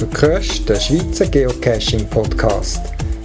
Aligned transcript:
Du 0.00 0.08
hörst 0.22 0.66
den 0.66 0.80
Schweizer 0.80 1.26
Geocaching 1.26 2.08
Podcast. 2.08 2.80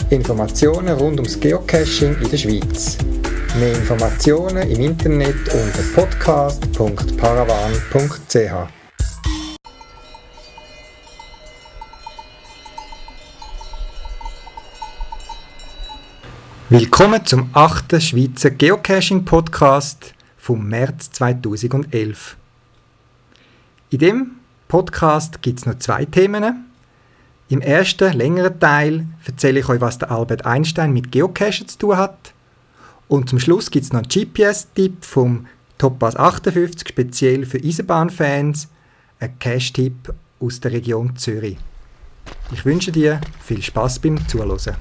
Informationen 0.09 0.97
rund 0.97 1.17
ums 1.21 1.39
Geocaching 1.39 2.17
in 2.21 2.29
der 2.29 2.35
Schweiz. 2.35 2.97
Mehr 3.57 3.75
Informationen 3.75 4.69
im 4.69 4.81
Internet 4.81 5.37
unter 5.53 5.81
podcast.paravan.ch. 5.95 8.69
Willkommen 16.69 17.25
zum 17.25 17.49
8. 17.53 18.01
Schweizer 18.01 18.51
Geocaching 18.51 19.23
Podcast 19.23 20.13
vom 20.37 20.67
März 20.67 21.09
2011. 21.11 22.35
In 23.91 23.99
dem 23.99 24.31
Podcast 24.67 25.41
gibt 25.41 25.59
es 25.59 25.65
noch 25.65 25.77
zwei 25.77 26.03
Themen. 26.03 26.64
Im 27.47 27.61
ersten, 27.61 28.11
längeren 28.13 28.59
Teil 28.59 29.05
erzähle 29.25 29.59
ich 29.59 29.69
euch, 29.69 29.79
was 29.79 29.99
der 29.99 30.09
Albert 30.11 30.45
Einstein 30.45 30.93
mit 30.93 31.11
Geocachen 31.11 31.67
zu 31.67 31.77
tun 31.77 31.97
hat. 31.97 32.33
Und 33.07 33.29
zum 33.29 33.39
Schluss 33.39 33.69
gibt 33.69 33.85
es 33.85 33.93
noch 33.93 34.01
einen 34.01 34.09
GPS-Tipp 34.09 35.05
vom 35.05 35.45
Topaz 35.77 36.15
58, 36.15 36.87
speziell 36.89 37.45
für 37.45 37.59
Eisenbahnfans. 37.59 38.67
Ein 39.19 39.37
Cache-Tipp 39.37 40.13
aus 40.39 40.59
der 40.59 40.71
Region 40.71 41.15
Zürich. 41.15 41.57
Ich 42.51 42.65
wünsche 42.65 42.91
dir 42.91 43.21
viel 43.43 43.61
Spaß 43.61 43.99
beim 43.99 44.27
Zuhören. 44.27 44.75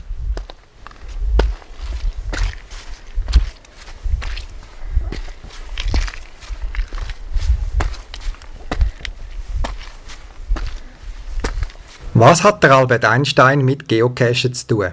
Was 12.16 12.44
hat 12.44 12.62
der 12.62 12.70
Albert 12.76 13.04
Einstein 13.04 13.64
mit 13.64 13.88
Geocachen 13.88 14.54
zu 14.54 14.66
tun? 14.68 14.92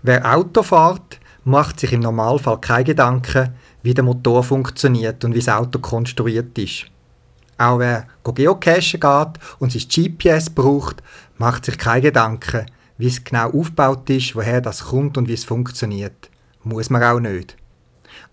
Wer 0.00 0.36
Auto 0.36 0.62
fährt, 0.62 1.18
macht 1.42 1.80
sich 1.80 1.92
im 1.92 1.98
Normalfall 2.02 2.60
keine 2.60 2.84
Gedanken, 2.84 3.52
wie 3.82 3.92
der 3.92 4.04
Motor 4.04 4.44
funktioniert 4.44 5.24
und 5.24 5.34
wie 5.34 5.40
das 5.40 5.48
Auto 5.48 5.80
konstruiert 5.80 6.56
ist. 6.56 6.86
Auch 7.58 7.80
wer 7.80 8.06
geocachen 8.22 9.00
geht 9.00 9.40
und 9.58 9.72
sein 9.72 9.82
GPS 9.88 10.50
braucht, 10.50 11.02
macht 11.36 11.64
sich 11.64 11.78
keine 11.78 12.02
Gedanken, 12.02 12.66
wie 12.96 13.08
es 13.08 13.24
genau 13.24 13.50
aufgebaut 13.50 14.08
ist, 14.08 14.36
woher 14.36 14.60
das 14.60 14.84
kommt 14.84 15.18
und 15.18 15.26
wie 15.26 15.34
es 15.34 15.42
funktioniert. 15.42 16.30
Muss 16.62 16.90
man 16.90 17.02
auch 17.02 17.18
nicht. 17.18 17.56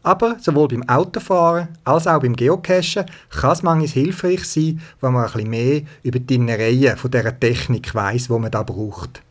Aber 0.04 0.36
sowohl 0.40 0.68
beim 0.68 0.88
Autofahren 0.90 1.70
als 1.86 2.08
auch 2.08 2.20
beim 2.20 2.36
Geocachen 2.36 3.06
kann 3.30 3.52
es 3.52 3.64
manchmal 3.64 3.88
hilfreich 3.88 4.44
sein, 4.44 4.82
wenn 5.00 5.14
man 5.14 5.26
ein 5.26 5.32
bisschen 5.32 5.50
mehr 5.50 5.82
über 6.04 6.20
die 6.20 6.36
Innereien 6.36 6.98
von 6.98 7.10
dieser 7.10 7.40
Technik 7.40 7.96
weiss, 7.96 8.28
die 8.28 8.34
man 8.34 8.52
da 8.52 8.64
braucht. 8.64 9.22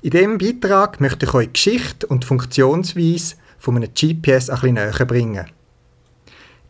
In 0.00 0.10
diesem 0.10 0.38
Beitrag 0.38 1.00
möchte 1.00 1.26
ich 1.26 1.34
euch 1.34 1.46
die 1.46 1.52
Geschichte 1.52 2.06
und 2.06 2.24
die 2.24 2.26
Funktionsweise 2.26 3.36
von 3.58 3.76
einem 3.76 3.90
GPS 3.94 4.50
ein 4.50 4.60
bisschen 4.60 4.74
näher 4.74 5.06
bringen. 5.06 5.46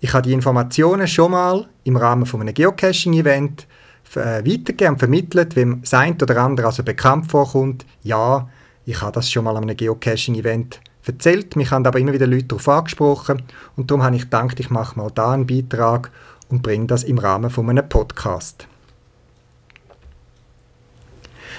Ich 0.01 0.13
habe 0.13 0.29
die 0.29 0.33
Informationen 0.33 1.09
schon 1.09 1.33
mal 1.33 1.67
im 1.85 1.97
Rahmen 1.97 2.27
von 2.27 2.41
einem 2.41 2.53
Geocaching-Event 2.53 3.67
äh, 4.15 4.45
weitergegeben 4.45 4.95
und 4.95 4.99
vermittelt, 4.99 5.57
wem 5.57 5.81
das 5.81 5.95
eine 5.95 6.15
oder 6.15 6.37
andere 6.43 6.67
also 6.67 6.83
bekannt 6.83 7.31
vorkommt. 7.31 7.87
Ja, 8.03 8.49
ich 8.85 9.01
habe 9.01 9.13
das 9.13 9.31
schon 9.31 9.45
mal 9.45 9.57
an 9.57 9.63
einem 9.63 9.77
Geocaching-Event 9.77 10.81
erzählt. 11.09 11.57
Mich 11.57 11.71
haben 11.71 11.87
aber 11.87 11.99
immer 11.99 12.13
wieder 12.13 12.27
Leute 12.27 12.45
darauf 12.45 12.69
angesprochen 12.69 13.43
und 13.77 13.91
darum 13.91 14.03
habe 14.03 14.17
ich 14.17 14.23
gedacht, 14.23 14.59
ich 14.61 14.71
mache 14.71 14.99
mal 14.99 15.11
da 15.15 15.33
einen 15.33 15.47
Beitrag 15.47 16.11
und 16.49 16.63
bringe 16.63 16.87
das 16.87 17.05
im 17.05 17.19
Rahmen 17.19 17.51
von 17.51 17.69
einem 17.71 17.89
Podcast. 17.89 18.67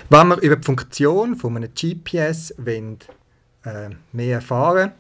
Wenn 0.10 0.28
wir 0.28 0.42
über 0.42 0.56
die 0.56 0.66
Funktion 0.66 1.36
von 1.36 1.58
einem 1.58 1.74
GPS 1.74 2.54
wollen, 2.58 3.00
äh, 3.64 3.90
mehr 4.12 4.36
erfahren 4.36 4.92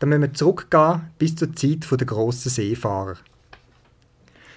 dann 0.00 0.08
müssen 0.08 0.22
wir 0.22 0.34
zurückgehen 0.34 1.10
bis 1.18 1.36
zur 1.36 1.54
Zeit 1.54 1.86
der 1.90 2.06
grossen 2.06 2.48
Seefahrer. 2.48 3.16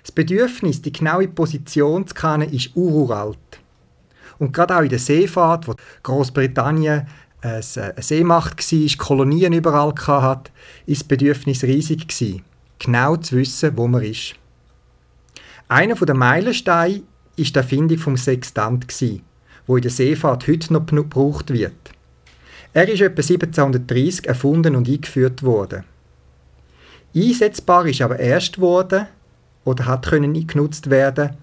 Das 0.02 0.12
Bedürfnis, 0.12 0.82
die 0.82 0.92
genaue 0.92 1.28
Position 1.28 2.08
zu 2.08 2.16
kennen, 2.16 2.50
ist 2.50 2.76
uralt. 2.76 3.38
Und 4.40 4.54
gerade 4.54 4.78
auch 4.78 4.82
in 4.82 4.90
der 4.90 5.00
Seefahrt, 5.00 5.68
wo 5.68 5.76
Großbritannien 6.02 7.08
eine 7.44 7.94
Seemacht 8.02 8.72
war, 8.72 8.98
Kolonien 8.98 9.54
überall 9.54 9.94
hatte, 10.08 10.52
ist 10.86 11.02
das 11.02 11.08
Bedürfnis 11.08 11.64
riesig 11.64 12.08
gewesen, 12.08 12.42
genau 12.80 13.18
zu 13.18 13.36
wissen, 13.36 13.76
wo 13.76 13.88
man 13.88 14.04
ist. 14.04 14.36
Einer 15.68 15.96
der 15.96 16.16
Meilensteine 16.16 17.02
war 17.36 17.46
die 17.46 17.56
Erfindung 17.56 17.98
vom 17.98 18.16
Sextant, 18.16 18.88
wo 19.68 19.76
in 19.76 19.82
der 19.82 19.92
Seefahrt 19.92 20.48
heute 20.48 20.72
noch 20.72 20.86
gebraucht 20.86 21.52
wird. 21.52 21.74
Er 22.74 22.88
ist 22.88 23.02
etwa 23.02 23.22
1730 23.22 24.26
erfunden 24.26 24.76
und 24.76 24.88
eingeführt 24.88 25.44
worden. 25.44 25.84
Einsetzbar 27.16 27.86
ist 27.86 28.02
aber 28.02 28.20
erst 28.20 28.60
worden 28.60 29.08
oder 29.66 29.86
hat 29.86 30.08
können 30.08 30.48
genutzt 30.48 30.90
werden, 30.90 31.38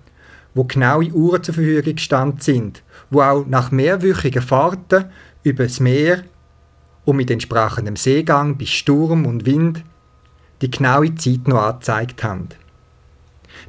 wo 0.54 0.64
genaue 0.64 1.12
Uhren 1.12 1.42
zur 1.42 1.54
Verfügung 1.54 1.94
gestanden 1.94 2.40
sind, 2.40 2.82
wo 3.10 3.22
auch 3.22 3.46
nach 3.46 3.70
mehrwöchigen 3.70 4.42
Fahrten 4.42 5.06
über 5.42 5.64
das 5.64 5.80
Meer 5.80 6.24
und 7.04 7.16
mit 7.16 7.30
entsprechendem 7.30 7.96
Seegang 7.96 8.56
bis 8.56 8.70
Sturm 8.70 9.26
und 9.26 9.46
Wind 9.46 9.84
die 10.60 10.70
genaue 10.70 11.14
Zeit 11.14 11.48
noch 11.48 11.62
angezeigt 11.62 12.22
haben. 12.22 12.48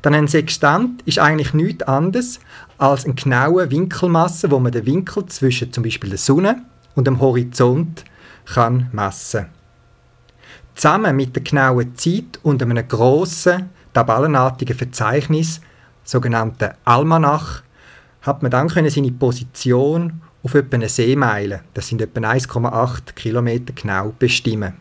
Dann 0.01 0.13
ein 0.13 0.27
Sextant 0.27 1.01
ist 1.03 1.19
eigentlich 1.19 1.53
nichts 1.53 1.83
anderes 1.83 2.39
als 2.77 3.05
eine 3.05 3.13
genaue 3.13 3.69
Winkelmasse, 3.71 4.51
wo 4.51 4.59
man 4.59 4.71
den 4.71 4.85
Winkel 4.85 5.25
zwischen 5.27 5.71
zum 5.71 5.83
Beispiel 5.83 6.09
der 6.09 6.19
Sonne 6.19 6.63
und 6.95 7.07
dem 7.07 7.19
Horizont 7.19 8.03
kann 8.45 8.89
messen. 8.91 9.47
Zusammen 10.75 11.15
mit 11.15 11.35
der 11.35 11.43
genauen 11.43 11.95
Zeit 11.95 12.39
und 12.43 12.61
einem 12.61 12.87
grossen 12.87 13.69
tabellenartigen 13.93 14.75
Verzeichnis, 14.75 15.61
sogenannten 16.03 16.71
Almanach, 16.85 17.63
hat 18.21 18.41
man 18.41 18.51
dann 18.51 18.69
seine 18.69 19.11
Position 19.11 20.21
auf 20.43 20.53
etwa 20.55 20.75
eine 20.75 20.89
Seemeile, 20.89 21.61
das 21.73 21.87
sind 21.87 22.01
etwa 22.01 22.21
1,8 22.21 23.13
Kilometer 23.13 23.73
genau, 23.73 24.13
bestimmen. 24.17 24.73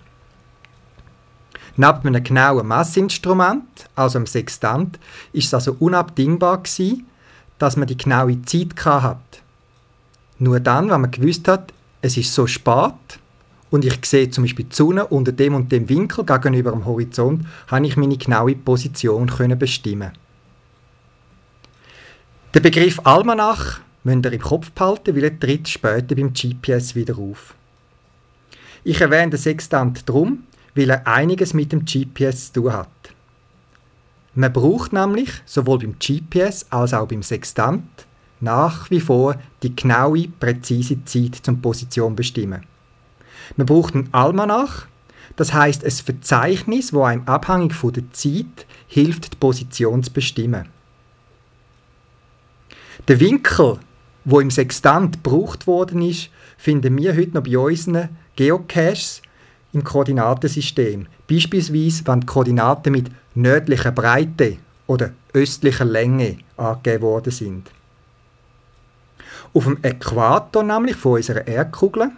Neben 1.76 2.08
einem 2.08 2.24
genauen 2.24 2.66
Messinstrument, 2.66 3.88
also 3.94 4.18
einem 4.18 4.26
Sextant, 4.26 4.98
ist 5.32 5.46
es 5.46 5.54
also 5.54 5.76
unabdingbar 5.78 6.58
gewesen, 6.58 7.06
dass 7.58 7.76
man 7.76 7.86
die 7.86 7.96
genaue 7.96 8.40
Zeit 8.42 8.84
hat. 8.84 9.42
Nur 10.38 10.60
dann, 10.60 10.90
wenn 10.90 11.02
man 11.02 11.10
gewusst 11.10 11.46
hat, 11.46 11.72
es 12.02 12.16
ist 12.16 12.34
so 12.34 12.46
spät 12.46 12.94
und 13.70 13.84
ich 13.84 14.04
sehe 14.04 14.30
zum 14.30 14.44
Beispiel 14.44 14.64
die 14.64 14.74
Sonne 14.74 15.06
unter 15.06 15.32
dem 15.32 15.54
und 15.54 15.70
dem 15.70 15.88
Winkel 15.88 16.24
gegenüber 16.24 16.72
dem 16.72 16.86
Horizont, 16.86 17.46
habe 17.68 17.86
ich 17.86 17.96
meine 17.96 18.16
genaue 18.16 18.56
Position 18.56 19.28
können 19.28 19.58
bestimmen. 19.58 20.12
Der 22.54 22.60
Begriff 22.60 23.00
Almanach 23.04 23.80
müsst 24.04 24.24
ihr 24.24 24.32
im 24.32 24.40
Kopf 24.40 24.70
behalten, 24.70 25.14
weil 25.14 25.24
er 25.24 25.38
tritt 25.38 25.68
später 25.68 26.14
beim 26.14 26.32
GPS 26.32 26.94
wieder 26.94 27.18
auf. 27.18 27.54
Ich 28.84 29.00
erwähne 29.00 29.30
den 29.30 29.38
Sextant 29.38 30.08
drum, 30.08 30.44
weil 30.74 30.90
er 30.90 31.06
einiges 31.06 31.52
mit 31.54 31.72
dem 31.72 31.84
GPS 31.84 32.52
zu 32.52 32.62
tun 32.62 32.72
hat. 32.72 32.88
Man 34.34 34.52
braucht 34.52 34.92
nämlich 34.92 35.30
sowohl 35.44 35.80
beim 35.80 35.96
GPS 35.98 36.66
als 36.70 36.94
auch 36.94 37.08
beim 37.08 37.22
Sextant 37.22 38.06
nach 38.40 38.90
wie 38.90 39.00
vor 39.00 39.36
die 39.62 39.74
genaue, 39.76 40.28
präzise 40.28 41.04
Zeit 41.04 41.36
zum 41.42 41.60
Position 41.60 42.16
bestimmen. 42.16 42.64
Man 43.56 43.66
braucht 43.66 43.94
einen 43.94 44.12
Almanach, 44.12 44.86
das 45.36 45.52
heißt 45.52 45.84
ein 45.84 45.90
Verzeichnis, 45.90 46.92
wo 46.92 47.02
einem 47.02 47.26
abhängig 47.26 47.74
von 47.74 47.92
der 47.92 48.10
Zeit 48.12 48.66
hilft, 48.86 49.32
die 49.32 49.36
Position 49.36 50.02
zu 50.02 50.12
bestimmen. 50.12 50.68
Der 53.08 53.20
Winkel, 53.20 53.78
wo 54.24 54.40
im 54.40 54.50
Sextant 54.50 55.22
gebraucht 55.22 55.66
worden 55.66 56.02
ist, 56.02 56.30
finden 56.56 56.96
wir 56.98 57.16
heute 57.16 57.34
noch 57.34 57.42
bei 57.42 57.56
unseren 57.56 58.10
Geocaches 58.36 59.22
im 59.72 59.84
Koordinatensystem. 59.84 61.06
Beispielsweise, 61.28 62.06
wenn 62.06 62.20
die 62.20 62.26
Koordinaten 62.26 62.92
mit 62.92 63.10
nördlicher 63.34 63.92
Breite 63.92 64.58
oder 64.86 65.10
östlicher 65.32 65.84
Länge 65.84 66.38
angegeben 66.56 67.02
worden 67.02 67.30
sind. 67.30 67.70
Auf 69.52 69.64
dem 69.64 69.78
Äquator 69.82 70.62
nämlich 70.62 70.96
von 70.96 71.12
unserer 71.14 71.46
Erdkugel, 71.46 72.10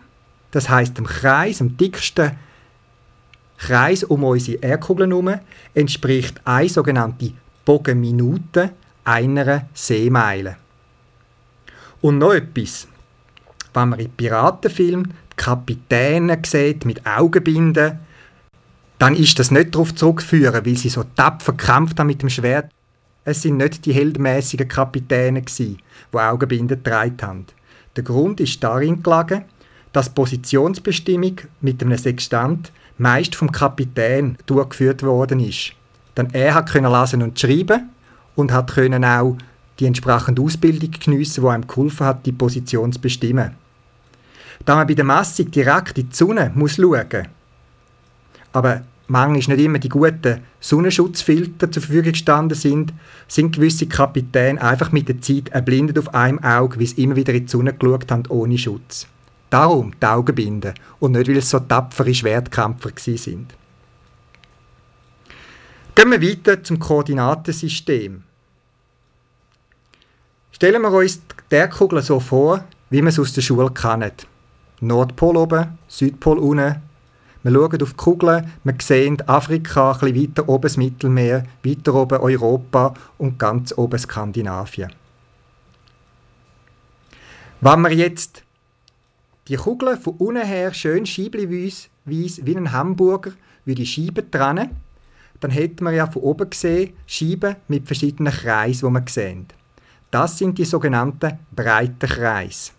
das 0.50 0.68
heißt 0.68 0.98
dem 0.98 1.06
Kreis, 1.06 1.58
dem 1.58 1.76
dicksten 1.76 2.32
Kreis 3.58 4.04
um 4.04 4.24
unsere 4.24 4.58
Erdkugel 4.58 5.08
herum, 5.08 5.34
entspricht 5.74 6.40
eine 6.44 6.68
sogenannte 6.68 7.32
Bogenminute 7.64 8.70
einer 9.04 9.66
Seemeile. 9.72 10.56
Und 12.02 12.18
noch 12.18 12.34
etwas. 12.34 12.88
Wenn 13.72 13.88
man 13.88 14.00
in 14.00 14.10
Piratenfilmen 14.10 15.14
die 15.32 15.36
Kapitäne 15.36 16.38
sieht 16.44 16.84
mit 16.84 17.06
Augenbinden, 17.06 18.00
dann 18.98 19.16
ist 19.16 19.38
das 19.38 19.50
nicht 19.50 19.74
darauf 19.74 19.94
zurückzuführen, 19.94 20.66
weil 20.66 20.76
sie 20.76 20.88
so 20.88 21.04
tapfer 21.16 21.52
gekämpft 21.52 21.98
haben 21.98 22.08
mit 22.08 22.20
dem 22.20 22.28
Schwert. 22.28 22.70
Es 23.24 23.42
sind 23.42 23.56
nicht 23.56 23.86
die 23.86 23.92
heldmäßigen 23.92 24.68
Kapitäne 24.68 25.42
die 25.42 25.78
Augenbinden 26.12 26.82
getragen 26.82 27.16
haben. 27.22 27.46
Der 27.96 28.02
Grund 28.02 28.40
ist 28.40 28.62
darin 28.62 29.02
gelegen, 29.02 29.44
dass 29.92 30.08
die 30.08 30.14
Positionsbestimmung 30.14 31.36
mit 31.60 31.82
einem 31.82 31.96
Sextant 31.96 32.72
meist 32.98 33.36
vom 33.36 33.52
Kapitän 33.52 34.36
durchgeführt 34.46 35.02
worden 35.02 35.40
ist. 35.40 35.72
Denn 36.16 36.28
er 36.32 36.54
hat 36.54 36.70
können 36.70 36.92
lesen 36.92 37.22
und 37.22 37.38
schreiben 37.38 37.90
und 38.34 38.52
hat 38.52 38.76
auch 38.76 39.36
die 39.78 39.86
entsprechende 39.86 40.42
Ausbildung 40.42 40.90
geniessen, 40.90 41.42
die 41.42 41.48
einem 41.48 41.66
geholfen 41.66 42.06
hat, 42.06 42.26
die 42.26 42.32
Position 42.32 42.92
zu 42.92 43.00
bestimmen. 43.00 43.52
Da 44.64 44.76
man 44.76 44.86
bei 44.86 44.94
der 44.94 45.04
Messung 45.04 45.50
direkt 45.50 45.98
in 45.98 46.08
die 46.08 46.14
Sonne 46.14 46.52
muss 46.54 46.76
schauen 46.76 47.28
aber 48.52 48.82
manchmal 49.08 49.56
nicht 49.56 49.66
immer 49.66 49.78
die 49.78 49.88
guten 49.88 50.40
Sonnenschutzfilter 50.60 51.70
zur 51.70 51.82
Verfügung 51.82 52.12
gestanden 52.12 52.56
sind, 52.56 52.92
sind 53.26 53.54
gewisse 53.54 53.86
Kapitäne 53.86 54.60
einfach 54.60 54.92
mit 54.92 55.08
der 55.08 55.20
Zeit 55.20 55.48
erblindet 55.48 55.98
auf 55.98 56.14
einem 56.14 56.38
Auge, 56.42 56.78
weil 56.78 56.86
sie 56.86 57.02
immer 57.02 57.16
wieder 57.16 57.32
in 57.32 57.46
die 57.46 57.50
Sonne 57.50 57.74
geschaut 57.74 58.10
haben, 58.10 58.24
ohne 58.28 58.58
Schutz. 58.58 59.06
Darum 59.50 59.92
die 60.00 60.06
Augen 60.06 60.34
binden 60.34 60.74
und 61.00 61.12
nicht, 61.12 61.28
weil 61.28 61.36
es 61.36 61.50
so 61.50 61.58
tapfere 61.60 62.14
Schwertkämpfer 62.14 62.90
sind. 62.96 63.54
Gehen 65.94 66.10
wir 66.10 66.22
weiter 66.22 66.62
zum 66.62 66.78
Koordinatensystem. 66.78 68.22
Stellen 70.62 70.82
wir 70.82 70.92
uns 70.92 71.20
der 71.50 71.68
Kugel 71.68 72.02
so 72.02 72.20
vor, 72.20 72.64
wie 72.88 73.02
wir 73.02 73.08
es 73.08 73.18
aus 73.18 73.32
der 73.32 73.42
Schule 73.42 73.68
kennen. 73.72 74.12
Nordpol 74.80 75.36
oben, 75.36 75.76
Südpol 75.88 76.38
unten. 76.38 76.76
Wir 77.42 77.52
schauen 77.52 77.82
auf 77.82 77.90
die 77.90 77.96
Kugel, 77.96 78.46
wir 78.62 78.74
sehen 78.80 79.20
Afrika, 79.28 79.92
bisschen 79.94 80.14
weiter 80.14 80.48
oben 80.48 80.62
das 80.62 80.76
Mittelmeer, 80.76 81.42
weiter 81.64 81.94
oben 81.94 82.20
Europa 82.20 82.94
und 83.18 83.40
ganz 83.40 83.76
oben 83.76 83.98
Skandinavien. 83.98 84.92
Wenn 87.60 87.80
wir 87.80 87.90
jetzt 87.90 88.44
die 89.48 89.56
Kugel 89.56 89.96
von 89.96 90.14
unten 90.18 90.46
her 90.46 90.72
schön 90.72 91.06
scheibenweise 91.06 91.88
wie 92.04 92.56
ein 92.56 92.70
Hamburger 92.70 93.32
wie 93.64 93.74
die 93.74 93.84
Scheiben 93.84 94.30
trennen, 94.30 94.70
dann 95.40 95.50
hätten 95.50 95.82
wir 95.82 95.90
ja 95.90 96.06
von 96.06 96.22
oben 96.22 96.48
gesehen 96.48 96.92
Scheiben 97.08 97.56
mit 97.66 97.88
verschiedenen 97.88 98.32
Kreisen, 98.32 98.86
die 98.86 99.00
wir 99.00 99.04
sehen. 99.08 99.48
Das 100.12 100.36
sind 100.36 100.58
die 100.58 100.66
sogenannten 100.66 101.38
breiten 101.56 102.06
Kreise. 102.06 102.72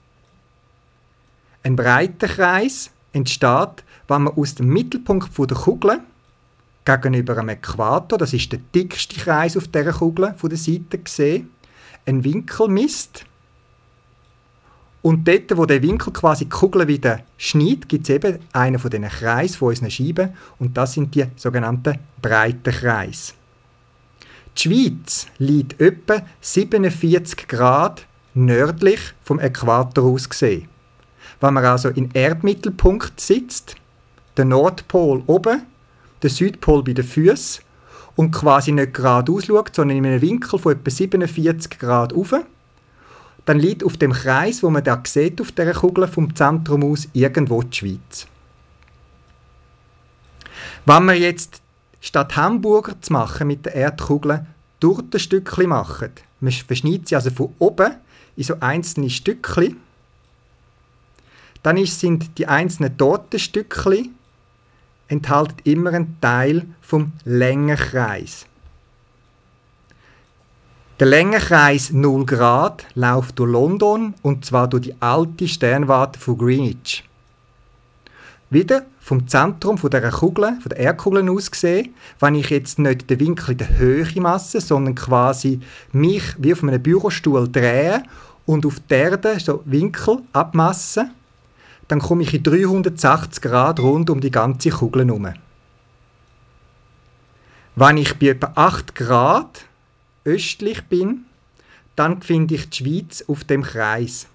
Ein 1.64 1.76
breiter 1.76 2.28
Kreis 2.28 2.92
entsteht, 3.12 3.84
wenn 4.08 4.24
man 4.24 4.38
aus 4.38 4.54
dem 4.54 4.68
Mittelpunkt 4.68 5.36
der 5.36 5.58
Kugel 5.58 6.00
gegenüber 6.86 7.40
einem 7.40 7.50
Äquator, 7.50 8.20
das 8.20 8.34
ist 8.34 8.52
der 8.52 8.60
dickste 8.76 9.16
Kreis 9.16 9.58
auf 9.58 9.68
dieser 9.68 9.94
Kugel 9.94 10.36
von 10.38 10.50
der 10.50 10.60
Seite 10.60 11.00
gesehen, 11.00 11.50
einen 12.06 12.24
Winkel 12.24 12.68
misst 12.68 13.26
und 15.02 15.28
dort, 15.28 15.58
wo 15.58 15.66
der 15.66 15.82
Winkel 15.82 16.14
quasi 16.14 16.46
die 16.46 16.52
Kugel 16.52 16.88
wieder 16.88 17.22
schneidet, 17.38 17.90
gibt 17.90 18.04
es 18.04 18.16
eben 18.16 18.40
einen 18.52 18.78
von 18.78 18.92
diesen 18.92 19.08
Kreisen 19.10 19.58
von 19.58 19.70
unseren 19.70 19.90
Scheiben 19.90 20.38
und 20.60 20.78
das 20.78 20.94
sind 20.94 21.16
die 21.16 21.26
sogenannten 21.36 21.98
breiten 22.22 22.72
Kreise. 22.72 23.34
Die 24.58 24.62
Schweiz 24.62 25.28
liegt 25.38 25.82
etwa 25.82 26.22
47 26.42 27.48
Grad 27.48 28.06
nördlich 28.34 29.00
vom 29.24 29.40
Äquator 29.40 30.04
aus 30.04 30.30
gesehen. 30.30 30.68
Wenn 31.40 31.56
man 31.56 31.66
also 31.66 31.90
im 31.90 32.10
Erdmittelpunkt 32.14 33.20
sitzt, 33.20 33.76
der 34.38 34.46
Nordpol 34.46 35.24
oben, 35.28 35.64
der 36.22 36.30
Südpol 36.30 36.84
bei 36.84 36.94
den 36.94 37.04
Füßen 37.04 37.64
und 38.16 38.32
quasi 38.32 38.72
nicht 38.72 38.94
geradeaus 38.94 39.46
schaut, 39.46 39.76
sondern 39.76 39.98
in 39.98 40.06
einem 40.06 40.22
Winkel 40.22 40.60
von 40.60 40.74
etwa 40.74 40.90
47 40.90 41.80
Grad 41.80 42.14
auf, 42.14 42.34
dann 43.46 43.60
liegt 43.60 43.84
auf 43.84 43.98
dem 43.98 44.14
Kreis, 44.14 44.64
wo 44.64 44.70
man 44.70 44.84
da 44.84 45.02
sieht, 45.06 45.42
auf 45.42 45.52
der 45.52 45.74
Kugel 45.74 46.08
vom 46.08 46.34
Zentrum 46.36 46.84
aus 46.84 47.10
irgendwo 47.14 47.62
die 47.62 47.76
Schweiz. 47.76 48.28
Wenn 50.86 51.06
wir 51.06 51.16
jetzt 51.16 51.63
statt 52.04 52.36
Hamburger 52.36 53.02
zu 53.02 53.14
machen 53.14 53.48
mit 53.48 53.66
der 53.66 53.76
Erdkugel 53.76 54.46
Tortenstückchen 54.82 55.70
machen, 55.70 56.12
man 56.42 56.52
verschneidet 56.52 57.08
sie 57.08 57.16
also 57.16 57.32
von 57.32 57.56
oben 57.58 57.96
in 58.36 58.44
so 58.44 58.56
einzelne 58.60 59.10
Stückchen, 59.10 59.78
dann 61.64 61.84
sind 61.86 62.38
die 62.38 62.46
einzelnen 62.46 62.98
Tortenstückchen 62.98 64.14
enthalten 65.08 65.58
immer 65.64 65.94
einen 65.94 66.20
Teil 66.20 66.66
vom 66.82 67.14
Längenkreis. 67.24 68.48
Der 71.00 71.08
Längenkreis 71.08 71.92
0 71.92 72.26
Grad 72.26 72.86
läuft 72.96 73.40
durch 73.40 73.52
London 73.52 74.14
und 74.22 74.44
zwar 74.44 74.68
durch 74.68 74.84
die 74.84 74.96
alte 75.02 75.48
Sternwarte 75.48 76.20
von 76.20 76.38
Greenwich. 76.38 77.04
Wieder 78.54 78.86
vom 79.00 79.28
Zentrum 79.28 79.80
von 79.80 79.90
der 79.90 80.12
Kugel, 80.12 80.60
von 80.62 80.70
der 80.70 80.78
Erdkugel 80.78 81.28
aus 81.28 81.50
gesehen, 81.50 81.96
wenn 82.20 82.36
ich 82.36 82.52
jetzt 82.52 82.78
nicht 82.78 83.10
den 83.10 83.20
Winkel 83.20 83.54
in 83.54 83.58
der 83.58 83.80
Höhe 83.80 84.22
masse, 84.22 84.62
sondern 84.62 84.94
quasi 84.94 85.60
mich 85.92 86.24
wie 86.38 86.54
auf 86.54 86.62
einem 86.62 86.80
Bürostuhl 86.80 87.50
drehe 87.52 88.04
und 88.46 88.64
auf 88.68 88.80
die 88.80 88.94
Erde 88.94 89.40
so 89.40 89.64
Winkel 89.66 90.20
abmasse, 90.34 91.10
dann 91.88 91.98
komme 91.98 92.22
ich 92.22 92.36
in 92.36 92.44
380 92.44 93.42
Grad 93.42 93.80
rund 93.80 94.12
um 94.12 94.22
die 94.22 94.30
ganze 94.30 94.70
Kugel 94.70 95.08
herum. 95.08 95.34
Wenn 97.76 97.98
ich 97.98 98.20
bei 98.20 98.28
etwa 98.28 98.52
8 98.54 98.94
Grad 98.94 99.66
östlich 100.26 100.84
bin, 100.84 101.26
dann 101.96 102.22
finde 102.22 102.54
ich 102.54 102.70
die 102.70 102.84
Schweiz 102.84 103.24
auf 103.28 103.46
dem 103.46 103.64
Kreis. 103.64 104.28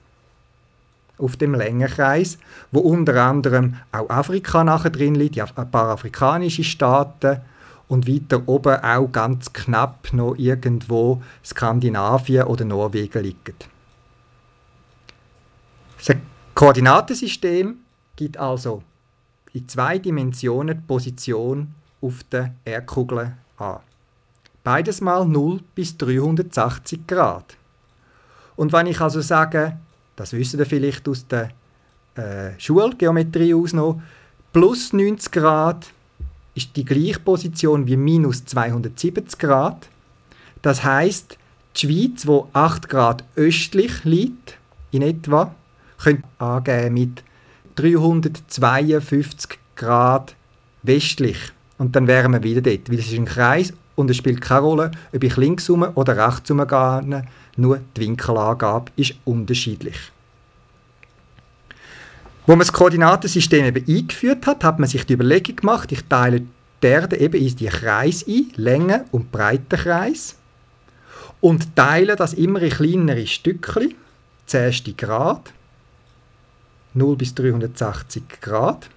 Auf 1.19 1.37
dem 1.37 1.55
Längenkreis, 1.55 2.39
wo 2.71 2.81
unter 2.81 3.23
anderem 3.23 3.77
auch 3.93 4.09
Afrika 4.09 4.63
nachher 4.63 4.91
drin 4.91 5.17
liegt, 5.17 5.39
ein 5.41 5.71
paar 5.71 5.91
afrikanische 5.91 6.65
Staaten 6.65 7.41
und 7.89 8.07
weiter 8.07 8.43
oben 8.47 8.77
auch 8.83 9.11
ganz 9.11 9.53
knapp 9.53 10.13
noch 10.13 10.37
irgendwo 10.37 11.23
Skandinavien 11.45 12.45
oder 12.45 12.65
Norwegen 12.65 13.23
liegen. 13.23 13.55
Das 15.99 16.17
Koordinatensystem 16.55 17.79
gibt 18.15 18.37
also 18.37 18.83
in 19.53 19.69
zwei 19.69 19.99
Dimensionen 19.99 20.77
die 20.77 20.87
Position 20.87 21.75
auf 22.01 22.23
der 22.31 22.55
Erdkugel 22.65 23.33
an. 23.57 23.81
Beides 24.63 25.01
mal 25.01 25.25
0 25.25 25.61
bis 25.75 25.97
380 25.97 27.07
Grad. 27.07 27.57
Und 28.57 28.73
wenn 28.73 28.87
ich 28.87 29.01
also 29.01 29.21
sage, 29.21 29.79
das 30.19 30.33
wissen 30.33 30.59
ihr 30.59 30.67
vielleicht 30.67 31.09
aus 31.09 31.27
der 31.27 31.51
äh, 32.17 32.51
Schulgeometrie 32.59 33.55
aus 33.55 33.73
noch, 33.73 34.01
plus 34.53 34.93
90 34.93 35.31
Grad 35.31 35.87
ist 36.55 36.75
die 36.77 36.85
gleiche 36.85 37.21
Position 37.21 37.87
wie 37.87 37.97
minus 37.97 38.45
270 38.45 39.39
Grad. 39.39 39.89
Das 40.61 40.83
heißt, 40.83 41.39
die 41.77 41.87
Schweiz, 41.87 42.27
wo 42.27 42.49
8 42.53 42.89
Grad 42.89 43.25
östlich 43.37 44.03
liegt, 44.03 44.59
in 44.91 45.03
etwa, 45.03 45.55
könnte 46.03 46.25
angeben 46.39 46.95
mit 46.95 47.23
352 47.77 49.59
Grad 49.77 50.35
westlich. 50.83 51.39
Und 51.77 51.95
dann 51.95 52.09
wären 52.09 52.33
wir 52.33 52.43
wieder 52.43 52.61
dort, 52.61 52.91
weil 52.91 52.99
es 52.99 53.07
ist 53.07 53.19
ein 53.19 53.25
Kreis 53.25 53.73
und 53.99 54.09
es 54.11 54.17
spielt 54.17 54.41
keine 54.41 54.61
Rolle, 54.61 54.91
ob 55.13 55.25
ich 55.25 55.37
links 55.37 55.69
rum 55.69 55.83
oder 55.95 56.17
rechts 56.17 56.51
rum 56.51 56.65
gehe, 56.65 57.25
nur 57.57 57.81
die 57.97 58.01
Winkelangabe 58.01 58.93
ist 58.95 59.15
unterschiedlich. 59.25 59.97
Wo 62.47 62.53
man 62.53 62.61
das 62.61 62.73
Koordinatensystem 62.73 63.65
eben 63.67 63.85
eingeführt 63.87 64.47
hat, 64.47 64.63
hat 64.63 64.79
man 64.79 64.89
sich 64.89 65.05
die 65.05 65.15
Überlegung 65.15 65.57
gemacht, 65.57 65.91
ich 65.91 66.05
teile 66.05 66.43
die 66.81 66.87
Erde 66.87 67.19
eben 67.19 67.41
in 67.41 67.57
die 67.57 67.67
Kreise 67.67 68.25
ein, 68.29 68.53
Länge 68.55 69.05
und 69.11 69.33
Breitenkreis, 69.33 70.37
und 71.41 71.75
teile 71.75 72.15
das 72.15 72.35
immer 72.35 72.63
in 72.63 72.71
kleinere 72.71 73.27
Stückchen, 73.27 73.97
10. 74.47 74.97
Grad, 74.97 75.53
0 76.95 77.17
bis 77.17 77.35
380 77.35 78.41
Grad. 78.41 78.89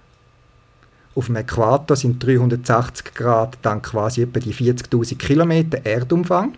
Auf 1.14 1.26
dem 1.26 1.36
Äquator 1.36 1.96
sind 1.96 2.24
380 2.24 3.14
Grad 3.14 3.58
dann 3.62 3.82
quasi 3.82 4.22
etwa 4.22 4.40
die 4.40 4.54
40.000 4.54 5.16
Kilometer 5.18 5.84
Erdumfang. 5.84 6.54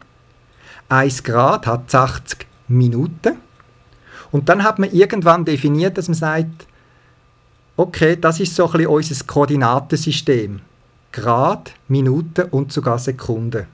1 0.89 1.25
Grad 1.25 1.67
hat 1.67 1.93
80 1.93 2.47
Minuten. 2.69 3.37
Und 4.31 4.49
dann 4.49 4.63
hat 4.63 4.79
man 4.79 4.93
irgendwann 4.93 5.45
definiert, 5.45 5.99
dass 5.99 6.09
man 6.09 6.15
sagt, 6.15 6.67
okay, 7.77 8.17
das 8.21 8.41
ist 8.41 8.55
so 8.55 8.67
ein 8.67 8.73
bisschen 8.73 8.87
unser 8.89 9.25
Koordinatensystem. 9.25 10.61
Grad, 11.13 11.73
Minuten 11.89 12.49
und 12.51 12.73
sogar 12.73 12.99
Sekunden. 12.99 13.67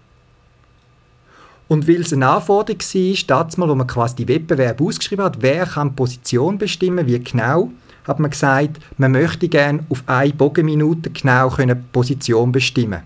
Und 1.69 1.87
weil 1.87 2.01
es 2.01 2.13
eine 2.13 2.29
Anforderung 2.29 2.81
war, 2.81 3.27
damals, 3.27 3.59
wo 3.59 3.75
man 3.75 3.87
quasi 3.87 4.17
die 4.17 4.29
Wettbewerbe 4.29 4.83
ausgeschrieben 4.83 5.25
hat, 5.25 5.41
wer 5.41 5.67
kann 5.67 5.95
Position 5.95 6.59
bestimmen, 6.59 7.07
wie 7.07 7.19
genau, 7.21 7.71
hat 8.11 8.19
man 8.19 8.31
gesagt, 8.31 8.81
man 8.99 9.13
möchte 9.13 9.49
gerne 9.49 9.85
auf 9.89 10.03
eine 10.07 10.33
Bogenminute 10.33 11.11
genau 11.11 11.49
können 11.49 11.87
Position 11.93 12.53
bestimmen 12.53 13.03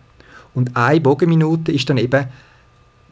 Und 0.55 0.77
eine 0.77 1.01
Bogenminute 1.01 1.73
ist 1.73 1.89
dann 1.89 1.99
eben 1.99 2.27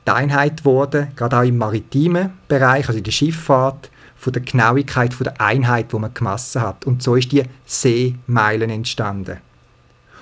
die 0.07 0.11
Einheit 0.11 0.59
geworden, 0.59 1.09
gerade 1.15 1.39
auch 1.39 1.43
im 1.43 1.59
maritimen 1.59 2.31
Bereich, 2.49 2.89
also 2.89 2.99
in 2.99 3.05
der 3.05 3.13
Schifffahrt, 3.13 3.91
von 4.17 4.33
der 4.33 4.43
Genauigkeit 4.43 5.13
von 5.13 5.25
der 5.25 5.41
Einheit, 5.41 5.93
die 5.93 5.99
man 5.99 6.15
gemessen 6.15 6.63
hat. 6.63 6.87
Und 6.87 7.03
so 7.03 7.17
ist 7.17 7.33
die 7.33 7.43
Seemeilen 7.67 8.71
entstanden. 8.71 9.39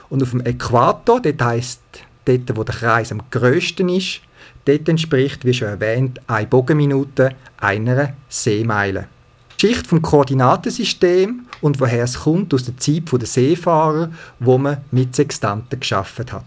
Und 0.08 0.22
auf 0.22 0.30
dem 0.30 0.40
Äquator, 0.40 1.20
das 1.20 1.46
heisst, 1.46 1.80
dort, 2.24 2.56
wo 2.56 2.64
der 2.64 2.74
Kreis 2.74 3.12
am 3.12 3.22
grössten 3.30 3.88
ist, 3.90 4.22
dort 4.64 4.88
entspricht, 4.88 5.44
wie 5.44 5.54
schon 5.54 5.68
erwähnt, 5.68 6.20
eine 6.26 6.46
Bogenminute 6.46 7.36
einer 7.58 8.14
Seemeile. 8.28 9.06
Die 9.60 9.66
Schicht 9.66 9.86
vom 9.86 10.00
Koordinatensystem 10.00 11.46
und 11.60 11.80
woher 11.80 12.04
es 12.04 12.20
kommt, 12.20 12.54
aus 12.54 12.64
der 12.64 12.76
Zeit 12.76 13.10
der 13.12 13.26
Seefahrer, 13.26 14.10
wo 14.38 14.58
man 14.58 14.78
mit 14.90 15.14
Sextanten 15.14 15.80
geschaffen 15.80 16.26
hat. 16.32 16.44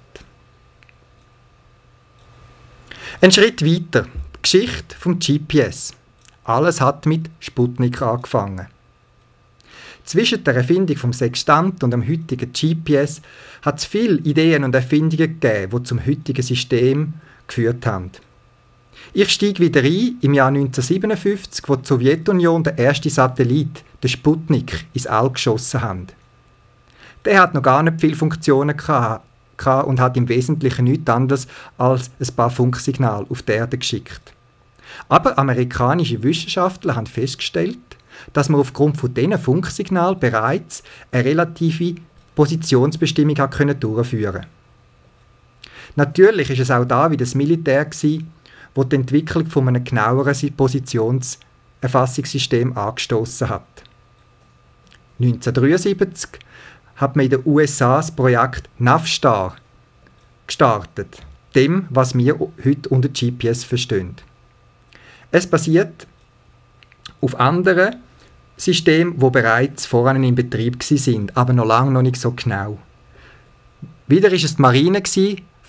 Ein 3.22 3.32
Schritt 3.32 3.63
weiter, 3.63 4.03
die 4.36 4.41
Geschichte 4.41 4.96
vom 4.98 5.20
GPS. 5.20 5.93
Alles 6.43 6.82
hat 6.82 7.05
mit 7.05 7.29
Sputnik 7.39 8.01
angefangen. 8.01 8.67
Zwischen 10.03 10.43
der 10.43 10.55
Erfindung 10.55 10.98
vom 10.98 11.13
Sextant 11.13 11.84
und 11.84 11.91
dem 11.91 12.05
heutigen 12.05 12.51
GPS 12.51 13.22
hat 13.62 13.79
es 13.79 13.86
viele 13.86 14.17
Ideen 14.20 14.65
und 14.65 14.75
Erfindungen 14.75 15.39
gegeben, 15.39 15.72
die 15.77 15.84
zum 15.84 16.05
heutigen 16.05 16.41
System 16.41 17.13
geführt 17.48 17.86
haben. 17.86 18.12
Ich 19.12 19.29
steige 19.29 19.60
wieder 19.60 19.81
ein 19.81 20.17
im 20.22 20.33
Jahr 20.33 20.48
1957, 20.48 21.67
wo 21.67 21.75
die 21.75 21.86
Sowjetunion 21.86 22.63
den 22.63 22.77
ersten 22.77 23.10
Satellit, 23.10 23.83
den 24.01 24.10
Sputnik, 24.10 24.86
ins 24.93 25.07
All 25.07 25.29
geschossen 25.29 25.81
hat. 25.81 26.15
Der 27.25 27.41
hat 27.41 27.53
noch 27.53 27.62
gar 27.62 27.83
nicht 27.83 28.00
viele 28.00 28.15
Funktionen 28.15 28.75
und 29.86 30.00
hat 30.00 30.17
im 30.17 30.29
Wesentlichen 30.29 30.86
nichts 30.86 31.10
anderes 31.10 31.48
als 31.77 32.12
ein 32.19 32.36
paar 32.36 32.50
Funksignale 32.50 33.25
auf 33.29 33.43
die 33.43 33.51
Erde 33.51 33.77
geschickt. 33.77 34.33
Aber 35.10 35.38
amerikanische 35.38 36.22
Wissenschaftler 36.24 36.95
haben 36.95 37.07
festgestellt, 37.07 37.77
dass 38.33 38.50
man 38.50 38.62
aufgrund 38.62 38.98
von 38.98 39.13
diesen 39.13 39.38
Funksignalen 39.38 40.19
bereits 40.19 40.83
eine 41.12 41.25
relative 41.25 41.95
Positionsbestimmung 42.36 43.36
durchführen 43.79 44.45
Natürlich 45.95 46.50
ist 46.50 46.60
es 46.60 46.72
auch 46.72 46.86
da 46.86 47.12
wie 47.12 47.17
das 47.17 47.36
Militär 47.36 47.86
gewesen, 47.86 48.33
wo 48.75 48.84
die 48.84 48.96
Entwicklung 48.96 49.48
von 49.48 49.68
einem 49.68 49.84
genaueren 49.84 50.56
Positionserfassungssystem 50.56 52.77
angestoßen 52.77 53.50
hat. 53.50 53.65
1973 55.20 56.39
hat 56.96 57.15
man 57.15 57.25
in 57.25 57.32
den 57.32 57.42
USA 57.46 57.98
das 57.98 58.12
Projekt 58.12 58.70
Navstar 58.77 59.56
gestartet, 60.48 61.22
dem, 61.56 61.88
was 61.89 62.18
wir 62.18 62.39
heute 62.63 62.89
unter 62.89 63.10
GPS 63.10 63.63
verstehen. 63.63 64.15
Es 65.32 65.48
basiert 65.48 66.08
auf 67.22 67.39
anderen 67.39 67.96
Systemen, 68.58 69.18
die 69.18 69.30
bereits 69.30 69.86
voran 69.86 70.24
in 70.24 70.36
Betrieb 70.36 70.84
sind, 70.84 71.36
aber 71.36 71.53
noch 71.53 71.65
lange 71.65 71.92
noch 71.92 72.01
nicht 72.01 72.18
so 72.18 72.32
genau. 72.32 72.77
Wieder 74.08 74.30
war 74.30 74.36
es 74.36 74.56
die 74.56 74.62
Marine 74.62 75.01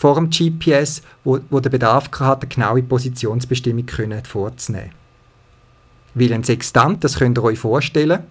vor 0.04 0.16
dem 0.16 0.28
GPS, 0.28 1.00
wo, 1.24 1.40
wo 1.48 1.60
der 1.60 1.70
Bedarf 1.70 2.10
hatte, 2.20 2.42
eine 2.42 2.54
genaue 2.54 2.82
Positionsbestimmung 2.82 3.86
vorzunehmen. 4.24 4.90
Weil 6.12 6.34
ein 6.34 6.44
Sextant, 6.44 7.02
das 7.02 7.16
könnt 7.16 7.38
ihr 7.38 7.42
euch 7.42 7.58
vorstellen, 7.58 8.24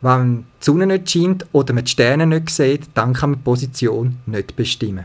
wenn 0.00 0.38
die 0.38 0.64
Sonne 0.64 0.88
nicht 0.88 1.08
scheint 1.08 1.46
oder 1.52 1.72
man 1.72 1.84
die 1.84 1.92
Sterne 1.92 2.26
nicht 2.26 2.50
sieht, 2.50 2.88
dann 2.94 3.12
kann 3.12 3.30
man 3.30 3.38
die 3.38 3.44
Position 3.44 4.18
nicht 4.26 4.56
bestimmen. 4.56 5.04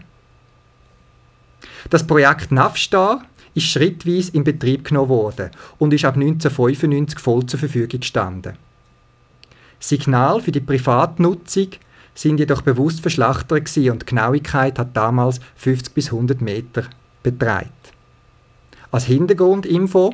Das 1.92 2.08
Projekt 2.08 2.52
Navstar 2.52 3.22
ist 3.54 3.68
schrittweise 3.68 4.32
in 4.32 4.44
Betrieb 4.44 4.86
genommen 4.86 5.10
worden 5.10 5.52
und 5.78 5.94
ist 5.94 6.04
ab 6.04 6.16
1995 6.16 7.20
voll 7.20 7.46
zur 7.46 7.60
Verfügung 7.60 8.00
gestanden. 8.00 8.58
Signal 9.80 10.42
für 10.42 10.52
die 10.52 10.62
Privatnutzung 10.62 11.68
sind 12.18 12.40
jedoch 12.40 12.62
bewusst 12.62 13.02
verschlachtert 13.02 13.66
gewesen 13.66 13.92
und 13.92 14.02
die 14.02 14.06
Genauigkeit 14.08 14.80
hat 14.80 14.96
damals 14.98 15.40
50 15.56 15.94
bis 15.94 16.08
100 16.08 16.42
Meter 16.42 16.84
beträgt. 17.22 17.72
Als 18.92 19.06
Hintergrundinfo: 19.06 20.14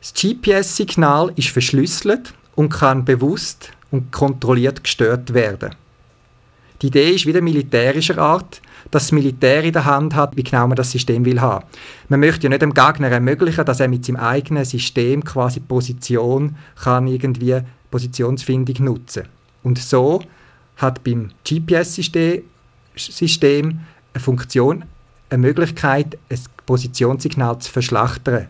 Das 0.00 0.14
GPS-Signal 0.14 1.32
ist 1.36 1.48
verschlüsselt 1.48 2.34
und 2.54 2.70
kann 2.70 3.04
bewusst 3.04 3.72
und 3.90 4.12
kontrolliert 4.12 4.82
gestört 4.82 5.34
werden. 5.34 5.74
Die 6.82 6.88
Idee 6.88 7.10
ist 7.10 7.26
wieder 7.26 7.40
militärischer 7.40 8.18
Art, 8.18 8.60
dass 8.90 9.04
das 9.04 9.12
Militär 9.12 9.64
in 9.64 9.72
der 9.72 9.84
Hand 9.84 10.14
hat, 10.14 10.36
wie 10.36 10.42
genau 10.42 10.66
man 10.66 10.76
das 10.76 10.90
System 10.90 11.24
will 11.24 11.40
haben. 11.40 11.64
Man 12.08 12.20
möchte 12.20 12.44
ja 12.44 12.48
nicht 12.48 12.62
dem 12.62 12.74
Gegner 12.74 13.08
ermöglichen, 13.08 13.64
dass 13.64 13.80
er 13.80 13.88
mit 13.88 14.04
seinem 14.04 14.16
eigenen 14.16 14.64
System 14.64 15.24
quasi 15.24 15.60
Position 15.60 16.56
kann 16.82 17.06
irgendwie 17.06 17.60
Positionsfindung 17.90 18.84
nutzen. 18.84 19.24
Und 19.62 19.78
so 19.78 20.20
hat 20.76 21.04
beim 21.04 21.30
GPS-System 21.48 22.42
eine 24.12 24.22
Funktion, 24.22 24.84
eine 25.30 25.38
Möglichkeit, 25.38 26.18
ein 26.30 26.38
Positionssignal 26.66 27.58
zu 27.58 27.70
verschlachtern. 27.70 28.48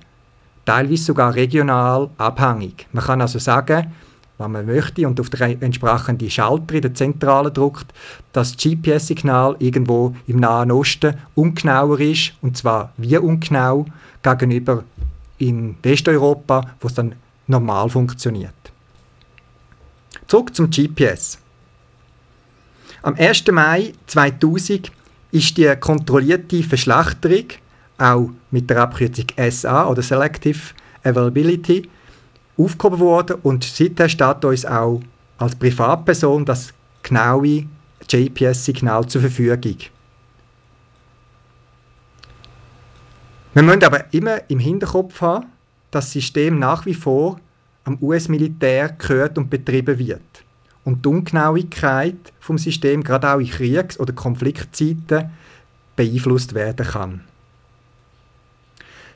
Teilweise 0.65 1.05
sogar 1.05 1.35
regional 1.35 2.11
abhängig. 2.17 2.87
Man 2.93 3.05
kann 3.05 3.21
also 3.21 3.39
sagen, 3.39 3.93
wenn 4.39 4.51
man 4.51 4.67
möchte 4.67 5.07
und 5.07 5.21
auf 5.21 5.31
den 5.31 5.63
entsprechenden 5.63 6.31
Schalter 6.31 6.75
in 6.75 6.83
der 6.83 6.95
Zentrale 6.95 7.53
drückt, 7.53 7.93
dass 8.33 8.57
das 8.57 8.63
GPS-Signal 8.63 9.57
irgendwo 9.59 10.17
im 10.27 10.39
Nahen 10.41 10.73
Osten 10.73 11.17
ungenauer 11.35 12.01
ist, 12.01 12.33
und 12.43 12.57
zwar 12.57 12.93
wie 12.97 13.17
ungenau 13.17 13.87
gegenüber 14.23 14.85
in 15.39 15.77
Westeuropa, 15.83 16.71
wo 16.81 16.89
es 16.89 16.95
dann 16.95 17.15
normal 17.47 17.89
funktioniert. 17.91 18.55
Zurück 20.27 20.55
zum 20.55 20.71
GPS. 20.71 21.39
Am 23.05 23.17
1. 23.17 23.45
Mai 23.53 23.93
2000 24.07 24.91
ist 25.31 25.59
die 25.59 25.71
kontrollierte 25.79 26.63
Verschlachterung, 26.63 27.49
auch 27.99 28.31
mit 28.51 28.71
der 28.71 28.81
Abkürzung 28.81 29.27
SA 29.51 29.89
oder 29.89 30.01
Selective 30.01 30.73
Availability, 31.03 31.87
aufgehoben 32.57 33.01
worden 33.01 33.37
und 33.43 33.63
seither 33.63 34.09
steht 34.09 34.43
uns 34.47 34.65
auch 34.65 35.03
als 35.37 35.55
Privatperson 35.55 36.47
das 36.47 36.73
genaue 37.03 37.67
GPS-Signal 38.09 39.07
zur 39.07 39.21
Verfügung. 39.21 39.77
Wir 43.53 43.63
müssen 43.63 43.85
aber 43.85 44.15
immer 44.15 44.49
im 44.49 44.61
Hinterkopf 44.61 45.21
haben, 45.21 45.45
dass 45.91 46.07
das 46.07 46.13
System 46.13 46.59
nach 46.59 46.87
wie 46.87 46.95
vor 46.95 47.39
am 47.85 47.99
US-Militär 48.01 48.89
gehört 48.89 49.37
und 49.37 49.51
betrieben 49.51 49.99
wird 49.99 50.44
und 50.85 51.05
die 51.05 51.09
Ungenauigkeit 51.09 52.17
vom 52.41 52.59
System 52.59 53.03
gerade 53.03 53.31
auch 53.31 53.39
in 53.39 53.49
Kriegs- 53.51 53.99
oder 53.99 54.13
Konfliktzeiten 54.13 55.31
beeinflusst 55.97 56.55
werden 56.55 56.87
kann. 56.87 57.21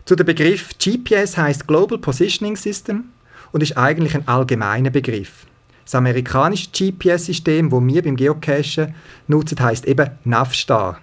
Zu 0.04 0.16
dem 0.16 0.26
Begriff 0.26 0.70
GPS 0.78 1.36
heißt 1.36 1.66
Global 1.66 1.98
Positioning 1.98 2.56
System 2.56 3.04
und 3.52 3.62
ist 3.62 3.76
eigentlich 3.76 4.14
ein 4.14 4.26
allgemeiner 4.26 4.90
Begriff. 4.90 5.46
Das 5.84 5.94
amerikanische 5.94 6.70
GPS-System, 6.70 7.70
das 7.70 7.80
wir 7.82 8.02
beim 8.02 8.16
Geocachen 8.16 8.94
nutzen, 9.26 9.60
heißt 9.60 9.86
eben 9.86 10.10
Navstar. 10.24 11.00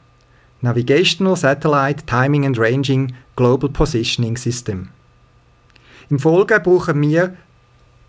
Navigational 0.61 1.35
Satellite 1.35 2.05
Timing 2.05 2.45
and 2.45 2.57
Ranging 2.57 3.13
Global 3.35 3.69
Positioning 3.69 4.37
System. 4.37 4.89
Im 6.09 6.17
Folge 6.17 6.59
brauchen 6.59 7.01
wir 7.01 7.35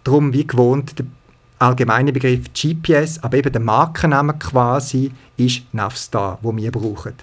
darum 0.04 0.32
wie 0.32 0.46
gewohnt 0.46 0.98
den 0.98 1.12
allgemeine 1.58 2.12
Begriff 2.12 2.52
GPS, 2.52 3.18
aber 3.22 3.38
eben 3.38 3.52
der 3.52 3.60
Markenname 3.60 4.34
quasi 4.34 5.12
ist 5.36 5.62
Navstar, 5.72 6.38
wo 6.42 6.54
wir 6.56 6.70
brauchen. 6.70 7.14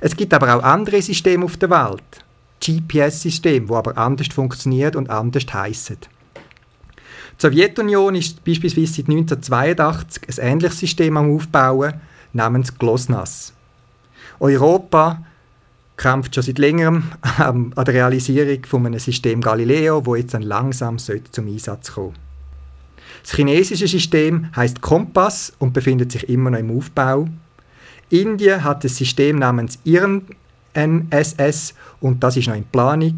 Es 0.00 0.16
gibt 0.16 0.32
aber 0.32 0.54
auch 0.54 0.62
andere 0.62 1.02
Systeme 1.02 1.44
auf 1.44 1.56
der 1.56 1.70
Welt, 1.70 2.24
GPS-Systeme, 2.64 3.68
wo 3.68 3.76
aber 3.76 3.98
anders 3.98 4.28
funktioniert 4.28 4.96
und 4.96 5.10
anders 5.10 5.44
heissen. 5.52 5.98
Die 7.40 7.46
Sowjetunion 7.46 8.14
ist 8.14 8.44
beispielsweise 8.44 8.94
seit 8.94 9.08
1982 9.08 10.22
ein 10.28 10.52
ähnliches 10.52 10.78
System 10.78 11.16
am 11.16 11.34
Aufbauen 11.34 11.94
namens 12.32 12.76
GLOSNASS. 12.78 13.52
Europa 14.40 15.22
kämpft 15.96 16.34
schon 16.34 16.44
seit 16.44 16.58
längerem 16.58 17.04
an 17.38 17.72
der 17.76 17.94
Realisierung 17.94 18.64
von 18.64 18.86
einem 18.86 18.98
System 18.98 19.40
Galileo, 19.40 20.04
wo 20.04 20.14
jetzt 20.16 20.34
dann 20.34 20.42
langsam 20.42 20.98
zum 20.98 21.46
Einsatz 21.46 21.92
kommen 21.92 22.14
sollte. 22.14 22.29
Das 23.22 23.34
chinesische 23.34 23.86
System 23.86 24.54
heißt 24.54 24.80
Kompass 24.80 25.52
und 25.58 25.72
befindet 25.72 26.12
sich 26.12 26.28
immer 26.28 26.50
noch 26.50 26.58
im 26.58 26.76
Aufbau. 26.76 27.28
Indien 28.10 28.64
hat 28.64 28.84
das 28.84 28.96
System 28.96 29.38
namens 29.38 29.78
IRN-NSS 29.84 31.74
und 32.00 32.22
das 32.22 32.36
ist 32.36 32.48
noch 32.48 32.56
in 32.56 32.64
Planung. 32.64 33.16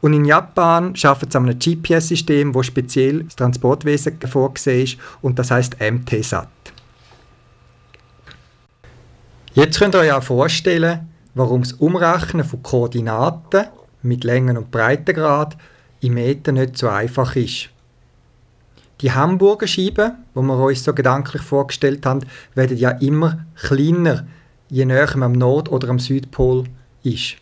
Und 0.00 0.14
in 0.14 0.24
Japan 0.24 0.94
arbeitet 1.02 1.30
es 1.30 1.36
an 1.36 1.48
einem 1.48 1.58
GPS-System, 1.58 2.52
das 2.52 2.66
speziell 2.66 3.24
das 3.24 3.36
Transportwesen 3.36 4.18
vorgesehen 4.20 4.84
ist 4.84 4.98
und 5.20 5.38
das 5.38 5.50
heißt 5.50 5.76
MTSAT. 5.80 6.48
Jetzt 9.52 9.78
könnt 9.78 9.94
ihr 9.94 10.00
euch 10.00 10.12
auch 10.12 10.22
vorstellen, 10.22 11.08
warum 11.34 11.62
das 11.62 11.72
Umrechnen 11.74 12.44
von 12.44 12.62
Koordinaten 12.62 13.66
mit 14.02 14.24
Längen- 14.24 14.56
und 14.56 14.70
Breitengrad 14.70 15.56
im 16.00 16.14
Meter 16.14 16.52
nicht 16.52 16.78
so 16.78 16.88
einfach 16.88 17.36
ist. 17.36 17.68
Die 19.00 19.12
Hamburger 19.12 19.66
Scheiben, 19.66 20.12
wo 20.34 20.42
wir 20.42 20.58
uns 20.58 20.84
so 20.84 20.92
gedanklich 20.92 21.42
vorgestellt 21.42 22.04
haben, 22.04 22.20
werden 22.54 22.76
ja 22.76 22.90
immer 22.90 23.46
kleiner, 23.54 24.26
je 24.68 24.84
näher 24.84 25.16
man 25.16 25.22
am 25.22 25.32
Nord- 25.32 25.70
oder 25.70 25.88
am 25.88 25.98
Südpol 25.98 26.64
ist. 27.02 27.36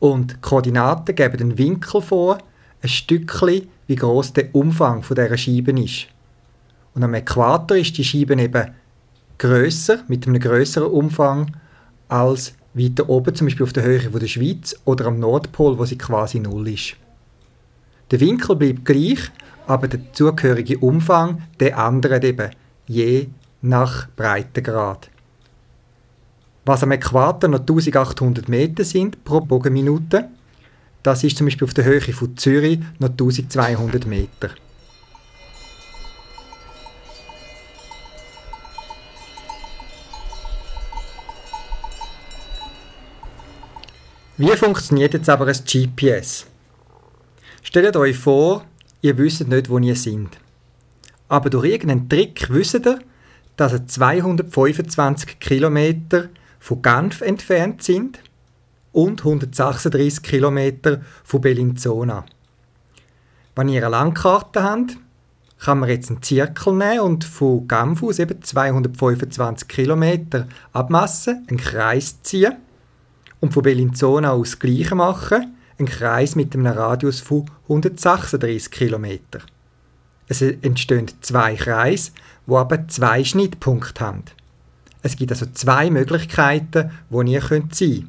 Und 0.00 0.32
die 0.32 0.40
Koordinaten 0.40 1.14
geben 1.14 1.38
den 1.38 1.58
Winkel 1.58 2.02
vor, 2.02 2.38
ein 2.82 2.88
Stückchen, 2.88 3.68
wie 3.86 3.94
groß 3.94 4.32
der 4.32 4.54
Umfang 4.54 5.02
von 5.02 5.14
dieser 5.14 5.36
Scheibe 5.36 5.70
ist. 5.80 6.08
Und 6.94 7.04
am 7.04 7.14
Äquator 7.14 7.76
ist 7.76 7.96
die 7.96 8.04
Scheibe 8.04 8.34
eben 8.34 8.70
größer, 9.38 10.00
mit 10.08 10.26
einem 10.26 10.40
größeren 10.40 10.90
Umfang 10.90 11.56
als 12.08 12.54
weiter 12.74 13.08
oben, 13.08 13.34
zum 13.34 13.46
Beispiel 13.46 13.64
auf 13.64 13.72
der 13.72 13.84
Höhe 13.84 14.00
der 14.00 14.26
Schweiz 14.26 14.74
oder 14.84 15.06
am 15.06 15.18
Nordpol, 15.18 15.78
wo 15.78 15.84
sie 15.84 15.98
quasi 15.98 16.40
null 16.40 16.68
ist. 16.68 16.96
Der 18.10 18.20
Winkel 18.20 18.56
bleibt 18.56 18.84
gleich, 18.84 19.30
aber 19.66 19.88
der 19.88 20.12
zugehörige 20.12 20.78
Umfang, 20.78 21.42
der 21.60 21.76
ändert 21.76 22.24
eben, 22.24 22.50
je 22.86 23.28
nach 23.62 24.08
Breitengrad. 24.16 25.10
Was 26.64 26.82
am 26.82 26.92
Äquator 26.92 27.48
noch 27.48 27.60
1800 27.60 28.48
Meter 28.48 28.84
sind 28.84 29.22
pro 29.24 29.40
Bogenminute, 29.40 30.28
das 31.02 31.22
ist 31.22 31.36
zum 31.36 31.46
Beispiel 31.46 31.66
auf 31.66 31.74
der 31.74 31.84
Höhe 31.84 32.00
von 32.00 32.36
Zürich 32.36 32.80
noch 32.98 33.10
1200 33.10 34.06
Meter. 34.06 34.50
Wie 44.38 44.54
funktioniert 44.54 45.14
jetzt 45.14 45.30
aber 45.30 45.46
ein 45.46 45.54
GPS? 45.64 46.46
Stellt 47.62 47.96
euch 47.96 48.18
vor, 48.18 48.66
ihr 49.06 49.18
wisst 49.18 49.46
nicht, 49.46 49.70
wo 49.70 49.78
ihr 49.78 49.96
seid. 49.96 50.38
Aber 51.28 51.50
durch 51.50 51.66
irgendeinen 51.66 52.08
Trick 52.08 52.48
wisst 52.50 52.74
ihr, 52.86 52.98
dass 53.56 53.72
ihr 53.72 53.86
225 53.86 55.38
Kilometer 55.38 56.28
von 56.60 56.82
Genf 56.82 57.20
entfernt 57.20 57.82
sind 57.82 58.20
und 58.92 59.20
136 59.20 60.22
Kilometer 60.22 61.00
von 61.24 61.40
Bellinzona. 61.40 62.24
Wenn 63.54 63.68
ihr 63.68 63.82
eine 63.82 63.90
Landkarte 63.90 64.62
habt, 64.62 64.96
kann 65.58 65.78
man 65.78 65.88
jetzt 65.88 66.10
einen 66.10 66.22
Zirkel 66.22 66.74
nehmen 66.74 67.00
und 67.00 67.24
von 67.24 67.66
Genf 67.66 68.02
aus 68.02 68.18
eben 68.18 68.42
225 68.42 69.68
Kilometer 69.68 70.46
abmassen, 70.72 71.46
einen 71.48 71.58
Kreis 71.58 72.22
ziehen 72.22 72.56
und 73.40 73.54
von 73.54 73.62
Bellinzona 73.62 74.32
aus 74.32 74.50
das 74.50 74.58
Gleiche 74.58 74.94
machen, 74.94 75.55
einen 75.78 75.88
Kreis 75.88 76.36
mit 76.36 76.54
einem 76.54 76.66
Radius 76.66 77.20
von 77.20 77.50
136 77.64 78.70
Kilometer. 78.70 79.40
Es 80.28 80.42
entstehen 80.42 81.06
zwei 81.20 81.54
Kreise, 81.54 82.12
wo 82.46 82.58
aber 82.58 82.88
zwei 82.88 83.22
Schnittpunkte 83.22 84.04
haben. 84.04 84.24
Es 85.02 85.16
gibt 85.16 85.30
also 85.30 85.46
zwei 85.46 85.90
Möglichkeiten, 85.90 86.90
wo 87.10 87.22
ihr 87.22 87.40
sein 87.40 87.68
könnt. 87.68 88.06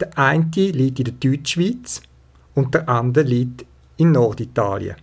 Der 0.00 0.18
eine 0.18 0.50
liegt 0.54 0.98
in 0.98 1.04
der 1.04 1.14
Deutschschweiz 1.14 2.02
und 2.54 2.74
der 2.74 2.88
andere 2.88 3.24
liegt 3.24 3.64
in 3.96 4.12
Norditalien. 4.12 4.96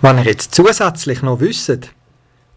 Wenn 0.00 0.18
ihr 0.18 0.24
jetzt 0.24 0.54
zusätzlich 0.54 1.22
noch 1.22 1.40
wisst, 1.40 1.90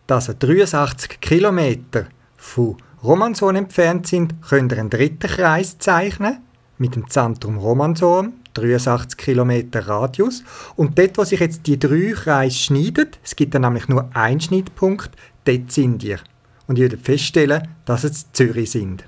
dass 0.05 0.29
ihr 0.29 0.35
63 0.35 1.19
Kilometer 1.19 2.05
von 2.37 2.77
Romanson 3.03 3.55
entfernt 3.55 4.05
sind, 4.05 4.35
könnt 4.47 4.71
ihr 4.71 4.79
einen 4.79 4.91
dritten 4.91 5.27
Kreis 5.27 5.79
zeichnen 5.79 6.37
mit 6.77 6.95
dem 6.95 7.09
Zentrum 7.09 7.57
Romanson, 7.57 8.33
83 8.53 9.17
Kilometer 9.17 9.87
Radius. 9.87 10.43
Und 10.75 10.97
dort, 10.97 11.17
wo 11.17 11.23
sich 11.23 11.39
jetzt 11.39 11.67
die 11.67 11.79
drei 11.79 12.13
Kreise 12.13 12.55
schneiden, 12.57 13.09
es 13.23 13.35
gibt 13.35 13.55
dann 13.55 13.63
nämlich 13.63 13.87
nur 13.87 14.09
einen 14.15 14.41
Schnittpunkt, 14.41 15.11
dort 15.45 15.71
sind 15.71 16.03
ihr. 16.03 16.19
Und 16.67 16.77
ihr 16.77 16.83
werdet 16.83 17.05
feststellen, 17.05 17.67
dass 17.85 18.03
es 18.03 18.31
Zürich 18.31 18.71
sind. 18.71 19.03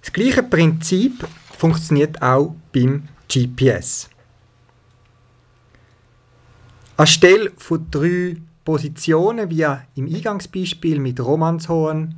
Das 0.00 0.12
gleiche 0.12 0.42
Prinzip 0.42 1.26
funktioniert 1.56 2.22
auch 2.22 2.54
beim 2.72 3.08
GPS. 3.28 4.08
Anstelle 6.96 7.52
von 7.56 7.86
drei 7.90 8.36
Positionen, 8.64 9.50
wie 9.50 9.66
im 9.94 10.06
Eingangsbeispiel 10.06 10.98
mit 10.98 11.20
Romanshorn, 11.20 12.16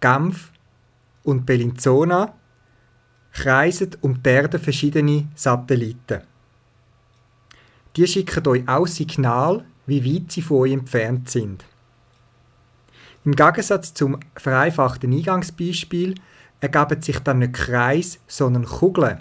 Genf 0.00 0.50
und 1.24 1.44
Bellinzona, 1.44 2.34
kreisen 3.34 3.90
um 4.00 4.22
die 4.22 4.30
Erde 4.30 4.58
verschiedene 4.58 5.26
Satelliten. 5.34 6.22
Die 7.96 8.06
schicken 8.06 8.46
euch 8.48 8.66
auch 8.66 8.86
Signal, 8.86 9.64
wie 9.86 10.04
weit 10.04 10.32
sie 10.32 10.42
von 10.42 10.58
euch 10.58 10.72
entfernt 10.72 11.28
sind. 11.28 11.64
Im 13.24 13.34
Gegensatz 13.34 13.92
zum 13.92 14.18
vereinfachten 14.36 15.12
Eingangsbeispiel 15.12 16.14
ergeben 16.60 17.02
sich 17.02 17.18
dann 17.20 17.40
nicht 17.40 17.54
Kreis, 17.54 18.18
sondern 18.26 18.64
Kugeln. 18.64 19.20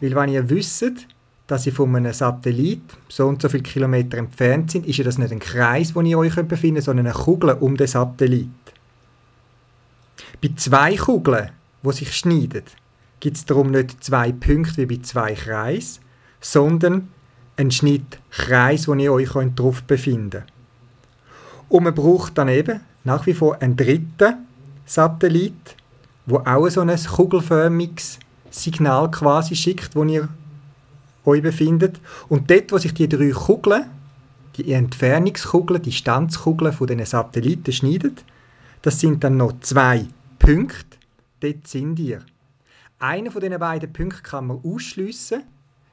Weil 0.00 0.14
wenn 0.14 0.30
ihr 0.30 0.48
wisst, 0.48 1.06
dass 1.46 1.64
sie 1.64 1.72
von 1.72 1.94
einem 1.94 2.12
Satellit 2.12 2.82
so 3.08 3.26
und 3.26 3.42
so 3.42 3.48
viele 3.48 3.62
Kilometer 3.62 4.18
entfernt 4.18 4.70
sind, 4.70 4.86
ist 4.86 4.96
ja 4.96 5.04
das 5.04 5.18
nicht 5.18 5.32
ein 5.32 5.40
Kreis, 5.40 5.94
wo 5.94 6.00
ihr 6.00 6.18
euch 6.18 6.34
befinden 6.36 6.76
könnt, 6.76 6.84
sondern 6.84 7.06
eine 7.06 7.14
Kugel 7.14 7.50
um 7.52 7.76
den 7.76 7.86
Satellit. 7.86 8.48
Bei 10.40 10.50
zwei 10.56 10.96
Kugeln, 10.96 11.50
wo 11.82 11.92
sich 11.92 12.14
schneiden, 12.14 12.62
gibt 13.20 13.36
es 13.36 13.44
darum 13.44 13.70
nicht 13.70 14.02
zwei 14.02 14.32
Punkte 14.32 14.76
wie 14.78 14.96
bei 14.96 15.02
zwei 15.02 15.34
Kreisen, 15.34 16.00
sondern 16.40 17.08
einen 17.56 17.70
Schnitt 17.70 18.18
Kreis, 18.30 18.88
wo 18.88 18.94
ihr 18.94 19.12
euch 19.12 19.30
drauf 19.54 19.82
befinden 19.82 20.30
könnt. 20.30 20.52
Und 21.68 21.84
man 21.84 21.94
braucht 21.94 22.36
dann 22.38 22.48
eben 22.48 22.80
nach 23.04 23.26
wie 23.26 23.34
vor 23.34 23.60
einen 23.62 23.76
dritten 23.76 24.46
Satellit, 24.84 25.76
wo 26.26 26.38
auch 26.38 26.68
so 26.68 26.80
ein 26.80 26.96
kugelförmiges 26.96 28.18
Signal 28.50 29.10
quasi 29.10 29.54
schickt, 29.54 29.94
wo 29.94 30.04
ihr 30.04 30.28
euch 31.24 31.42
befindet. 31.42 32.00
Und 32.28 32.50
dort, 32.50 32.72
wo 32.72 32.78
sich 32.78 32.94
die 32.94 33.08
drei 33.08 33.30
Kugeln, 33.30 33.84
die 34.56 34.72
Entfernungskugeln, 34.72 35.82
die 35.82 35.90
Distanzkugeln 35.90 36.72
von 36.72 36.86
diesen 36.88 37.06
Satelliten 37.06 37.72
schneiden, 37.72 38.16
das 38.82 38.98
sind 38.98 39.22
dann 39.22 39.36
noch 39.36 39.52
zwei 39.60 40.06
Punkte. 40.38 40.98
Dort 41.40 41.66
sind 41.66 41.98
ihr. 41.98 42.20
Einer 43.00 43.30
von 43.30 43.40
diesen 43.40 43.58
beiden 43.58 43.92
Punkten 43.92 44.22
kann 44.22 44.46
man 44.46 44.60
ausschliessen, 44.62 45.42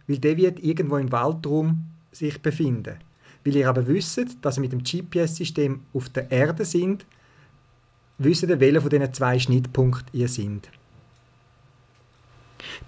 weil 0.07 0.17
der 0.19 0.35
wird 0.35 0.59
irgendwo 0.59 0.97
im 0.97 1.11
Weltraum 1.11 1.85
sich 2.11 2.41
befinden. 2.41 2.97
Weil 3.45 3.55
ihr 3.55 3.69
aber 3.69 3.87
wisst, 3.87 4.37
dass 4.41 4.57
ihr 4.57 4.61
mit 4.61 4.73
dem 4.73 4.83
GPS-System 4.83 5.81
auf 5.93 6.09
der 6.09 6.29
Erde 6.29 6.65
sind, 6.65 7.05
wisst 8.17 8.43
ihr, 8.43 8.59
welcher 8.59 8.81
von 8.81 8.89
diesen 8.89 9.13
zwei 9.13 9.39
Schnittpunkten 9.39 10.09
ihr 10.11 10.27
sind. 10.27 10.69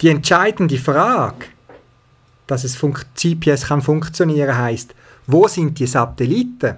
Die 0.01 0.09
entscheidende 0.09 0.77
Frage, 0.77 1.45
dass 2.45 2.65
es 2.65 2.77
GPS 2.77 3.67
kann 3.67 3.81
funktionieren 3.81 4.57
heißt, 4.57 4.95
wo 5.27 5.47
sind 5.47 5.79
die 5.79 5.87
Satelliten? 5.87 6.75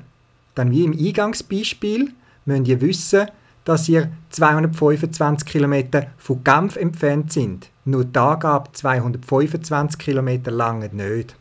Dann 0.54 0.70
wie 0.70 0.84
im 0.84 0.92
Eingangsbeispiel 0.92 2.12
müsst 2.46 2.68
ihr 2.68 2.82
wissen, 2.82 3.28
dass 3.64 3.88
ihr 3.90 4.12
225 4.30 5.48
Kilometer 5.48 6.08
von 6.18 6.44
Genf 6.44 6.76
entfernt 6.76 7.32
sind. 7.32 7.70
Nur 7.86 8.06
da 8.06 8.36
gab 8.36 8.76
225 8.76 10.00
Kilometer 10.00 10.52
lange 10.52 10.90
nicht. 10.90 11.36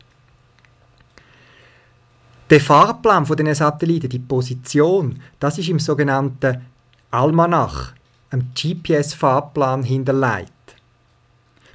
Der 2.49 2.59
Fahrplan 2.59 3.25
von 3.25 3.37
den 3.37 3.53
Satelliten, 3.55 4.09
die 4.09 4.19
Position, 4.19 5.21
das 5.39 5.57
ist 5.57 5.69
im 5.69 5.79
sogenannten 5.79 6.65
Almanach, 7.09 7.93
einem 8.29 8.51
GPS-Fahrplan 8.53 9.83
hinterlegt. 9.83 10.51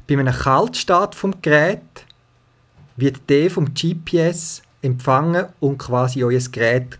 Bei 0.06 0.18
einem 0.18 0.34
Kaltstart 0.34 1.14
vom 1.14 1.40
Gerät 1.40 1.80
wird 2.96 3.28
der 3.28 3.50
vom 3.50 3.72
GPS 3.74 4.62
empfangen 4.82 5.46
und 5.60 5.78
quasi 5.78 6.22
euer 6.22 6.40
Gerät 6.52 6.98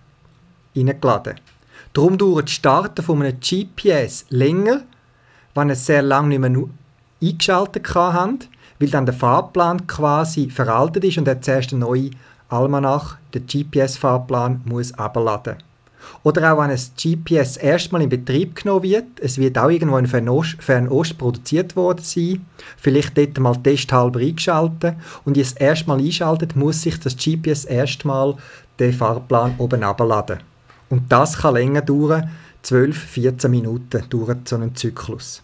hineingeladen. 0.73 1.41
Darum 1.97 2.19
dauert 2.19 2.45
das 2.45 2.53
Starten 2.53 3.03
von 3.03 3.23
einem 3.23 3.41
GPS 3.41 4.27
länger, 4.29 4.83
wenn 5.55 5.71
es 5.71 5.87
sehr 5.87 6.03
lange 6.03 6.29
nicht 6.29 6.41
mehr 6.41 6.65
eingeschaltet 7.23 7.95
haben, 7.95 8.41
weil 8.79 8.91
dann 8.91 9.07
der 9.07 9.15
Fahrplan 9.15 9.87
quasi 9.87 10.51
veraltet 10.51 11.05
ist 11.05 11.17
und 11.17 11.27
er 11.27 11.41
zuerst 11.41 11.73
eine 11.73 11.81
neue 11.81 12.11
Almanach, 12.51 13.17
der 13.33 13.41
GPS-Fahrplan, 13.41 14.61
muss 14.67 14.93
abladen. 14.93 15.57
Oder 16.23 16.53
auch 16.53 16.59
wenn 16.61 16.71
ein 16.71 16.79
GPS 17.03 17.57
erstmal 17.57 18.03
in 18.03 18.11
Betrieb 18.11 18.57
genommen 18.57 18.83
wird, 18.83 19.19
es 19.23 19.39
wird 19.39 19.57
auch 19.57 19.71
irgendwo 19.71 19.97
in 19.97 20.07
Fernost, 20.07 20.57
Fernost 20.59 21.17
produziert 21.17 21.77
worden 21.77 22.03
sein, 22.03 22.45
vielleicht 22.77 23.17
dort 23.17 23.41
mal 23.41 23.57
testhalber 23.57 24.21
eingeschaltet 24.21 24.97
und 25.25 25.39
es 25.39 25.53
erstmal 25.53 26.01
einschaltet, 26.01 26.57
muss 26.57 26.83
sich 26.83 27.01
das 27.01 27.17
GPS 27.17 27.65
erstmal 27.65 28.35
den 28.79 28.93
Fahrplan 28.93 29.55
oben 29.57 29.83
abladen. 29.83 30.41
Und 30.89 31.11
das 31.11 31.39
kann 31.39 31.55
länger 31.55 31.83
dauern, 31.83 32.31
12, 32.63 32.97
14 32.97 33.51
Minuten 33.51 34.05
dauert 34.09 34.49
so 34.49 34.57
ein 34.57 34.75
Zyklus. 34.75 35.43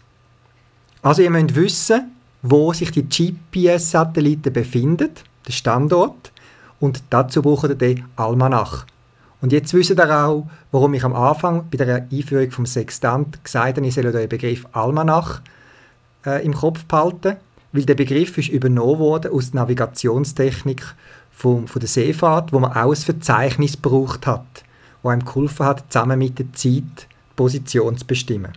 Also 1.01 1.21
ihr 1.21 1.29
müsst 1.29 1.55
wissen, 1.55 2.11
wo 2.41 2.73
sich 2.73 2.91
die 2.91 3.03
GPS-Satelliten 3.03 4.51
befinden, 4.51 5.09
der 5.47 5.51
Standort, 5.51 6.31
und 6.79 7.01
dazu 7.09 7.41
braucht 7.41 7.69
ihr 7.69 7.75
den 7.75 8.03
Almanach. 8.17 8.85
Und 9.41 9.51
jetzt 9.51 9.73
wisst 9.73 9.91
ihr 9.91 10.25
auch, 10.25 10.47
warum 10.71 10.93
ich 10.93 11.03
am 11.03 11.15
Anfang 11.15 11.65
bei 11.69 11.77
der 11.77 12.07
Einführung 12.11 12.51
vom 12.51 12.65
Sextant 12.65 13.43
gesagt 13.43 13.77
habe, 13.77 13.87
ich 13.87 13.93
soll 13.93 14.11
den 14.11 14.29
Begriff 14.29 14.65
Almanach 14.71 15.41
äh, 16.25 16.45
im 16.45 16.53
Kopf 16.53 16.85
behalten, 16.85 17.37
weil 17.73 17.83
der 17.83 17.95
Begriff 17.95 18.37
ist 18.37 18.49
übernommen 18.49 18.99
worden 18.99 19.31
aus 19.31 19.51
der 19.51 19.61
Navigationstechnik 19.61 20.95
von, 21.31 21.67
von 21.67 21.79
der 21.79 21.89
Seefahrt, 21.89 22.53
wo 22.53 22.59
man 22.59 22.71
auch 22.71 22.91
ein 22.91 22.95
Verzeichnis 22.95 23.73
gebraucht 23.73 24.27
hat, 24.27 24.62
wo 25.03 25.09
einem 25.09 25.23
geholfen 25.23 25.65
hat, 25.65 25.91
zusammen 25.91 26.17
mit 26.17 26.39
der 26.39 26.51
Zeit 26.53 27.07
Position 27.35 27.97
zu 27.97 28.05
bestimmen. 28.05 28.53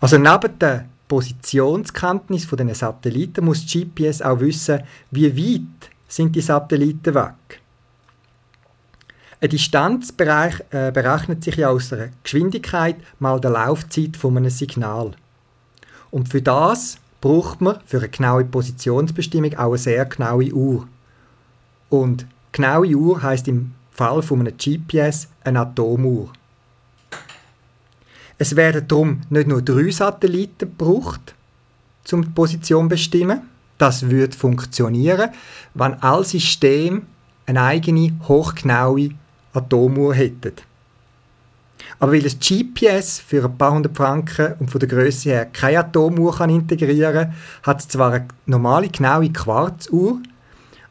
Also 0.00 0.18
neben 0.18 0.58
der 0.58 0.86
Positionskenntnis 1.08 2.44
von 2.44 2.58
den 2.58 2.74
Satelliten 2.74 3.44
muss 3.44 3.64
die 3.64 3.84
GPS 3.84 4.20
auch 4.22 4.40
wissen, 4.40 4.82
wie 5.10 5.36
weit 5.36 5.90
sind 6.06 6.36
die 6.36 6.40
Satelliten 6.40 7.14
weg. 7.14 7.60
Eine 9.40 9.48
Distanz 9.48 10.10
äh, 10.10 10.90
berechnet 10.90 11.44
sich 11.44 11.56
ja 11.56 11.68
aus 11.68 11.90
der 11.90 12.10
Geschwindigkeit 12.22 12.96
mal 13.20 13.40
der 13.40 13.52
Laufzeit 13.52 14.16
von 14.16 14.36
einem 14.36 14.50
Signal. 14.50 15.12
Und 16.10 16.28
für 16.28 16.42
das 16.42 16.98
braucht 17.20 17.60
man 17.60 17.80
für 17.86 17.98
eine 17.98 18.08
genaue 18.08 18.44
Positionsbestimmung 18.44 19.54
auch 19.56 19.68
eine 19.68 19.78
sehr 19.78 20.04
genaue 20.06 20.52
Uhr. 20.52 20.88
Und 21.88 22.26
genaue 22.52 22.94
Uhr 22.94 23.22
heißt 23.22 23.48
im 23.48 23.74
Fall 23.98 24.22
von 24.22 24.40
einem 24.40 24.56
GPS 24.56 25.26
eine 25.42 25.60
Atomuhr. 25.60 26.32
Es 28.38 28.54
werden 28.54 28.86
darum 28.86 29.22
nicht 29.28 29.48
nur 29.48 29.60
drei 29.60 29.90
Satelliten 29.90 30.70
gebraucht, 30.70 31.34
um 32.12 32.22
die 32.22 32.30
Position 32.30 32.84
zu 32.84 32.90
bestimmen. 32.90 33.42
Das 33.76 34.08
würde 34.08 34.36
funktionieren, 34.36 35.30
wenn 35.74 35.94
alle 35.94 36.24
Systeme 36.24 37.02
eine 37.46 37.62
eigene, 37.62 38.14
hochgenaue 38.28 39.10
Atomuhr 39.52 40.14
hätten. 40.14 40.54
Aber 41.98 42.12
weil 42.12 42.22
das 42.22 42.38
GPS 42.38 43.18
für 43.18 43.44
ein 43.44 43.58
paar 43.58 43.72
hundert 43.72 43.96
Franken 43.96 44.54
und 44.60 44.70
von 44.70 44.78
der 44.78 44.88
Größe 44.88 45.30
her 45.30 45.46
keine 45.46 45.80
Atomuhr 45.80 46.36
kann 46.36 46.50
integrieren 46.50 47.14
kann, 47.14 47.34
hat 47.64 47.80
es 47.80 47.88
zwar 47.88 48.12
eine 48.12 48.28
normale, 48.46 48.88
genaue 48.88 49.32
Quarzuhr, 49.32 50.20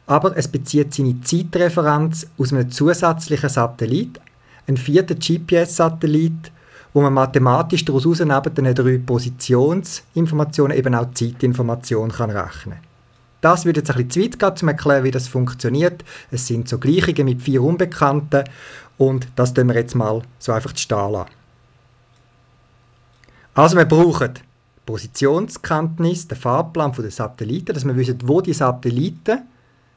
aber 0.08 0.36
es 0.36 0.48
bezieht 0.48 0.94
seine 0.94 1.20
Zeitreferenz 1.20 2.26
aus 2.38 2.52
einem 2.52 2.70
zusätzlichen 2.70 3.50
Satellit, 3.50 4.18
ein 4.66 4.78
vierter 4.78 5.14
GPS-Satellit, 5.14 6.50
wo 6.94 7.02
man 7.02 7.12
mathematisch 7.12 7.84
daraus 7.84 8.06
neben 8.06 8.54
den 8.54 8.74
drei 8.74 8.98
Positionsinformationen 8.98 10.76
eben 10.76 10.94
auch 10.94 11.12
Zeitinformationen 11.12 12.10
kann 12.10 12.30
rechnen. 12.30 12.78
Das 13.42 13.66
würde 13.66 13.80
jetzt 13.80 13.90
ein 13.90 13.96
bisschen 13.96 14.10
zu 14.10 14.20
weit 14.20 14.38
gehen, 14.38 14.48
um 14.48 14.56
zu 14.56 14.66
erklären, 14.66 15.04
wie 15.04 15.10
das 15.10 15.28
funktioniert. 15.28 16.02
Es 16.30 16.46
sind 16.46 16.68
so 16.68 16.78
Gleichungen 16.78 17.26
mit 17.26 17.42
vier 17.42 17.62
Unbekannten 17.62 18.44
und 18.96 19.28
das 19.36 19.52
tun 19.52 19.68
wir 19.68 19.76
jetzt 19.76 19.94
mal 19.94 20.22
so 20.38 20.52
einfach 20.52 20.74
stehen 20.74 21.12
lassen. 21.12 21.30
Also 23.52 23.76
wir 23.76 23.84
brauchen 23.84 24.34
Positionskenntnis, 24.86 26.28
den 26.28 26.38
Fahrplan 26.38 26.92
der 26.92 27.10
Satelliten, 27.10 27.74
dass 27.74 27.84
wir 27.84 27.94
wissen, 27.94 28.18
wo 28.24 28.40
die 28.40 28.54
Satelliten 28.54 29.42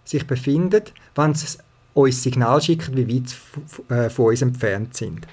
sich 0.04 0.26
befinden, 0.26 0.84
wenn 1.16 1.34
sie 1.34 1.58
uns 1.94 2.24
Signal 2.24 2.62
schicken, 2.62 2.96
wie 2.96 3.08
weit 3.16 3.30
sie 3.30 3.94
äh, 3.94 4.10
von 4.10 4.28
uns 4.28 4.42
entfernt 4.42 4.96
sind. 4.96 5.28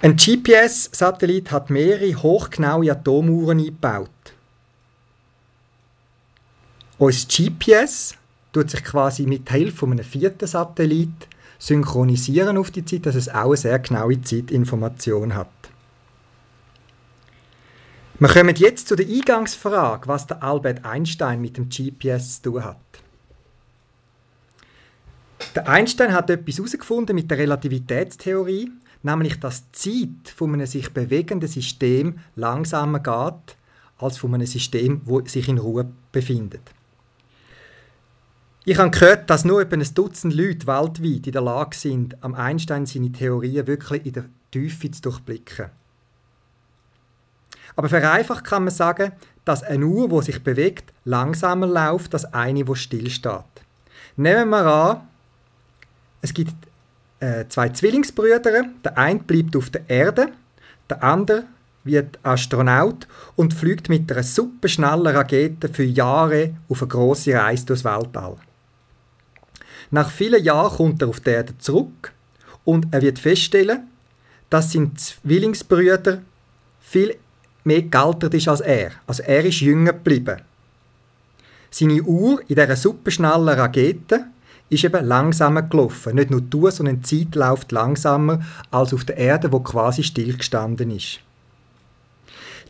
Ein 0.00 0.16
GPS-Satellit 0.16 1.52
hat 1.52 1.70
mehrere 1.70 2.14
hochgenaue 2.16 2.90
Atomuhren 2.90 3.60
eingebaut. 3.60 4.10
Unser 6.98 7.28
GPS 7.28 8.14
tut 8.52 8.70
sich 8.70 8.82
quasi 8.82 9.26
mit 9.26 9.48
Hilfe 9.50 9.76
von 9.76 9.92
einem 9.92 10.04
vierten 10.04 10.46
Satellit 10.46 11.28
synchronisieren 11.58 12.58
auf 12.58 12.72
die 12.72 12.84
Zeit, 12.84 13.06
dass 13.06 13.14
es 13.14 13.28
auch 13.28 13.46
eine 13.46 13.56
sehr 13.56 13.78
genaue 13.78 14.20
Zeitinformation 14.20 15.34
hat. 15.36 15.61
Wir 18.22 18.28
kommen 18.28 18.54
jetzt 18.54 18.86
zu 18.86 18.94
der 18.94 19.04
Eingangsfrage, 19.04 20.06
was 20.06 20.28
der 20.28 20.44
Albert 20.44 20.84
Einstein 20.84 21.40
mit 21.40 21.56
dem 21.56 21.68
GPS 21.68 22.40
zu 22.40 22.52
tun 22.52 22.64
hat. 22.64 22.76
Der 25.56 25.68
Einstein 25.68 26.12
hat 26.12 26.30
etwas 26.30 26.58
herausgefunden 26.58 27.16
mit 27.16 27.28
der 27.28 27.38
Relativitätstheorie, 27.38 28.70
nämlich 29.02 29.40
dass 29.40 29.68
die 29.72 30.12
Zeit 30.22 30.34
von 30.36 30.54
einem 30.54 30.66
sich 30.66 30.90
bewegenden 30.90 31.48
System 31.48 32.20
langsamer 32.36 33.00
geht 33.00 33.56
als 33.98 34.18
von 34.18 34.32
einem 34.34 34.46
System, 34.46 35.00
wo 35.04 35.20
sich 35.26 35.48
in 35.48 35.58
Ruhe 35.58 35.90
befindet. 36.12 36.62
Ich 38.64 38.78
habe 38.78 38.92
gehört, 38.92 39.30
dass 39.30 39.44
nur 39.44 39.62
etwa 39.62 39.74
ein 39.74 39.94
Dutzend 39.96 40.32
Leute 40.32 40.68
weltweit 40.68 41.26
in 41.26 41.32
der 41.32 41.42
Lage 41.42 41.76
sind, 41.76 42.22
am 42.22 42.36
Einstein 42.36 42.86
seine 42.86 43.10
Theorien 43.10 43.66
wirklich 43.66 44.06
in 44.06 44.12
der 44.12 44.26
Tiefe 44.52 44.92
zu 44.92 45.02
durchblicken. 45.02 45.81
Aber 47.76 47.88
vereinfacht 47.88 48.44
kann 48.44 48.64
man 48.64 48.74
sagen, 48.74 49.12
dass 49.44 49.62
eine 49.62 49.86
Uhr, 49.86 50.08
die 50.08 50.26
sich 50.26 50.42
bewegt, 50.42 50.92
langsamer 51.04 51.66
läuft 51.66 52.14
als 52.14 52.32
eine, 52.32 52.64
die 52.64 52.76
stillsteht. 52.76 53.44
Nehmen 54.16 54.50
wir 54.50 54.66
an, 54.66 55.00
es 56.20 56.32
gibt 56.32 56.54
äh, 57.20 57.46
zwei 57.48 57.70
Zwillingsbrüder. 57.70 58.64
Der 58.84 58.98
eine 58.98 59.20
bleibt 59.20 59.56
auf 59.56 59.70
der 59.70 59.88
Erde, 59.88 60.28
der 60.88 61.02
andere 61.02 61.44
wird 61.84 62.18
Astronaut 62.22 63.08
und 63.34 63.54
fliegt 63.54 63.88
mit 63.88 64.10
einer 64.12 64.22
superschnellen 64.22 65.06
Rakete 65.06 65.68
für 65.68 65.82
Jahre 65.82 66.54
auf 66.68 66.82
eine 66.82 66.88
große 66.88 67.34
Reise 67.34 67.66
durchs 67.66 67.84
Weltall. 67.84 68.36
Nach 69.90 70.10
vielen 70.10 70.42
Jahren 70.42 70.76
kommt 70.76 71.02
er 71.02 71.08
auf 71.08 71.20
die 71.20 71.30
Erde 71.30 71.58
zurück 71.58 72.12
und 72.64 72.86
er 72.92 73.02
wird 73.02 73.18
feststellen, 73.18 73.88
dass 74.48 74.72
sein 74.72 74.96
Zwillingsbrüder 74.96 76.22
viel 76.80 77.16
mehr 77.64 77.82
gealtert 77.82 78.34
ist 78.34 78.48
als 78.48 78.60
er. 78.60 78.92
Also 79.06 79.22
er 79.22 79.44
ist 79.44 79.60
jünger 79.60 79.92
geblieben. 79.92 80.40
Seine 81.70 82.02
Uhr 82.02 82.40
in 82.48 82.56
dieser 82.56 82.76
superschnellen 82.76 83.48
Rakete 83.48 84.26
ist 84.68 84.84
eben 84.84 85.06
langsamer 85.06 85.62
gelaufen. 85.62 86.14
Nicht 86.16 86.30
nur 86.30 86.40
du, 86.40 86.70
sondern 86.70 87.00
die 87.02 87.26
Zeit 87.26 87.34
läuft 87.34 87.72
langsamer 87.72 88.40
als 88.70 88.94
auf 88.94 89.04
der 89.04 89.16
Erde, 89.16 89.52
wo 89.52 89.60
quasi 89.60 90.02
stillgestanden 90.02 90.90
ist. 90.90 91.20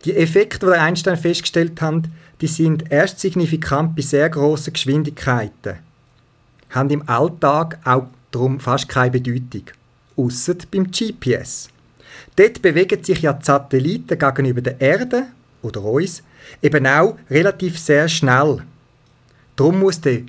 Die 0.05 0.17
Effekte, 0.17 0.67
die 0.67 0.73
Einstein 0.73 1.17
festgestellt 1.17 1.81
hat, 1.81 2.05
die 2.41 2.49
sind 2.49 2.91
erst 2.91 3.21
signifikant 3.21 3.95
bei 3.95 4.03
sehr 4.03 4.29
grossen 4.31 4.73
Geschwindigkeiten, 4.73 5.79
haben 6.71 6.91
im 6.91 7.09
Alltag 7.09 7.79
auch 7.85 8.07
darum 8.33 8.59
fast 8.59 8.89
keine 8.89 9.13
Bedeutung, 9.13 9.65
außer 10.17 10.55
beim 10.73 10.91
GPS. 10.91 11.69
Dort 12.37 12.63
bewegen 12.63 13.05
sich 13.05 13.21
ja 13.21 13.33
die 13.33 13.45
Satelliten 13.45 14.19
gegenüber 14.19 14.61
der 14.63 14.81
Erde 14.81 15.25
oder 15.63 15.83
uns 15.85 16.23
eben 16.63 16.87
auch 16.87 17.17
relativ 17.31 17.79
sehr 17.79 18.09
schnell. 18.09 18.63
Darum 19.57 19.81
muss 19.81 20.01
der 20.01 20.21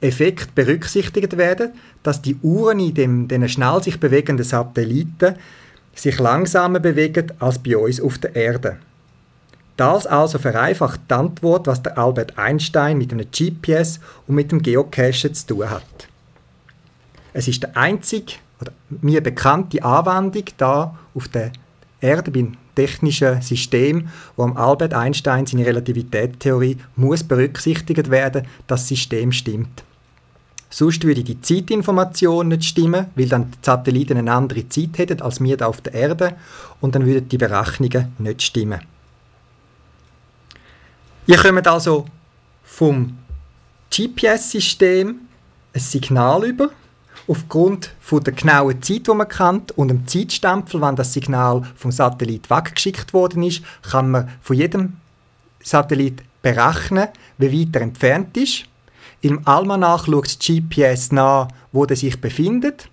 Effekt 0.00 0.54
berücksichtigt 0.54 1.36
werden, 1.36 1.72
dass 2.02 2.22
die 2.22 2.36
Uhren 2.42 2.80
in 2.80 2.94
dem, 2.94 3.28
den 3.28 3.48
schnell 3.48 3.82
sich 3.82 4.00
bewegenden 4.00 4.44
Satelliten 4.44 5.36
sich 5.94 6.18
langsamer 6.18 6.80
bewegen 6.80 7.32
als 7.38 7.58
bei 7.58 7.76
uns 7.76 8.00
auf 8.00 8.18
der 8.18 8.34
Erde. 8.34 8.78
Das 9.76 10.06
also 10.06 10.38
vereinfacht 10.38 11.00
die 11.08 11.14
Antwort, 11.14 11.66
was 11.66 11.82
der 11.82 11.96
Albert 11.96 12.38
Einstein 12.38 12.98
mit 12.98 13.12
einem 13.12 13.30
GPS 13.30 14.00
und 14.26 14.34
mit 14.34 14.52
dem 14.52 14.62
Geocachen 14.62 15.34
zu 15.34 15.46
tun 15.46 15.70
hat. 15.70 16.08
Es 17.32 17.48
ist 17.48 17.62
der 17.62 17.76
einzige 17.76 18.34
oder 18.60 18.72
mir 18.88 19.22
bekannte 19.22 19.82
Anwendung 19.82 20.44
da 20.56 20.96
auf 21.14 21.28
der 21.28 21.52
Erde 22.00 22.30
beim 22.30 22.56
technischen 22.74 23.42
System, 23.42 24.08
wo 24.36 24.44
am 24.44 24.56
Albert 24.56 24.94
Einstein 24.94 25.46
seine 25.46 25.66
Relativitätstheorie 25.66 26.78
muss 26.96 27.24
berücksichtigt 27.24 28.10
werden, 28.10 28.46
dass 28.66 28.82
das 28.82 28.88
System 28.88 29.32
stimmt. 29.32 29.84
Sonst 30.72 31.02
würde 31.02 31.24
die 31.24 31.40
Zeitinformation 31.40 32.48
nicht 32.48 32.64
stimmen, 32.64 33.06
weil 33.16 33.28
dann 33.28 33.50
die 33.50 33.58
Satelliten 33.60 34.16
eine 34.16 34.32
andere 34.32 34.68
Zeit 34.68 34.98
hätten 34.98 35.20
als 35.20 35.42
wir 35.42 35.56
da 35.56 35.66
auf 35.66 35.80
der 35.80 35.94
Erde 35.94 36.36
und 36.80 36.94
dann 36.94 37.06
würden 37.06 37.28
die 37.28 37.38
Berechnungen 37.38 38.12
nicht 38.18 38.42
stimmen. 38.42 38.80
Ihr 41.26 41.36
kommt 41.36 41.66
also 41.66 42.06
vom 42.62 43.18
GPS-System 43.90 45.16
ein 45.74 45.80
Signal 45.80 46.44
über, 46.44 46.70
aufgrund 47.30 47.94
von 48.00 48.22
der 48.22 48.32
genauen 48.32 48.82
Zeit, 48.82 49.06
die 49.06 49.14
man 49.14 49.28
kennt, 49.28 49.72
und 49.72 49.88
dem 49.88 50.06
Zeitstempel, 50.06 50.80
wenn 50.80 50.96
das 50.96 51.12
Signal 51.12 51.62
vom 51.76 51.92
Satellit 51.92 52.50
weggeschickt 52.50 53.14
worden 53.14 53.42
ist, 53.44 53.62
kann 53.82 54.10
man 54.10 54.28
von 54.42 54.56
jedem 54.56 54.96
Satellit 55.62 56.22
berechnen, 56.42 57.08
wie 57.38 57.60
weit 57.60 57.76
er 57.76 57.82
entfernt 57.82 58.36
ist 58.36 58.64
im 59.22 59.46
Almanach 59.46 60.06
schaut 60.06 60.26
das 60.26 60.38
GPS 60.38 61.12
nach, 61.12 61.48
wo 61.72 61.84
der 61.84 61.96
sich 61.96 62.20
befindet, 62.20 62.88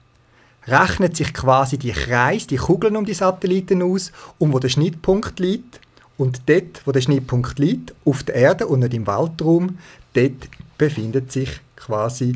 rechnet 0.67 1.15
sich 1.15 1.34
quasi 1.34 1.78
die 1.78 1.91
Kreis, 1.91 2.47
die 2.47 2.58
Kugeln 2.58 2.97
um 2.97 3.06
die 3.06 3.13
Satelliten 3.13 3.82
aus, 3.82 4.12
um 4.38 4.52
wo 4.52 4.60
der 4.60 4.69
Schnittpunkt 4.69 5.39
liegt. 5.39 5.80
Und 6.17 6.41
dort, 6.47 6.82
wo 6.86 6.91
der 6.91 7.02
Schnittpunkt 7.02 7.60
liegt, 7.60 7.93
auf 8.04 8.23
der 8.23 8.36
Erde 8.36 8.67
und 8.67 8.80
nicht 8.80 8.93
im 8.93 9.08
Weltraum, 9.08 9.78
dort 10.13 10.50
befindet 10.78 11.32
sich 11.32 11.62
quasi 11.76 12.34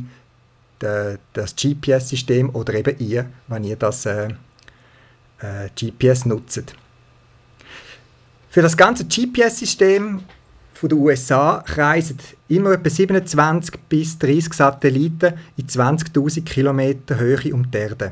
das 1.33 1.55
GPS-System 1.55 2.49
oder 2.55 2.73
eben 2.73 2.97
ihr, 2.99 3.25
wenn 3.47 3.63
ihr 3.63 3.75
das 3.75 4.05
äh, 4.05 4.29
äh, 5.39 5.69
GPS 5.75 6.25
nutzt. 6.25 6.75
Für 8.49 8.61
das 8.61 8.75
ganze 8.75 9.05
GPS-System 9.05 10.21
den 10.89 10.97
USA 10.97 11.63
kreisen 11.65 12.17
immer 12.47 12.71
etwa 12.71 12.89
27 12.89 13.79
bis 13.87 14.17
30 14.17 14.53
Satelliten 14.53 15.35
in 15.57 15.67
20.000 15.67 16.43
Kilometer 16.43 17.19
Höhe 17.19 17.53
um 17.53 17.69
die 17.69 17.77
Erde. 17.77 18.11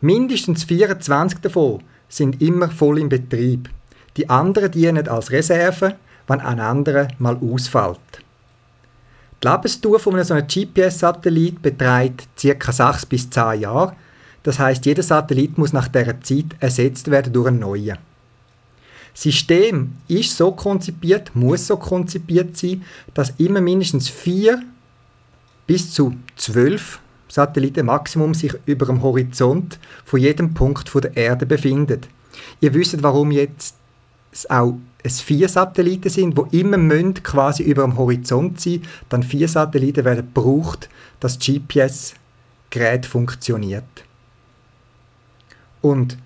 Mindestens 0.00 0.64
24 0.64 1.40
davon 1.40 1.82
sind 2.08 2.42
immer 2.42 2.70
voll 2.70 2.98
im 2.98 3.08
Betrieb. 3.08 3.70
Die 4.16 4.28
anderen 4.28 4.70
dienen 4.70 5.08
als 5.08 5.30
Reserve, 5.30 5.96
wenn 6.26 6.40
ein 6.40 6.60
anderer 6.60 7.08
mal 7.18 7.36
ausfällt. 7.36 8.23
Die 9.44 9.48
Lebensdauer 9.50 9.98
von 9.98 10.14
einem 10.14 10.24
so 10.24 10.32
einem 10.32 10.46
GPS-Satellit 10.46 11.60
beträgt 11.60 12.28
ca. 12.40 12.72
6 12.72 13.04
bis 13.04 13.28
10 13.28 13.60
Jahre. 13.60 13.94
Das 14.42 14.58
heißt, 14.58 14.86
jeder 14.86 15.02
Satellit 15.02 15.58
muss 15.58 15.74
nach 15.74 15.88
dieser 15.88 16.18
Zeit 16.22 16.46
ersetzt 16.60 17.10
werden 17.10 17.30
durch 17.30 17.48
einen 17.48 17.58
neuen. 17.58 17.98
Das 19.12 19.22
System 19.22 19.96
ist 20.08 20.34
so 20.34 20.50
konzipiert, 20.52 21.36
muss 21.36 21.66
so 21.66 21.76
konzipiert 21.76 22.56
sein, 22.56 22.84
dass 23.12 23.34
immer 23.36 23.60
mindestens 23.60 24.08
vier 24.08 24.62
bis 25.66 25.92
zu 25.92 26.14
zwölf 26.36 27.00
Satelliten 27.28 27.84
Maximum 27.84 28.32
sich 28.32 28.54
über 28.64 28.86
dem 28.86 29.02
Horizont 29.02 29.78
von 30.06 30.20
jedem 30.20 30.54
Punkt 30.54 30.90
der 30.94 31.16
Erde 31.16 31.44
befinden. 31.44 32.00
Ihr 32.62 32.72
wisst, 32.72 33.02
warum 33.02 33.30
jetzt 33.30 33.76
auch 34.48 34.78
es 35.04 35.20
vier 35.20 35.48
Satelliten 35.48 36.08
sind, 36.08 36.36
wo 36.36 36.48
immer 36.50 36.78
münd 36.78 37.22
quasi 37.22 37.62
über 37.62 37.82
dem 37.82 37.98
Horizont 37.98 38.60
sein, 38.60 38.82
dann 39.10 39.22
vier 39.22 39.46
Satelliten 39.48 40.04
werden 40.04 40.26
gebraucht, 40.34 40.88
dass 41.20 41.38
das 41.38 41.46
GPS-Gerät 41.46 43.06
funktioniert. 43.06 43.84
Und 45.80 46.18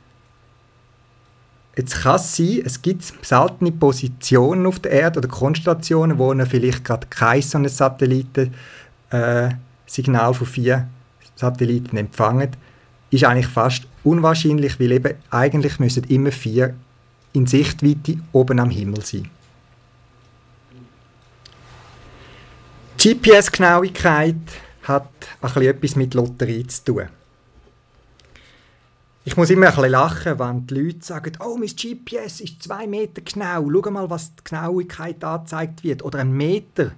Jetzt 1.77 2.03
kann 2.03 2.17
es 2.17 2.35
sein, 2.35 2.63
es 2.65 2.83
gibt 2.83 3.05
seltene 3.25 3.71
Positionen 3.71 4.67
auf 4.67 4.81
der 4.81 4.91
Erde 4.91 5.21
oder 5.21 5.29
Konstellationen, 5.29 6.19
wo 6.19 6.35
vielleicht 6.45 6.85
gerade 6.85 7.07
kein 7.09 7.41
so 7.41 7.57
ein 7.57 7.69
Satellitensignal 7.69 8.51
äh, 9.13 10.35
von 10.35 10.47
vier 10.49 10.89
Satelliten 11.37 11.97
empfangen. 11.97 12.51
Ist 13.13 13.23
eigentlich 13.23 13.47
fast 13.47 13.87
unwahrscheinlich, 14.03 14.81
weil 14.81 14.91
eben 14.91 15.15
eigentlich 15.31 15.79
müssen 15.79 16.03
immer 16.09 16.33
vier 16.33 16.75
in 17.39 17.47
Sichtweite 17.47 18.19
oben 18.33 18.59
am 18.59 18.71
Himmel 18.71 19.05
sein. 19.05 19.31
GPS-Genauigkeit 22.99 24.35
hat 24.83 25.09
etwas 25.41 25.95
mit 25.95 26.15
Lotterie 26.15 26.67
zu 26.67 26.85
tun. 26.85 27.09
Ich 29.25 29.37
muss 29.37 29.51
immer 29.51 29.79
ein 29.79 29.91
lachen, 29.91 30.39
wenn 30.39 30.67
die 30.67 30.75
Leute 30.75 31.05
sagen, 31.05 31.33
oh, 31.39 31.57
mein 31.57 31.69
GPS 31.69 32.41
ist 32.41 32.63
zwei 32.63 32.87
Meter 32.87 33.21
genau, 33.21 33.71
schau 33.71 33.91
mal, 33.91 34.11
was 34.11 34.35
die 34.35 34.45
Genauigkeit 34.45 35.23
angezeigt 35.23 35.85
wird. 35.85 36.03
Oder 36.03 36.21
ein 36.21 36.33
Meter. 36.33 36.93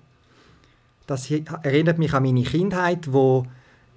Das 1.07 1.29
erinnert 1.31 1.98
mich 1.98 2.14
an 2.14 2.22
meine 2.22 2.44
Kindheit, 2.44 3.12
wo 3.12 3.46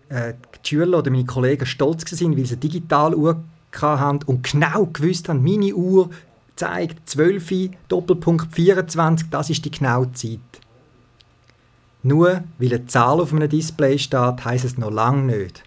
äh, 0.09 0.33
die 0.65 0.67
Schüler 0.67 0.97
oder 0.97 1.11
meine 1.11 1.25
Kollegen 1.25 1.65
stolz 1.65 2.11
waren, 2.11 2.35
weil 2.35 2.45
sie 2.45 2.55
eine 2.55 2.59
Digitaluhr 2.59 3.43
hatten 3.81 4.23
und 4.25 4.43
genau 4.51 4.87
gewusst 4.87 5.29
haben, 5.29 5.43
meine 5.43 5.73
Uhr 5.73 6.09
zeigt 6.55 7.09
12 7.09 7.71
Doppelpunkt 7.87 8.53
24, 8.53 9.29
das 9.29 9.49
ist 9.49 9.65
die 9.65 9.71
genaue 9.71 10.11
Zeit. 10.13 10.39
Nur 12.03 12.43
weil 12.57 12.73
eine 12.73 12.85
Zahl 12.85 13.21
auf 13.21 13.33
einem 13.33 13.49
Display 13.49 13.97
steht, 13.97 14.45
heisst 14.45 14.65
es 14.65 14.77
noch 14.77 14.91
lange 14.91 15.37
nicht, 15.37 15.63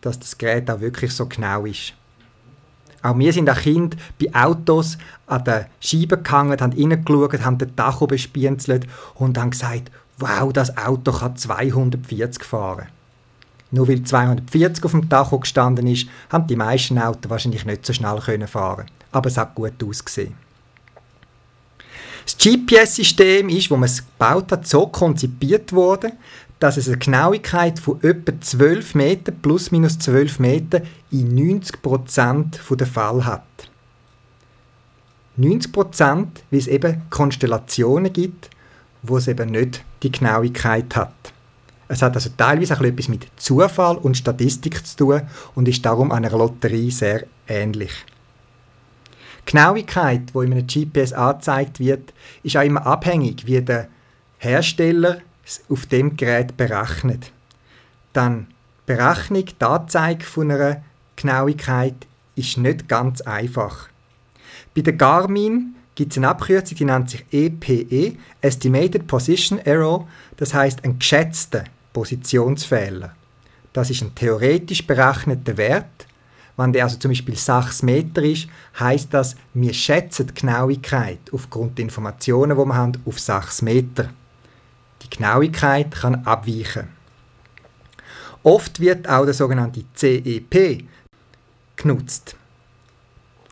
dass 0.00 0.18
das 0.18 0.38
Gerät 0.38 0.70
auch 0.70 0.80
wirklich 0.80 1.12
so 1.12 1.26
genau 1.26 1.66
ist. 1.66 1.92
Auch 3.02 3.18
wir 3.18 3.34
sind 3.34 3.50
als 3.50 3.60
Kind 3.60 3.96
bei 4.18 4.34
Autos 4.34 4.96
an 5.26 5.44
den 5.44 5.66
Scheiben 5.78 6.22
gehangen, 6.22 6.58
haben 6.58 6.72
reingeschaut, 6.72 7.44
haben 7.44 7.58
den 7.58 7.76
Tacho 7.76 8.06
bespienzelt 8.06 8.86
und 9.16 9.36
haben 9.36 9.50
gesagt, 9.50 9.90
wow, 10.18 10.50
das 10.50 10.74
Auto 10.78 11.12
kann 11.12 11.36
240 11.36 12.42
fahren. 12.42 12.86
Nur 13.70 13.88
weil 13.88 14.02
240 14.02 14.84
auf 14.84 14.92
dem 14.92 15.08
Tacho 15.10 15.38
gestanden 15.38 15.86
ist, 15.86 16.08
haben 16.30 16.46
die 16.46 16.56
meisten 16.56 16.98
Autos 16.98 17.28
wahrscheinlich 17.28 17.66
nicht 17.66 17.84
so 17.84 17.92
schnell 17.92 18.20
können 18.20 18.48
fahren. 18.48 18.86
Aber 19.14 19.28
es 19.28 19.38
hat 19.38 19.54
gut 19.54 19.82
ausgesehen. 19.82 20.34
Das 22.24 22.36
GPS-System 22.36 23.48
ist, 23.48 23.70
wo 23.70 23.76
man 23.76 23.84
es 23.84 23.98
gebaut 23.98 24.50
hat, 24.50 24.66
so 24.66 24.88
konzipiert 24.88 25.72
worden, 25.72 26.12
dass 26.58 26.78
es 26.78 26.88
eine 26.88 26.98
Genauigkeit 26.98 27.78
von 27.78 28.02
etwa 28.02 28.32
12 28.40 28.94
Meter 28.96 29.30
plus 29.30 29.70
minus 29.70 29.98
12 29.98 30.40
Meter 30.40 30.82
in 31.12 31.34
90 31.34 31.80
Prozent 31.80 32.60
der 32.68 32.86
Fall 32.86 33.24
hat. 33.24 33.44
90 35.36 35.72
Prozent, 35.72 36.42
weil 36.50 36.58
es 36.58 36.66
eben 36.66 37.02
Konstellationen 37.10 38.12
gibt, 38.12 38.50
wo 39.02 39.18
es 39.18 39.28
eben 39.28 39.50
nicht 39.50 39.84
die 40.02 40.10
Genauigkeit 40.10 40.96
hat. 40.96 41.14
Es 41.86 42.02
hat 42.02 42.16
also 42.16 42.30
teilweise 42.36 42.76
auch 42.76 42.80
etwas 42.80 43.08
mit 43.08 43.26
Zufall 43.36 43.96
und 43.96 44.16
Statistik 44.16 44.84
zu 44.84 44.96
tun 44.96 45.22
und 45.54 45.68
ist 45.68 45.84
darum 45.84 46.10
einer 46.10 46.30
Lotterie 46.30 46.90
sehr 46.90 47.26
ähnlich. 47.46 47.92
Genauigkeit, 49.46 50.32
die 50.34 50.38
in 50.38 50.52
einem 50.52 50.66
GPS 50.66 51.12
angezeigt 51.12 51.80
wird, 51.80 52.12
ist 52.42 52.56
auch 52.56 52.62
immer 52.62 52.86
abhängig, 52.86 53.46
wie 53.46 53.60
der 53.60 53.88
Hersteller 54.38 55.18
auf 55.68 55.86
dem 55.86 56.16
Gerät 56.16 56.56
berechnet. 56.56 57.32
Dann 58.12 58.46
Berechnung, 58.86 59.46
die 59.46 59.64
Anzeige 59.64 60.24
von 60.24 60.50
einer 60.50 60.82
Genauigkeit 61.16 61.94
ist 62.36 62.58
nicht 62.58 62.88
ganz 62.88 63.22
einfach. 63.22 63.88
Bei 64.74 64.82
der 64.82 64.92
Garmin 64.92 65.74
gibt 65.94 66.12
es 66.12 66.18
eine 66.18 66.28
Abkürzung, 66.28 66.76
die 66.76 66.84
nennt 66.84 67.10
sich 67.10 67.24
EPE, 67.30 67.86
e, 67.90 68.16
Estimated 68.40 69.06
Position 69.06 69.58
Error, 69.60 70.06
das 70.36 70.52
heißt 70.52 70.84
ein 70.84 70.98
geschätzter 70.98 71.64
Positionsfehler. 71.92 73.14
Das 73.72 73.90
ist 73.90 74.02
ein 74.02 74.14
theoretisch 74.14 74.86
berechneter 74.86 75.56
Wert. 75.56 76.03
Wenn 76.56 76.72
der 76.72 76.84
also 76.84 76.98
zum 76.98 77.10
Beispiel 77.10 77.36
6 77.36 77.82
Meter 77.82 78.22
ist, 78.22 78.48
heißt 78.78 79.12
das, 79.12 79.34
wir 79.54 79.74
schätzen 79.74 80.28
die 80.28 80.34
Genauigkeit 80.34 81.18
aufgrund 81.32 81.78
der 81.78 81.84
Informationen, 81.84 82.56
die 82.56 82.64
wir 82.64 82.74
haben, 82.74 82.92
auf 83.04 83.18
6 83.18 83.62
Meter. 83.62 84.10
Die 85.02 85.10
Genauigkeit 85.10 85.90
kann 85.90 86.24
abweichen. 86.24 86.88
Oft 88.44 88.78
wird 88.78 89.08
auch 89.08 89.24
der 89.24 89.34
sogenannte 89.34 89.84
CEP 89.94 90.84
genutzt. 91.76 92.36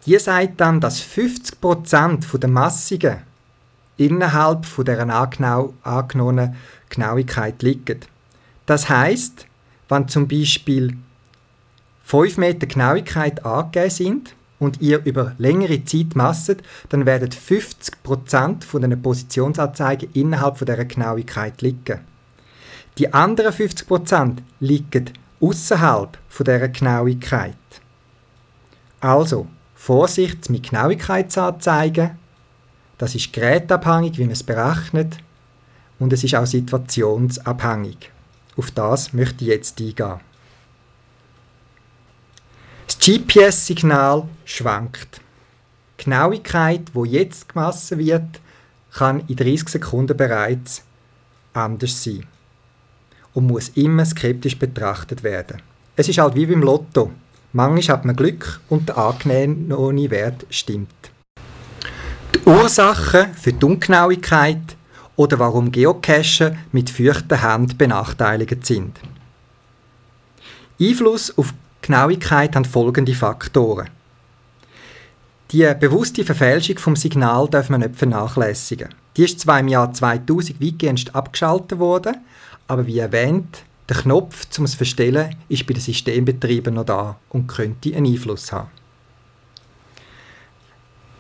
Die 0.07 0.19
sagt 0.19 0.61
dann, 0.61 0.81
dass 0.81 1.03
50% 1.03 2.39
der 2.39 2.51
Massigen 2.51 3.19
innerhalb 3.97 4.67
von 4.67 4.85
der 4.85 5.01
angenommenen 5.83 6.57
Genauigkeit 6.89 7.63
liegen. 7.63 8.01
Das 8.67 8.89
heißt, 8.89 9.47
wenn 9.89 10.09
zum 10.09 10.29
Beispiel 10.29 10.97
5 12.13 12.37
Meter 12.37 12.67
Genauigkeit 12.67 13.43
angegeben 13.43 13.89
sind, 13.89 14.35
und 14.59 14.83
ihr 14.83 15.03
über 15.07 15.35
längere 15.39 15.83
Zeit 15.87 16.15
masset, 16.15 16.63
dann 16.91 17.07
werden 17.07 17.31
50% 17.31 18.63
von 18.63 18.83
den 18.83 19.01
Positionsanzeigen 19.01 20.11
innerhalb 20.13 20.59
von 20.59 20.67
dieser 20.67 20.85
Genauigkeit 20.85 21.63
liegen. 21.63 22.01
Die 22.99 23.15
anderen 23.15 23.51
50% 23.51 24.37
liegen 24.61 25.11
außerhalb 25.41 26.19
von 26.29 26.45
dieser 26.45 26.69
Genauigkeit. 26.69 27.57
Also, 29.01 29.47
Vorsicht 29.75 30.51
mit 30.51 30.69
Genauigkeitsanzeigen. 30.69 32.11
Das 32.99 33.15
ist 33.15 33.33
gerätabhängig, 33.33 34.19
wie 34.19 34.25
man 34.25 34.33
es 34.33 34.43
berechnet. 34.43 35.17
Und 35.99 36.13
es 36.13 36.25
ist 36.25 36.35
auch 36.35 36.45
situationsabhängig. 36.45 38.11
Auf 38.59 38.71
das 38.71 39.15
möchte 39.15 39.45
ich 39.45 39.51
jetzt 39.51 39.81
eingehen. 39.81 40.21
GPS-Signal 42.89 44.29
schwankt. 44.45 45.21
Die 45.99 46.05
Genauigkeit, 46.05 46.83
wo 46.93 47.05
jetzt 47.05 47.49
gemessen 47.49 47.99
wird, 47.99 48.41
kann 48.93 49.23
in 49.27 49.37
30 49.37 49.69
Sekunden 49.69 50.17
bereits 50.17 50.83
anders 51.53 52.03
sein 52.03 52.27
und 53.35 53.47
muss 53.47 53.71
immer 53.71 54.05
skeptisch 54.05 54.59
betrachtet 54.59 55.23
werden. 55.23 55.63
Es 55.97 56.09
ist 56.09 56.19
halt 56.19 56.35
wie 56.35 56.47
beim 56.47 56.63
Lotto. 56.63 57.11
Manchmal 57.53 57.97
hat 57.97 58.05
man 58.05 58.17
Glück 58.17 58.61
und 58.69 58.89
der 58.89 58.99
angenehme 58.99 60.11
Wert 60.11 60.47
stimmt. 60.49 61.11
Die 62.35 62.49
Ursachen 62.49 63.35
für 63.35 63.53
die 63.53 63.65
Ungenauigkeit 63.65 64.77
oder 65.17 65.39
warum 65.39 65.71
Geocacher 65.71 66.57
mit 66.73 66.89
feuchten 66.89 67.41
Händen 67.41 67.77
benachteiligt 67.77 68.67
sind. 68.67 68.99
Einfluss 70.81 71.37
auf 71.37 71.53
Genauigkeit 71.83 72.55
haben 72.55 72.65
folgende 72.65 73.15
Faktoren. 73.15 73.91
Die 75.51 75.71
bewusste 75.79 76.25
Verfälschung 76.25 76.79
vom 76.79 76.97
Signal 76.97 77.49
darf 77.49 77.69
man 77.69 77.81
nicht 77.81 77.97
vernachlässigen. 77.97 78.95
Die 79.17 79.25
ist 79.25 79.41
zwar 79.41 79.61
im 79.61 79.69
Jahr 79.69 79.93
2000 79.93 80.63
weitgehend 80.63 81.15
abgeschaltet 81.15 81.79
worden, 81.79 82.17
aber 82.69 82.87
wie 82.87 83.01
erwähnt, 83.01 83.65
der 83.89 83.97
Knopf 83.97 84.49
zum 84.49 84.67
Verstellen 84.67 85.35
ist 85.49 85.67
bei 85.67 85.75
den 85.75 85.83
Systembetrieben 85.83 86.73
noch 86.73 86.87
da 86.87 87.19
und 87.29 87.49
könnte 87.49 87.95
einen 87.95 88.07
Einfluss 88.07 88.53
haben. 88.53 88.71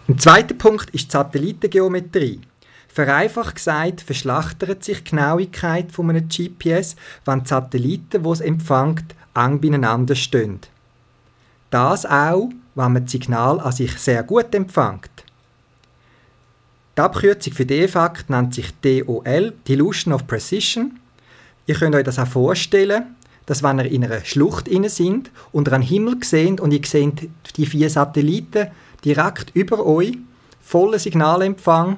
Ein 0.08 0.18
zweiter 0.18 0.54
Punkt 0.54 0.90
ist 0.90 1.08
die 1.08 1.10
Satellitengeometrie. 1.10 2.40
Vereinfacht 2.88 3.56
gesagt 3.56 4.00
verschlachtert 4.00 4.84
sich 4.84 5.02
die 5.02 5.10
Genauigkeit 5.10 5.90
von 5.90 6.08
einem 6.08 6.28
GPS, 6.28 6.96
wenn 7.24 7.42
die 7.42 7.48
Satelliten, 7.48 8.22
die 8.22 8.28
es 8.28 8.40
empfängt, 8.40 9.14
eng 9.34 9.60
beieinander 9.60 10.14
stehen. 10.14 10.60
Das 11.70 12.04
auch, 12.04 12.50
wenn 12.74 12.92
man 12.92 13.04
das 13.04 13.12
Signal 13.12 13.60
an 13.60 13.72
sich 13.72 13.96
sehr 13.98 14.22
gut 14.22 14.54
empfängt. 14.54 15.10
Die 16.96 17.00
Abkürzung 17.00 17.54
für 17.54 17.64
den 17.64 17.88
Fakt 17.88 18.28
nennt 18.28 18.54
sich 18.54 18.70
DOL, 18.82 19.54
Dilution 19.66 20.12
of 20.12 20.26
Precision. 20.26 20.98
Ihr 21.66 21.74
könnt 21.74 21.94
euch 21.94 22.04
das 22.04 22.18
auch 22.18 22.26
vorstellen, 22.26 23.16
dass 23.46 23.62
wenn 23.62 23.78
ihr 23.78 23.86
in 23.86 24.04
einer 24.04 24.24
Schlucht 24.24 24.68
inne 24.68 24.90
sind 24.90 25.30
und 25.52 25.68
ihr 25.68 25.72
einen 25.72 25.82
Himmel 25.82 26.16
seht 26.22 26.60
und 26.60 26.72
ihr 26.72 26.84
seht 26.84 27.30
die 27.56 27.66
vier 27.66 27.88
Satelliten 27.88 28.68
direkt 29.04 29.50
über 29.54 29.84
euch, 29.86 30.18
voller 30.60 30.98
Signalempfang, 30.98 31.96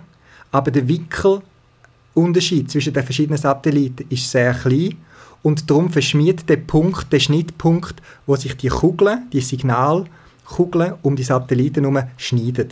aber 0.53 0.71
der 0.71 0.87
Winkelunterschied 0.87 2.71
zwischen 2.71 2.95
den 2.95 3.03
verschiedenen 3.03 3.39
Satelliten 3.39 4.07
ist 4.09 4.31
sehr 4.31 4.55
klein 4.55 4.97
und 5.45 5.71
darum 5.71 5.91
verschmiert 5.91 6.49
der 6.49 6.57
Punkt, 6.57 7.13
der 7.13 7.21
Schnittpunkt, 7.21 8.01
wo 8.27 8.35
sich 8.35 8.57
die 8.57 8.69
Kugeln, 8.69 9.29
die 9.31 9.43
Signalkugeln 9.43 10.95
um 11.03 11.15
die 11.15 11.23
Satelliten 11.23 11.85
herum 11.85 12.03
schneiden. 12.17 12.71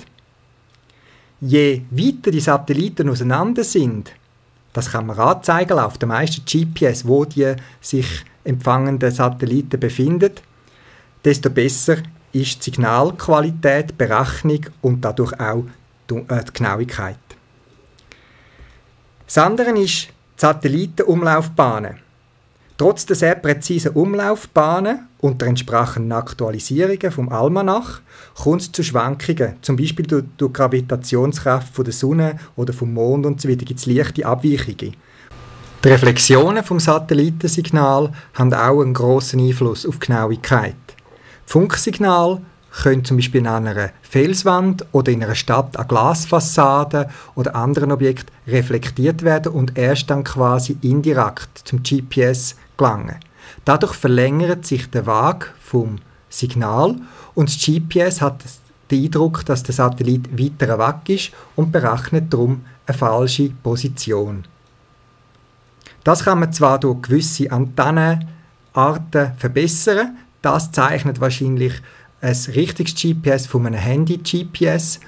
Je 1.41 1.83
weiter 1.91 2.31
die 2.31 2.41
Satelliten 2.41 3.11
auseinander 3.11 3.63
sind, 3.63 4.13
das 4.73 4.91
kann 4.91 5.07
man 5.07 5.19
anzeigen 5.19 5.79
auf 5.79 5.99
den 5.99 6.09
meisten 6.09 6.45
GPS, 6.47 7.07
wo 7.07 7.27
die 7.27 7.55
sich 7.83 8.25
empfangenden 8.43 9.13
Satelliten 9.13 9.79
befinden, 9.79 10.33
desto 11.23 11.51
besser 11.51 11.99
ist 12.33 12.57
die 12.57 12.71
Signalqualität, 12.71 13.91
die 13.91 13.95
Berechnung 13.95 14.67
und 14.81 15.05
dadurch 15.05 15.39
auch 15.39 15.65
die 16.09 16.25
Genauigkeit. 16.55 17.19
Das 19.27 19.37
andere 19.37 19.79
ist 19.79 20.09
die 20.09 20.41
Satellitenumlaufbahnen. 20.41 22.02
Trotz 22.83 23.07
der 23.07 23.15
sehr 23.15 23.37
präzisen 23.37 23.93
Umlaufbahnen 23.93 25.07
und 25.21 25.41
der 25.41 25.47
entsprechenden 25.47 26.11
Aktualisierungen 26.11 27.13
vom 27.13 27.29
Almanach 27.29 28.01
kommt 28.35 28.63
es 28.63 28.73
zu 28.73 28.83
Schwankungen, 28.83 29.55
zum 29.63 29.77
Beispiel 29.77 30.05
durch, 30.05 30.25
die 30.41 30.53
Gravitationskraft 30.53 31.73
von 31.73 31.85
der 31.85 31.95
Sonne 31.95 32.41
oder 32.57 32.73
vom 32.73 32.93
Mond 32.93 33.25
und 33.25 33.41
so 33.41 33.49
weiter 33.49 33.65
gibt 33.65 33.79
es 33.79 33.87
leichte 33.87 34.27
Abweichungen. 34.27 34.97
Die 35.85 35.89
Reflexionen 35.89 36.65
vom 36.65 36.81
Satellitensignal 36.81 38.11
haben 38.35 38.53
auch 38.53 38.83
einen 38.83 38.95
großen 38.95 39.39
Einfluss 39.39 39.87
auf 39.87 40.01
die 40.01 40.09
Genauigkeit. 40.09 40.75
Funksignal 41.47 42.41
können 42.73 43.05
zum 43.05 43.19
Beispiel 43.19 43.41
in 43.41 43.47
einer 43.47 43.91
Felswand 44.03 44.87
oder 44.93 45.13
in 45.13 45.23
einer 45.23 45.35
Stadt 45.35 45.77
an 45.77 45.89
Glasfassaden 45.89 47.07
oder 47.35 47.55
anderen 47.55 47.93
Objekten 47.93 48.35
reflektiert 48.47 49.23
werden 49.23 49.53
und 49.53 49.77
erst 49.77 50.11
dann 50.11 50.25
quasi 50.25 50.79
indirekt 50.81 51.59
zum 51.65 51.83
GPS 51.83 52.57
gelangen. 52.77 53.17
Dadurch 53.65 53.95
verlängert 53.95 54.67
sich 54.67 54.91
der 54.91 55.07
Weg 55.07 55.53
vom 55.61 55.99
Signal 56.29 56.97
und 57.35 57.49
das 57.49 57.59
GPS 57.59 58.21
hat 58.21 58.43
den 58.91 59.05
Eindruck, 59.05 59.45
dass 59.45 59.63
der 59.63 59.75
Satellit 59.75 60.39
weiter 60.39 60.79
weg 60.79 61.09
ist 61.09 61.33
und 61.57 61.73
berechnet 61.73 62.33
darum 62.33 62.65
eine 62.87 62.97
falsche 62.97 63.51
Position. 63.51 64.45
Das 66.05 66.25
kann 66.25 66.41
man 66.41 66.53
zwar 66.53 66.81
durch 66.81 67.03
gewisse 67.03 67.51
Antennenarten 67.53 69.33
verbessern, 69.37 70.17
das 70.41 70.73
zeichnet 70.73 71.21
wahrscheinlich 71.21 71.81
ein 72.23 72.37
richtiges 72.55 72.95
GPS 72.95 73.47
von 73.47 73.67
einem 73.67 73.81
Handy-GPS 73.81 75.01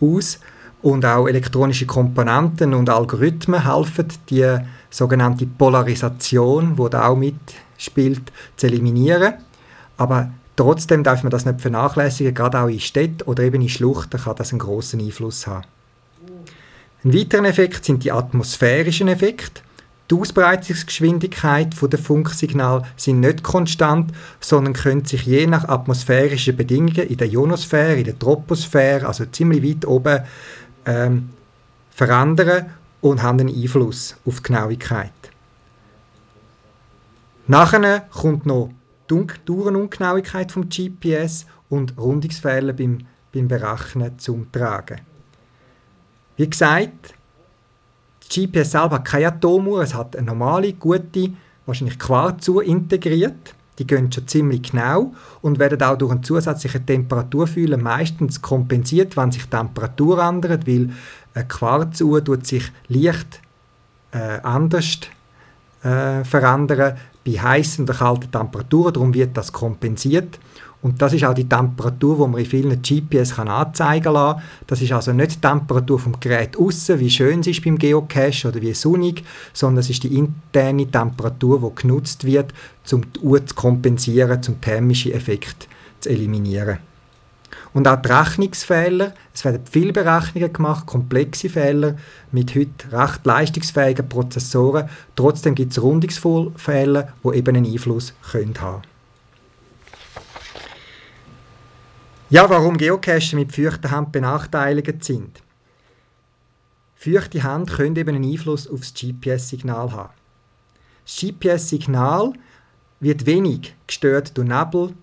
aus 0.00 0.40
und 0.80 1.04
auch 1.04 1.28
elektronische 1.28 1.86
Komponenten 1.86 2.74
und 2.74 2.88
Algorithmen 2.88 3.64
helfen, 3.64 4.08
die 4.30 4.56
sogenannte 4.90 5.46
Polarisation, 5.46 6.76
die 6.76 6.90
da 6.90 7.08
auch 7.08 7.16
mitspielt, 7.16 8.32
zu 8.56 8.66
eliminieren. 8.66 9.34
Aber 9.98 10.32
trotzdem 10.56 11.04
darf 11.04 11.22
man 11.22 11.30
das 11.30 11.44
nicht 11.44 11.60
vernachlässigen, 11.60 12.34
gerade 12.34 12.60
auch 12.60 12.68
in 12.68 12.80
Städten 12.80 13.22
oder 13.24 13.44
eben 13.44 13.60
in 13.62 13.68
Schluchten 13.68 14.18
kann 14.18 14.36
das 14.36 14.50
einen 14.50 14.58
großen 14.58 14.98
Einfluss 14.98 15.46
haben. 15.46 15.66
Ein 17.04 17.14
weiterer 17.14 17.44
Effekt 17.44 17.84
sind 17.84 18.02
die 18.02 18.12
atmosphärischen 18.12 19.08
Effekte. 19.08 19.60
Die 20.10 20.14
Ausbreitungsgeschwindigkeit 20.14 21.74
der 21.80 21.98
Funksignal 21.98 22.82
sind 22.96 23.20
nicht 23.20 23.42
konstant, 23.42 24.12
sondern 24.40 24.74
können 24.74 25.04
sich 25.04 25.22
je 25.22 25.46
nach 25.46 25.68
atmosphärischen 25.68 26.56
Bedingungen 26.56 27.08
in 27.08 27.16
der 27.16 27.28
Ionosphäre, 27.28 27.96
in 27.96 28.04
der 28.04 28.18
Troposphäre, 28.18 29.06
also 29.06 29.24
ziemlich 29.26 29.62
weit 29.62 29.86
oben, 29.86 30.20
ähm, 30.84 31.30
verändern 31.90 32.66
und 33.00 33.22
haben 33.22 33.40
einen 33.40 33.54
Einfluss 33.54 34.16
auf 34.24 34.38
die 34.38 34.44
Genauigkeit. 34.44 35.12
Nachher 37.46 38.00
kommt 38.10 38.46
noch 38.46 38.70
die 39.10 39.26
Tourenungenauigkeit 39.44 40.52
vom 40.52 40.68
GPS 40.68 41.46
und 41.68 41.98
Rundungsfehler 41.98 42.72
beim, 42.72 42.98
beim 43.32 43.48
Berechnen 43.48 44.18
zum 44.18 44.50
Tragen. 44.52 45.00
Wie 46.36 46.48
gesagt, 46.48 47.14
GPS 48.28 48.72
selber 48.72 48.96
hat 48.96 49.04
keine 49.04 49.28
Atomuhr, 49.28 49.82
es 49.82 49.94
hat 49.94 50.16
eine 50.16 50.26
normale, 50.26 50.72
gute, 50.74 51.32
wahrscheinlich 51.66 51.98
Quarzuhr 51.98 52.62
integriert. 52.64 53.54
Die 53.78 53.86
gehen 53.86 54.12
schon 54.12 54.28
ziemlich 54.28 54.70
genau 54.70 55.12
und 55.40 55.58
werden 55.58 55.82
auch 55.82 55.96
durch 55.96 56.12
einen 56.12 56.22
zusätzlichen 56.22 56.84
Temperaturfühler 56.84 57.78
meistens 57.78 58.42
kompensiert, 58.42 59.16
wenn 59.16 59.32
sich 59.32 59.44
die 59.44 59.50
Temperatur 59.50 60.22
ändert, 60.22 60.66
weil 60.66 60.90
eine 61.34 61.48
Quarzuhr 61.48 62.22
tut 62.22 62.46
sich 62.46 62.70
leicht 62.88 63.40
äh, 64.12 64.40
anders 64.42 65.00
äh, 65.82 66.22
verändern 66.22 66.96
bei 67.24 67.32
heißen 67.32 67.84
oder 67.84 67.94
kalten 67.94 68.30
Temperaturen, 68.30 68.92
darum 68.92 69.14
wird 69.14 69.36
das 69.36 69.52
kompensiert. 69.52 70.38
Und 70.82 71.00
das 71.00 71.12
ist 71.12 71.24
auch 71.24 71.32
die 71.32 71.48
Temperatur, 71.48 72.16
die 72.16 72.30
man 72.32 72.40
in 72.40 72.46
vielen 72.46 72.82
GPS 72.82 73.36
kann 73.36 73.46
anzeigen 73.46 74.14
kann. 74.14 74.42
Das 74.66 74.82
ist 74.82 74.90
also 74.90 75.12
nicht 75.12 75.36
die 75.36 75.40
Temperatur 75.40 75.98
vom 76.00 76.18
Gerät 76.18 76.56
außen, 76.58 76.98
wie 76.98 77.08
schön 77.08 77.40
es 77.40 77.46
ist 77.46 77.64
beim 77.64 77.78
Geocache 77.78 78.48
oder 78.48 78.60
wie 78.60 78.74
sonnig, 78.74 79.22
sondern 79.52 79.78
es 79.78 79.90
ist 79.90 80.02
die 80.02 80.16
interne 80.16 80.90
Temperatur, 80.90 81.60
die 81.60 81.82
genutzt 81.82 82.24
wird, 82.24 82.52
um 82.90 83.02
die 83.12 83.20
Uhr 83.20 83.46
zu 83.46 83.54
kompensieren, 83.54 84.40
um 84.48 84.60
thermische 84.60 85.14
Effekt 85.14 85.68
zu 86.00 86.10
eliminieren. 86.10 86.78
Und 87.74 87.86
auch 87.86 88.02
die 88.02 88.08
Rechnungsfehler. 88.08 89.14
Es 89.32 89.44
werden 89.44 89.62
viele 89.70 89.92
Berechnungen 89.92 90.52
gemacht, 90.52 90.86
komplexe 90.86 91.48
Fehler 91.48 91.96
mit 92.32 92.54
heute 92.54 92.90
recht 92.92 93.24
leistungsfähigen 93.24 94.08
Prozessoren. 94.08 94.88
Trotzdem 95.14 95.54
gibt 95.54 95.72
es 95.72 95.80
Rundungsfehler, 95.80 97.12
die 97.24 97.36
eben 97.36 97.56
einen 97.56 97.72
Einfluss 97.72 98.14
können 98.30 98.60
haben 98.60 98.82
Ja, 102.32 102.48
warum 102.48 102.78
Geocacher 102.78 103.36
mit 103.36 103.54
feuchter 103.54 103.90
Hand 103.90 104.10
benachteiligt 104.10 105.04
sind. 105.04 105.42
Feuchte 106.94 107.42
Hand 107.42 107.70
können 107.70 107.94
eben 107.94 108.16
einen 108.16 108.24
Einfluss 108.24 108.66
auf 108.66 108.80
das 108.80 108.94
GPS-Signal 108.94 109.92
haben. 109.92 110.14
Das 111.04 111.16
GPS-Signal 111.16 112.32
wird 113.00 113.26
wenig 113.26 113.74
gestört 113.86 114.34
durch 114.38 114.48
Nebel, 114.48 114.94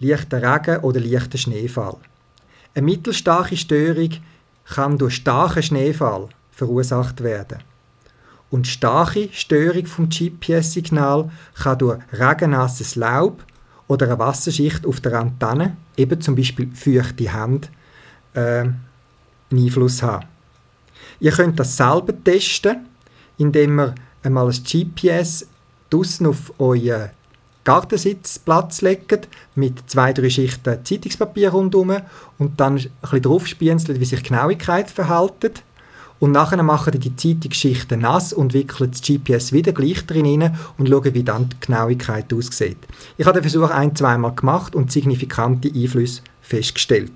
leichter 0.00 0.40
Regen 0.40 0.78
oder 0.82 0.98
leichter 0.98 1.36
Schneefall. 1.36 1.98
Eine 2.74 2.86
mittelstarke 2.86 3.58
Störung 3.58 4.12
kann 4.64 4.96
durch 4.96 5.16
starken 5.16 5.62
Schneefall 5.62 6.30
verursacht 6.52 7.22
werden. 7.22 7.58
Und 8.48 8.66
starke 8.66 9.28
Störung 9.32 9.84
vom 9.84 10.08
GPS-Signal 10.08 11.30
kann 11.52 11.78
durch 11.78 12.00
regennasses 12.14 12.96
Laub 12.96 13.44
oder 13.92 14.06
eine 14.06 14.18
Wasserschicht 14.18 14.86
auf 14.86 15.00
der 15.00 15.20
Antenne, 15.20 15.76
eben 15.96 16.20
zum 16.20 16.34
Beispiel 16.34 16.70
feuchte 16.74 17.32
Hände, 17.32 17.68
äh, 18.34 18.60
einen 18.60 18.80
Einfluss 19.52 20.02
haben. 20.02 20.26
Ihr 21.20 21.32
könnt 21.32 21.60
das 21.60 21.76
selber 21.76 22.12
testen, 22.24 22.86
indem 23.38 23.78
ihr 23.78 23.94
einmal 24.22 24.48
ein 24.48 24.62
GPS 24.64 25.46
draussen 25.90 26.26
auf 26.26 26.52
euren 26.58 27.10
Gartensitzplatz 27.64 28.80
legt, 28.80 29.28
mit 29.54 29.88
zwei, 29.88 30.12
drei 30.12 30.30
Schichten 30.30 30.84
Zeitungspapier 30.84 31.50
rundherum 31.50 31.98
und 32.38 32.58
dann 32.58 32.78
ein 32.78 32.90
bisschen 33.02 33.22
draufspienzelt, 33.22 34.00
wie 34.00 34.04
sich 34.04 34.22
Genauigkeit 34.22 34.90
verhält. 34.90 35.62
Und 36.22 36.30
nachher 36.30 36.62
machen 36.62 36.92
die 36.92 37.00
die 37.00 37.16
Zeitungsgeschichte 37.16 37.96
nass 37.96 38.32
und 38.32 38.54
wickeln 38.54 38.92
das 38.92 39.02
GPS 39.02 39.50
wieder 39.50 39.72
gleich 39.72 40.06
drin 40.06 40.52
und 40.78 40.88
schauen, 40.88 41.14
wie 41.14 41.24
dann 41.24 41.48
die 41.48 41.56
Genauigkeit 41.66 42.32
aussieht. 42.32 42.76
Ich 43.18 43.26
habe 43.26 43.40
den 43.40 43.50
Versuch 43.50 43.68
ein-, 43.70 43.96
zweimal 43.96 44.32
gemacht 44.32 44.76
und 44.76 44.92
signifikante 44.92 45.68
Einflüsse 45.74 46.22
festgestellt. 46.40 47.10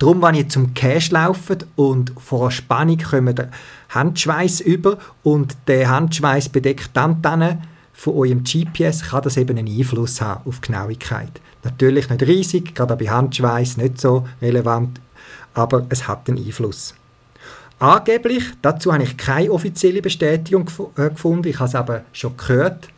Darum, 0.00 0.20
wenn 0.20 0.34
ihr 0.34 0.48
zum 0.48 0.74
Cache 0.74 1.12
lauft 1.12 1.64
und 1.76 2.12
vor 2.18 2.50
Spannung 2.50 2.98
kommt 2.98 3.38
der 3.38 3.52
Handschweiß 3.90 4.62
über 4.62 4.98
und 5.22 5.56
der 5.68 5.88
Handschweiß 5.88 6.48
bedeckt 6.48 6.90
die 6.96 6.98
Antenne 6.98 7.62
von 7.92 8.14
eurem 8.14 8.42
GPS, 8.42 9.10
kann 9.10 9.22
das 9.22 9.36
eben 9.36 9.58
einen 9.58 9.78
Einfluss 9.78 10.20
haben 10.20 10.44
auf 10.48 10.58
die 10.58 10.72
Genauigkeit. 10.72 11.40
Natürlich 11.62 12.10
nicht 12.10 12.22
riesig, 12.22 12.74
gerade 12.74 12.96
bei 12.96 13.08
Handschweiß 13.08 13.76
nicht 13.76 14.00
so 14.00 14.26
relevant, 14.42 15.00
aber 15.54 15.86
es 15.88 16.08
hat 16.08 16.28
einen 16.28 16.44
Einfluss. 16.44 16.94
Angeblich, 17.80 18.44
dazu 18.60 18.92
habe 18.92 19.04
ich 19.04 19.16
keine 19.16 19.50
offizielle 19.50 20.02
Bestätigung 20.02 20.70
äh, 20.96 21.08
gefunden, 21.08 21.48
ich 21.48 21.58
habe 21.58 21.68
es 21.68 21.74
aber 21.74 22.02
schon 22.12 22.36
gehört, 22.36 22.88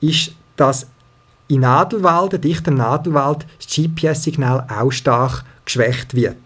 ist, 0.00 0.32
dass 0.56 0.86
in 1.48 1.60
Nadelwald, 1.60 2.44
dichtem 2.44 2.74
Nadelwald, 2.74 3.46
das 3.56 3.74
GPS-Signal 3.74 4.66
auch 4.68 4.92
stark 4.92 5.44
geschwächt 5.64 6.14
wird. 6.14 6.36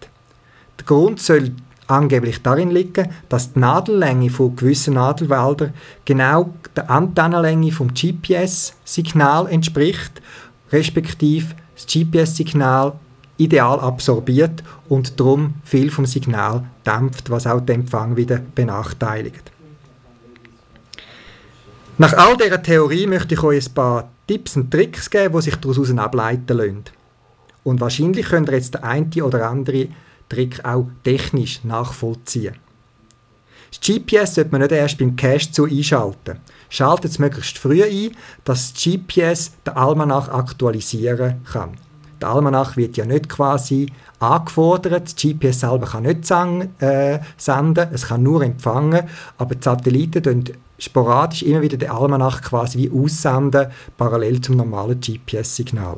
Der 0.78 0.87
Grund 0.87 1.18
soll 1.20 1.51
angeblich 1.89 2.41
darin 2.41 2.70
liegen, 2.70 3.09
dass 3.28 3.53
die 3.53 3.59
Nadellänge 3.59 4.30
von 4.30 4.55
gewissen 4.55 4.95
Nadelwäldern 4.95 5.74
genau 6.05 6.55
der 6.76 6.89
Antennenlänge 6.89 7.72
vom 7.72 7.93
GPS-Signal 7.93 9.49
entspricht, 9.49 10.22
respektive 10.70 11.57
das 11.74 11.87
GPS-Signal 11.87 12.93
ideal 13.37 13.80
absorbiert 13.80 14.62
und 14.89 15.18
darum 15.18 15.55
viel 15.64 15.91
vom 15.91 16.07
Signal 16.07 16.64
dämpft, 16.87 17.30
was 17.30 17.47
auch 17.47 17.61
den 17.61 17.80
Empfang 17.80 18.16
wieder 18.16 18.41
benachteiligt. 18.55 19.51
Nach 21.99 22.12
all 22.14 22.37
dieser 22.37 22.62
Theorie 22.62 23.07
möchte 23.07 23.35
ich 23.35 23.43
euch 23.43 23.66
ein 23.66 23.74
paar 23.74 24.09
Tipps 24.26 24.57
und 24.57 24.70
Tricks 24.70 25.11
geben, 25.11 25.35
die 25.35 25.43
sich 25.43 25.57
daraus 25.57 25.91
ableiten 25.91 26.57
lassen. 26.57 26.85
Und 27.64 27.80
wahrscheinlich 27.80 28.26
könnt 28.26 28.49
ihr 28.49 28.55
jetzt 28.55 28.74
den 28.74 28.83
einen 28.83 29.22
oder 29.22 29.49
anderen 29.49 29.95
Trick 30.28 30.64
auch 30.64 30.87
technisch 31.05 31.62
nachvollziehen. 31.64 32.57
Das 33.70 33.80
GPS 33.80 34.35
sollte 34.35 34.51
man 34.51 34.62
nicht 34.62 34.72
erst 34.72 34.99
beim 34.99 35.16
Cache 35.16 35.51
zu 35.51 35.64
einschalten. 35.64 36.39
Schaltet 36.68 37.11
es 37.11 37.18
möglichst 37.18 37.59
früh 37.59 37.83
ein, 37.83 38.16
dass 38.45 38.72
das 38.72 38.83
GPS 38.83 39.53
den 39.66 39.74
Almanach 39.74 40.28
aktualisieren 40.28 41.43
kann. 41.51 41.76
Der 42.22 42.30
Almanach 42.30 42.76
wird 42.76 42.96
ja 42.96 43.04
nicht 43.04 43.28
quasi 43.28 43.86
angefordert, 44.20 45.06
das 45.06 45.16
GPS 45.16 45.60
selber 45.60 45.86
kann 45.86 46.04
nicht 46.04 46.30
äh, 46.30 47.18
senden, 47.36 47.88
es 47.92 48.06
kann 48.06 48.22
nur 48.22 48.42
empfangen, 48.42 49.08
aber 49.38 49.56
die 49.56 49.62
Satelliten 49.62 50.22
tun 50.22 50.44
sporadisch 50.78 51.42
immer 51.42 51.62
wieder 51.62 51.76
den 51.76 51.90
Almanach 51.90 52.40
quasi 52.40 52.78
wie 52.78 52.90
aussenden, 52.90 53.66
parallel 53.96 54.40
zum 54.40 54.56
normalen 54.56 55.00
GPS-Signal. 55.00 55.96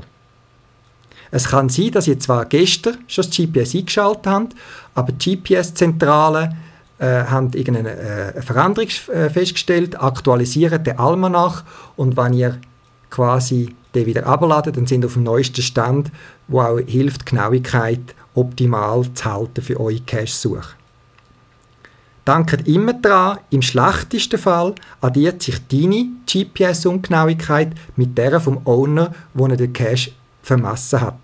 Es 1.31 1.49
kann 1.49 1.69
sein, 1.69 1.91
dass 1.91 2.09
ihr 2.09 2.19
zwar 2.19 2.47
gestern 2.47 2.99
schon 3.07 3.25
das 3.25 3.37
GPS 3.37 3.75
eingeschaltet 3.75 4.27
habt, 4.27 4.55
aber 4.95 5.13
die 5.13 5.37
GPS-Zentrale 5.37 6.57
äh, 6.99 7.25
haben 7.25 7.53
irgendeine 7.53 7.91
äh, 7.91 8.41
Veränderung 8.41 8.89
äh, 9.13 9.29
festgestellt, 9.29 10.01
aktualisieren 10.01 10.83
den 10.85 10.99
Almanach 10.99 11.65
und 11.97 12.17
wenn 12.17 12.33
ihr 12.33 12.59
quasi 13.11 13.75
den 13.95 14.07
wieder 14.07 14.27
abladen, 14.27 14.73
dann 14.73 14.87
sind 14.87 15.05
auf 15.05 15.15
dem 15.15 15.23
neuesten 15.23 15.63
Stand, 15.63 16.11
wo 16.49 16.61
auch 16.61 16.79
hilft, 16.79 17.23
die 17.23 17.31
Genauigkeit 17.31 18.15
optimal 18.35 19.05
zu 19.15 19.25
halten 19.25 19.63
für 19.63 19.79
eure 19.79 20.01
Cache-Suche. 20.01 20.75
Danket 22.25 22.67
immer 22.67 22.95
daran, 22.95 23.39
im 23.51 23.61
schlechtesten 23.61 24.39
Fall 24.39 24.75
addiert 25.03 25.43
sich 25.43 25.57
deine 25.69 26.09
GPS-Ungenauigkeit 26.27 27.73
mit 27.97 28.17
der 28.17 28.41
vom 28.41 28.63
Owner, 28.65 29.15
wo 29.35 29.47
er 29.47 29.57
den 29.57 29.75
Cache 29.75 30.13
vermessen 30.43 31.03
hat. 31.03 31.19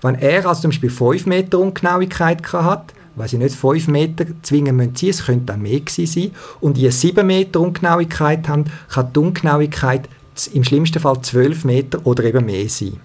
Wenn 0.00 0.14
er 0.14 0.46
also 0.46 0.62
zum 0.62 0.70
Beispiel 0.70 0.90
5 0.90 1.26
Meter 1.26 1.58
Ungenauigkeit 1.58 2.52
hat, 2.52 2.94
weil 3.16 3.28
sie 3.28 3.38
nicht 3.38 3.54
5 3.54 3.88
Meter 3.88 4.24
zwingen 4.42 4.76
müssen 4.76 5.08
es 5.08 5.24
könnte 5.24 5.52
auch 5.52 5.58
mehr 5.58 5.80
sein, 5.86 6.30
und 6.60 6.78
ihr 6.78 6.92
7 6.92 7.26
Meter 7.26 7.60
Ungenauigkeit 7.60 8.48
haben, 8.48 8.64
kann 8.88 9.12
die 9.12 9.18
Ungenauigkeit 9.18 10.08
im 10.52 10.64
schlimmsten 10.64 11.00
Fall 11.00 11.20
12 11.20 11.64
Meter 11.64 12.06
oder 12.06 12.24
eben 12.24 12.44
mehr 12.46 12.68
sein. 12.68 13.00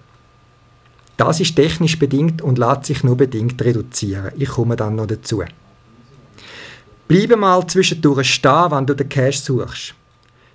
Das 1.18 1.40
ist 1.40 1.56
technisch 1.56 2.00
bedingt 2.00 2.42
und 2.42 2.58
lässt 2.58 2.86
sich 2.86 3.04
nur 3.04 3.16
bedingt 3.16 3.62
reduzieren. 3.62 4.32
Ich 4.38 4.50
komme 4.50 4.76
dann 4.76 4.96
noch 4.96 5.06
dazu. 5.06 5.44
Bleibe 7.08 7.36
mal 7.36 7.66
zwischendurch 7.68 8.34
stehen, 8.34 8.72
wenn 8.72 8.86
du 8.86 8.96
den 8.96 9.10
Cache 9.10 9.34
suchst. 9.34 9.94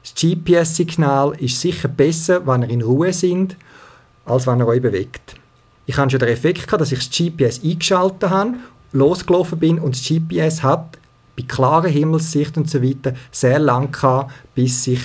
Das 0.02 0.14
GPS-Signal 0.14 1.36
ist 1.38 1.60
sicher 1.60 1.88
besser, 1.88 2.46
wenn 2.46 2.62
ihr 2.62 2.70
in 2.70 2.82
Ruhe 2.82 3.12
sind, 3.12 3.56
als 4.24 4.46
wenn 4.46 4.60
ihr 4.60 4.66
euch 4.66 4.82
bewegt. 4.82 5.36
Ich 5.86 5.96
hatte 5.96 6.10
schon 6.10 6.20
den 6.20 6.28
Effekt 6.30 6.66
gehabt, 6.66 6.80
dass 6.80 6.92
ich 6.92 6.98
das 6.98 7.10
GPS 7.10 7.62
eingeschaltet 7.62 8.30
habe, 8.30 8.54
losgelaufen 8.92 9.58
bin 9.58 9.78
und 9.78 9.94
das 9.94 10.04
GPS 10.04 10.62
hat 10.62 10.98
bei 11.36 11.44
klarer 11.46 11.88
Himmelssicht 11.88 12.56
und 12.56 12.68
so 12.68 12.82
weiter 12.82 13.14
sehr 13.30 13.58
lang 13.58 13.92
gehabt, 13.92 14.32
bis 14.54 14.84
sich 14.84 15.00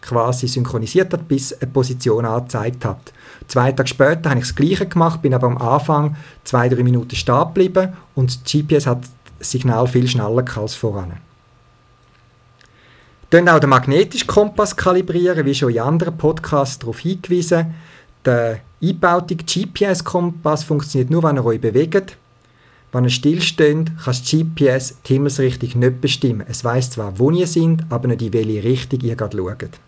quasi 0.00 0.48
synchronisiert 0.48 1.12
hat, 1.12 1.28
bis 1.28 1.52
eine 1.52 1.70
Position 1.70 2.24
angezeigt 2.24 2.84
hat. 2.84 3.12
Zwei 3.48 3.72
Tage 3.72 3.88
später 3.88 4.30
habe 4.30 4.40
ich 4.40 4.46
das 4.46 4.54
Gleiche 4.54 4.86
gemacht, 4.86 5.22
bin 5.22 5.34
aber 5.34 5.46
am 5.46 5.58
Anfang 5.58 6.16
zwei, 6.44 6.68
drei 6.68 6.82
Minuten 6.82 7.16
stehen 7.16 7.44
geblieben 7.46 7.92
und 8.14 8.30
das 8.30 8.52
GPS 8.52 8.86
hat 8.86 9.02
das 9.38 9.50
Signal 9.50 9.86
viel 9.86 10.06
schneller 10.08 10.44
als 10.56 10.74
voran. 10.74 11.14
Dann 13.30 13.48
auch 13.48 13.60
den 13.60 13.70
magnetischen 13.70 14.26
Kompass 14.26 14.76
kalibrieren, 14.76 15.46
wie 15.46 15.54
schon 15.54 15.70
in 15.70 15.80
anderen 15.80 16.16
Podcasts 16.16 16.80
darauf 16.80 16.98
hingewiesen. 16.98 17.74
Der 18.24 18.60
eingebaute 18.82 19.36
GPS-Kompass 19.36 20.64
funktioniert 20.64 21.10
nur, 21.10 21.22
wenn 21.22 21.36
ihr 21.36 21.44
euch 21.44 21.60
bewegt. 21.60 22.16
Wenn 22.92 23.04
ihr 23.04 23.10
stillsteht, 23.10 23.86
kann 23.86 23.94
das 24.04 24.22
GPS 24.22 24.96
die 25.06 25.14
Himmelsrichtung 25.14 25.78
nicht 25.78 26.00
bestimmen. 26.00 26.44
Es 26.48 26.64
weiß 26.64 26.90
zwar, 26.90 27.18
wo 27.20 27.30
ihr 27.30 27.46
seid, 27.46 27.84
aber 27.88 28.08
nicht 28.08 28.22
in 28.22 28.32
welche 28.32 28.64
Richtung 28.64 29.00
ihr 29.00 29.14
gerade 29.14 29.36
schaut. 29.36 29.78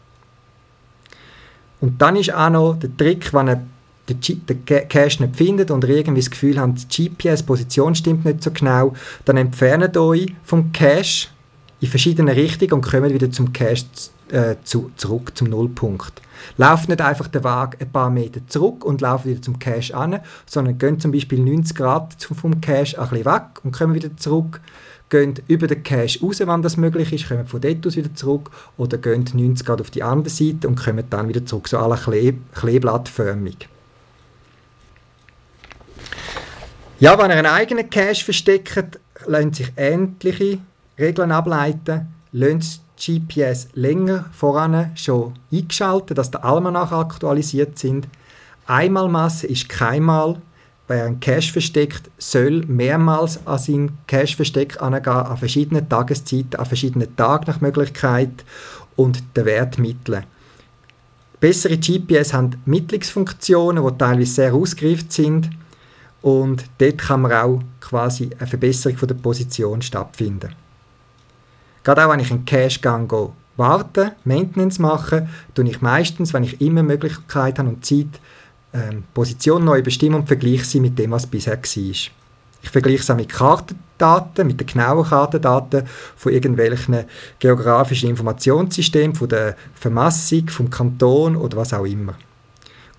Und 1.83 2.01
dann 2.01 2.15
ist 2.15 2.33
auch 2.33 2.49
noch 2.49 2.79
der 2.79 2.97
Trick, 2.97 3.35
wenn 3.35 3.49
ihr 3.49 3.67
den 4.09 4.65
Cache 4.65 5.23
nicht 5.23 5.37
findet 5.37 5.71
und 5.71 5.85
ihr 5.85 5.97
irgendwie 5.97 6.21
das 6.21 6.31
Gefühl 6.31 6.59
habt, 6.59 6.97
die 6.97 7.11
GPS-Position 7.11 7.95
stimmt 7.95 8.25
nicht 8.25 8.43
so 8.43 8.53
genau, 8.53 8.95
dann 9.25 9.37
entfernt 9.37 9.97
euch 9.97 10.33
vom 10.45 10.73
Cache 10.73 11.29
in 11.81 11.89
verschiedene 11.89 12.37
Richtungen 12.37 12.75
und 12.75 12.83
kommt 12.83 13.13
wieder 13.13 13.33
zum 13.33 13.53
Cache 13.53 13.87
äh, 14.31 14.55
zu, 14.63 14.93
zurück 14.97 15.33
zum 15.35 15.49
Nullpunkt. 15.51 16.23
Lauft 16.57 16.89
nicht 16.89 17.01
einfach 17.01 17.27
den 17.27 17.43
Weg 17.43 17.77
ein 17.81 17.91
paar 17.91 18.11
Meter 18.11 18.41
zurück 18.47 18.85
und 18.85 19.01
lauft 19.01 19.27
wieder 19.27 19.43
zum 19.43 19.59
Cache 19.59 19.95
an, 19.95 20.21
sondern 20.47 20.79
geht 20.79 21.03
zum 21.03 21.11
Beispiel 21.11 21.41
90 21.41 21.77
Grad 21.77 22.15
vom 22.23 22.61
Cache 22.61 23.01
ein 23.01 23.09
bisschen 23.09 23.25
weg 23.25 23.43
und 23.65 23.73
kommen 23.73 23.95
wieder 23.95 24.17
zurück. 24.17 24.61
Gehen 25.13 25.35
über 25.47 25.67
den 25.67 25.83
Cache 25.83 26.19
raus, 26.23 26.41
wenn 26.41 26.63
das 26.63 26.79
möglich 26.79 27.13
ist, 27.13 27.29
kommen 27.29 27.47
von 27.47 27.61
dort 27.61 27.87
aus 27.87 27.97
wieder 27.97 28.15
zurück 28.15 28.51
oder 28.79 28.97
gehen 28.97 29.27
90 29.31 29.67
Grad 29.67 29.83
auf 29.83 29.91
die 29.91 30.03
andere 30.03 30.31
Seite 30.31 30.67
und 30.67 30.83
kommen 30.83 31.05
dann 31.11 31.29
wieder 31.29 31.45
zurück, 31.45 31.69
so 31.69 31.77
alle 31.77 31.97
Klee 31.97 32.33
kleeblattförmig. 32.55 33.69
Ja, 36.99 37.19
wenn 37.19 37.31
ihr 37.31 37.37
einen 37.37 37.45
eigenen 37.45 37.91
Cache 37.91 38.25
versteckt, 38.25 38.99
lassen 39.27 39.53
sich 39.53 39.71
ähnliche 39.77 40.61
Regeln 40.99 41.31
ableiten. 41.31 42.07
Lasst 42.33 42.81
GPS 42.97 43.69
länger 43.75 44.31
voran 44.33 44.93
schon 44.95 45.35
eingeschaltet, 45.53 46.17
dass 46.17 46.31
der 46.31 46.43
Almanach 46.43 46.91
aktualisiert 46.91 47.79
sind. 47.79 48.09
Einmalmasse 48.65 49.47
ist 49.47 49.69
keinmal. 49.69 50.41
Wer 50.93 51.07
einen 51.07 51.21
Cache 51.21 51.51
versteckt, 51.53 52.11
soll 52.19 52.67
mehrmals 52.67 53.47
an 53.47 53.57
sein 53.57 53.99
Cache-Versteck 54.07 54.83
angehen, 54.83 55.07
an 55.07 55.39
verschiedenen 55.39 55.89
Tageszeiten, 55.89 56.57
an 56.61 56.67
verschiedenen 56.67 57.17
Tagen 57.17 57.45
nach 57.47 57.63
Möglichkeit 57.63 58.45
und 58.95 59.23
den 59.35 59.47
Wert 59.47 59.79
mitteln. 59.79 60.25
Bessere 61.41 61.79
GPS 61.79 62.35
haben 62.35 62.61
Mittlungsfunktionen, 62.67 63.83
die 63.83 63.97
teilweise 63.97 64.33
sehr 64.33 64.53
ausgereift 64.53 65.11
sind 65.15 65.49
und 66.21 66.67
dort 66.77 66.99
kann 66.99 67.23
man 67.23 67.33
auch 67.33 67.63
quasi 67.81 68.29
eine 68.39 68.47
Verbesserung 68.47 68.99
von 68.99 69.09
der 69.09 69.15
Position 69.15 69.81
stattfinden. 69.81 70.55
Gerade 71.85 72.05
auch 72.05 72.13
wenn 72.13 72.21
ich 72.21 72.31
einen 72.31 72.45
gehe, 72.45 73.31
warten, 73.57 74.11
Maintenance 74.25 74.79
machen, 74.79 75.31
tue 75.55 75.71
ich 75.71 75.81
meistens, 75.81 76.35
wenn 76.35 76.45
ich 76.45 76.61
immer 76.61 76.83
Möglichkeit 76.83 77.59
habe 77.59 77.71
und 77.71 77.87
Zeit, 77.87 78.21
ähm, 78.73 79.05
Position 79.15 79.65
neu 79.65 79.83
bestimmen 79.83 80.17
und 80.17 80.27
vergleiche 80.27 80.65
sie 80.65 80.81
mit 80.81 80.99
dem, 80.99 81.11
was 81.11 81.27
bisher 81.27 81.57
war. 81.57 81.93
Ich 82.65 82.71
vergleiche 82.71 83.03
sie 83.03 83.15
mit 83.15 83.29
Kartendaten, 83.29 84.47
mit 84.47 84.61
den 84.61 84.67
genauen 84.67 85.05
Kartendaten 85.05 85.83
von 86.17 86.33
irgendwelchen 86.33 87.05
geografischen 87.39 88.11
Informationssystemen, 88.11 89.17
von 89.17 89.29
der 89.29 89.57
Vermassung, 89.75 90.49
vom 90.49 90.71
Kanton 90.71 91.37
oder 91.37 91.57
was 91.57 91.75
auch 91.75 91.85
immer. 91.85 92.15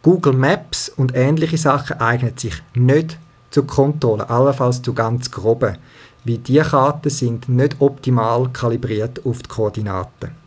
Google 0.02 0.34
Maps 0.34 0.90
und 0.90 1.16
ähnliche 1.16 1.58
Sachen 1.58 2.00
eignen 2.00 2.38
sich 2.38 2.62
nicht 2.74 3.18
zur 3.52 3.66
Kontrolle, 3.66 4.30
allenfalls 4.30 4.82
zu 4.82 4.94
ganz 4.94 5.32
groben. 5.32 5.78
wie 6.26 6.38
diese 6.38 6.64
Karten 6.64 7.10
sind 7.10 7.50
nicht 7.50 7.76
optimal 7.80 8.50
kalibriert 8.54 9.26
auf 9.26 9.44
die 9.44 9.50
Koordinaten. 9.50 10.43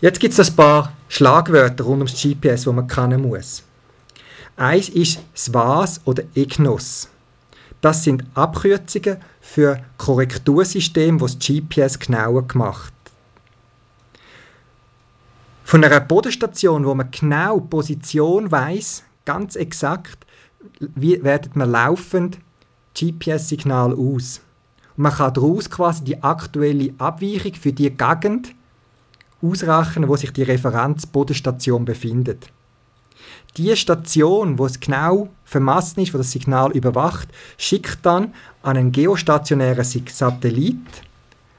Jetzt 0.00 0.18
gibt 0.18 0.38
es 0.38 0.48
ein 0.48 0.56
paar 0.56 0.94
Schlagwörter 1.08 1.84
rund 1.84 1.98
ums 1.98 2.22
GPS, 2.22 2.62
die 2.62 2.72
man 2.72 2.86
kennen 2.86 3.20
muss. 3.20 3.62
Eins 4.56 4.88
ist 4.88 5.20
SWAS 5.36 6.00
oder 6.06 6.22
EGNOS. 6.34 7.08
Das 7.82 8.04
sind 8.04 8.24
Abkürzungen 8.34 9.18
für 9.42 9.82
Korrektursysteme, 9.98 11.18
die 11.18 11.22
das 11.22 11.38
GPS 11.38 11.98
genauer 11.98 12.48
gemacht. 12.48 12.94
Von 15.64 15.84
einer 15.84 16.00
Bodenstation, 16.00 16.86
wo 16.86 16.94
man 16.94 17.10
genau 17.10 17.60
Position 17.60 18.50
weiß, 18.50 19.04
ganz 19.26 19.54
exakt, 19.54 20.26
wie 20.80 21.22
wertet 21.22 21.56
man 21.56 21.70
laufend 21.70 22.38
GPS-Signal 22.98 23.92
aus. 23.92 24.40
Und 24.96 25.02
man 25.02 25.12
kann 25.12 25.34
daraus 25.34 25.68
quasi 25.68 26.04
die 26.04 26.22
aktuelle 26.22 26.94
Abweichung 26.98 27.54
für 27.54 27.72
die 27.72 27.90
Gegend 27.90 28.54
ausrechnen, 29.42 30.08
wo 30.08 30.16
sich 30.16 30.32
die 30.32 30.42
Referenzbodenstation 30.42 31.84
befindet. 31.84 32.48
Die 33.56 33.74
Station, 33.76 34.58
wo 34.58 34.66
es 34.66 34.78
genau 34.78 35.28
vermasst 35.44 35.98
ist, 35.98 36.14
wo 36.14 36.18
das 36.18 36.30
Signal 36.30 36.70
überwacht, 36.72 37.28
schickt 37.58 37.98
dann 38.02 38.32
an 38.62 38.76
einen 38.76 38.92
geostationären 38.92 39.84
Satellit, 39.84 40.76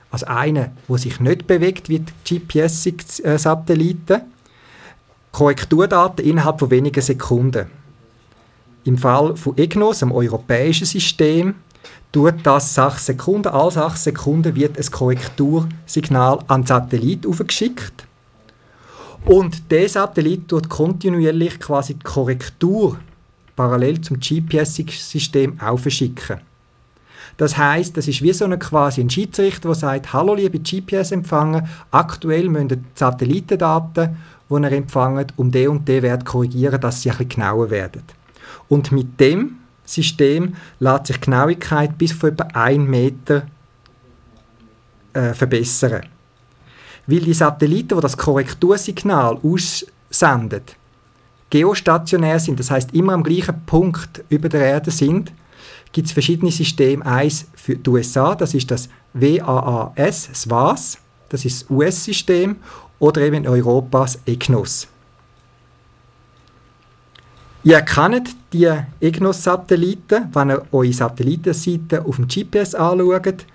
also 0.09 0.25
einen, 0.27 0.71
wo 0.87 0.97
sich 0.97 1.19
nicht 1.19 1.47
bewegt 1.47 1.89
wie 1.89 2.03
GPS-Satelliten, 2.27 4.21
Korrekturdaten 5.31 6.25
innerhalb 6.25 6.59
von 6.59 6.71
wenigen 6.71 7.01
Sekunden. 7.01 7.67
Im 8.83 8.97
Fall 8.97 9.35
von 9.35 9.57
EGNOS, 9.57 10.03
einem 10.03 10.11
europäischen 10.11 10.85
System, 10.85 11.55
tut 12.11 12.35
das 12.43 12.75
6 12.75 13.05
Sekunden, 13.05 13.47
alle 13.47 13.71
6 13.71 14.03
Sekunden 14.03 14.55
wird 14.55 14.77
ein 14.77 14.91
Korrektursignal 14.91 16.39
an 16.47 16.61
den 16.61 16.67
Satellit 16.67 17.25
aufgeschickt. 17.25 18.05
Und 19.25 19.71
der 19.71 19.87
Satellit 19.87 20.47
tut 20.47 20.67
kontinuierlich 20.67 21.59
quasi 21.59 21.93
die 21.93 22.03
Korrektur 22.03 22.97
parallel 23.55 24.01
zum 24.01 24.19
GPS-System 24.19 25.59
aufschicken. 25.59 26.41
Das 27.37 27.57
heißt, 27.57 27.95
das 27.95 28.07
ist 28.07 28.21
wie 28.21 28.33
so 28.33 28.45
eine 28.45 28.59
quasi 28.59 29.01
ein 29.01 29.09
Schiedsrichter, 29.09 29.69
der 29.69 29.75
sagt, 29.75 30.13
hallo 30.13 30.33
liebe 30.33 30.59
GPS-Empfänger, 30.59 31.67
aktuell 31.91 32.49
müssen 32.49 32.67
die 32.69 32.77
Satellitendaten, 32.95 34.17
die 34.49 34.53
ihr 34.53 34.71
empfangt, 34.71 35.33
um 35.37 35.51
den 35.51 35.69
und 35.69 35.87
den 35.87 36.03
Wert 36.03 36.25
korrigieren, 36.25 36.81
dass 36.81 37.01
sie 37.01 37.09
ein 37.09 37.17
bisschen 37.17 37.29
genauer 37.29 37.69
werden. 37.69 38.03
Und 38.67 38.91
mit 38.91 39.19
dem 39.19 39.60
System 39.93 40.55
lässt 40.79 41.07
sich 41.07 41.21
Genauigkeit 41.21 41.97
bis 41.97 42.11
von 42.11 42.31
etwa 42.31 42.43
1 42.53 42.87
Meter 42.87 43.43
äh, 45.13 45.33
verbessern. 45.33 46.03
Weil 47.07 47.19
die 47.19 47.33
Satelliten, 47.33 47.95
die 47.95 48.01
das 48.01 48.17
Korrektursignal 48.17 49.39
aussenden, 49.43 50.63
geostationär 51.49 52.39
sind, 52.39 52.59
das 52.59 52.71
heißt 52.71 52.93
immer 52.93 53.13
am 53.13 53.23
gleichen 53.23 53.65
Punkt 53.65 54.23
über 54.29 54.49
der 54.49 54.61
Erde 54.61 54.91
sind, 54.91 55.33
gibt 55.91 56.07
es 56.07 56.13
verschiedene 56.13 56.51
Systeme. 56.51 57.05
Eins 57.05 57.47
für 57.53 57.75
die 57.75 57.89
USA, 57.89 58.35
das 58.35 58.53
ist 58.53 58.71
das 58.71 58.89
WAAS, 59.13 60.29
das 60.29 60.49
WAS, 60.49 60.97
das 61.29 61.45
ist 61.45 61.63
das 61.63 61.69
US-System, 61.69 62.57
oder 62.99 63.21
eben 63.21 63.37
in 63.37 63.47
Europa 63.47 64.01
das 64.01 64.19
EGNOS. 64.25 64.87
Ihr 67.63 67.75
erkennt 67.75 68.35
die 68.53 68.71
EGNOS-Satelliten, 69.01 70.29
wenn 70.33 70.49
ihr 70.49 70.63
eure 70.71 70.91
Satellitenseite 70.91 72.03
auf 72.03 72.15
dem 72.15 72.27
GPS 72.27 72.73
anschaut. 72.73 73.45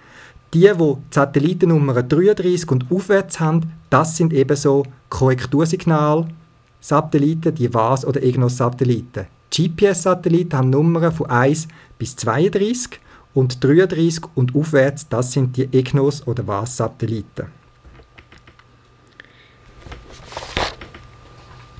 Die, 0.54 0.60
die 0.60 0.72
die 0.72 0.94
Satellitennummer 1.10 2.04
33 2.04 2.70
und 2.70 2.88
aufwärts 2.88 3.40
haben, 3.40 3.72
das 3.90 4.16
sind 4.16 4.32
ebenso 4.32 4.84
Korrektursignal-Satelliten, 5.08 7.52
die 7.52 7.74
WAS- 7.74 8.06
oder 8.06 8.22
EGNOS-Satelliten. 8.22 9.26
GPS-Satelliten 9.50 10.56
haben 10.56 10.70
Nummern 10.70 11.10
von 11.10 11.28
1 11.28 11.66
bis 11.98 12.14
32 12.14 13.00
und 13.34 13.64
33 13.64 14.22
und 14.36 14.54
aufwärts, 14.54 15.08
das 15.08 15.32
sind 15.32 15.56
die 15.56 15.66
EGNOS- 15.66 16.24
oder 16.28 16.46
WAS-Satelliten. 16.46 17.46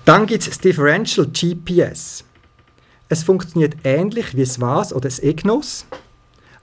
Dann 0.06 0.26
gibt 0.26 0.42
es 0.42 0.48
das 0.48 0.60
Differential 0.60 1.26
GPS. 1.26 2.22
Es 3.08 3.24
funktioniert 3.24 3.74
ähnlich 3.82 4.36
wie 4.36 4.40
das 4.40 4.60
WAS 4.60 4.92
oder 4.92 5.08
das 5.08 5.18
EGNOS, 5.18 5.84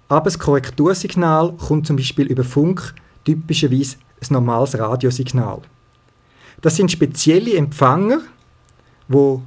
aber 0.08 0.24
das 0.24 0.40
Korrektursignal 0.40 1.52
kommt 1.58 1.86
zum 1.86 1.98
Beispiel 1.98 2.28
über 2.28 2.46
Funk 2.46 2.96
typischerweise 3.26 3.98
ein 4.22 4.28
normales 4.30 4.80
Radiosignal. 4.80 5.60
Das 6.62 6.78
sind 6.78 6.90
spezielle 6.90 7.58
Empfänger, 7.58 8.22
wo 9.10 9.42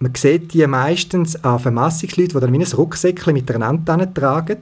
man 0.00 0.12
sieht 0.16 0.52
die 0.52 0.66
meistens 0.66 1.36
an 1.44 1.60
Vermassungsleuten, 1.60 2.34
die 2.34 2.40
dann 2.40 2.52
wie 2.52 2.58
ein 2.58 2.72
Rucksäckchen 2.76 3.62
Antenne 3.62 4.12
tragen, 4.12 4.58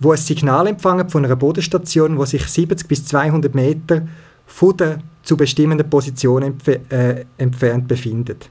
wo 0.00 0.12
ein 0.12 0.16
Signal 0.16 0.68
empfangen 0.68 1.10
von 1.10 1.22
einer 1.22 1.36
Bodenstation, 1.36 2.16
wo 2.16 2.24
sich 2.24 2.46
70 2.46 2.88
bis 2.88 3.04
200 3.04 3.54
Meter 3.54 4.08
von 4.48 4.76
der 4.76 4.98
zu 5.22 5.36
bestimmenden 5.36 5.88
Position 5.88 6.42
entf 6.42 6.68
äh, 6.68 7.24
entfernt 7.36 7.86
befindet. 7.86 8.50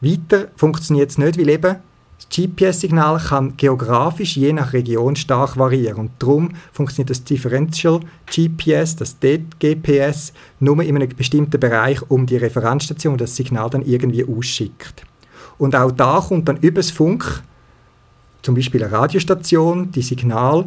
Weiter 0.00 0.48
funktioniert 0.56 1.10
es 1.10 1.18
nicht, 1.18 1.38
weil 1.38 1.50
eben 1.50 1.76
das 2.16 2.28
GPS-Signal 2.28 3.18
kann 3.18 3.56
geografisch 3.56 4.36
je 4.36 4.52
nach 4.52 4.72
Region 4.72 5.16
stark 5.16 5.56
variieren 5.56 5.98
und 5.98 6.10
darum 6.18 6.50
funktioniert 6.72 7.10
das 7.10 7.24
Differential 7.24 8.00
GPS, 8.26 8.96
das 8.96 9.18
DGPS, 9.18 10.32
nur 10.58 10.82
in 10.82 10.96
einem 10.96 11.08
bestimmten 11.08 11.60
Bereich 11.60 12.02
um 12.10 12.26
die 12.26 12.36
Referenzstation, 12.36 13.16
das 13.16 13.36
Signal 13.36 13.70
dann 13.70 13.82
irgendwie 13.82 14.24
ausschickt. 14.24 15.04
Und 15.58 15.76
auch 15.76 15.92
da 15.92 16.20
kommt 16.26 16.48
dann 16.48 16.56
übers 16.58 16.90
Funk, 16.90 17.42
zum 18.42 18.54
Beispiel 18.54 18.82
eine 18.82 18.92
Radiostation, 18.92 19.90
die 19.92 20.02
Signal 20.02 20.66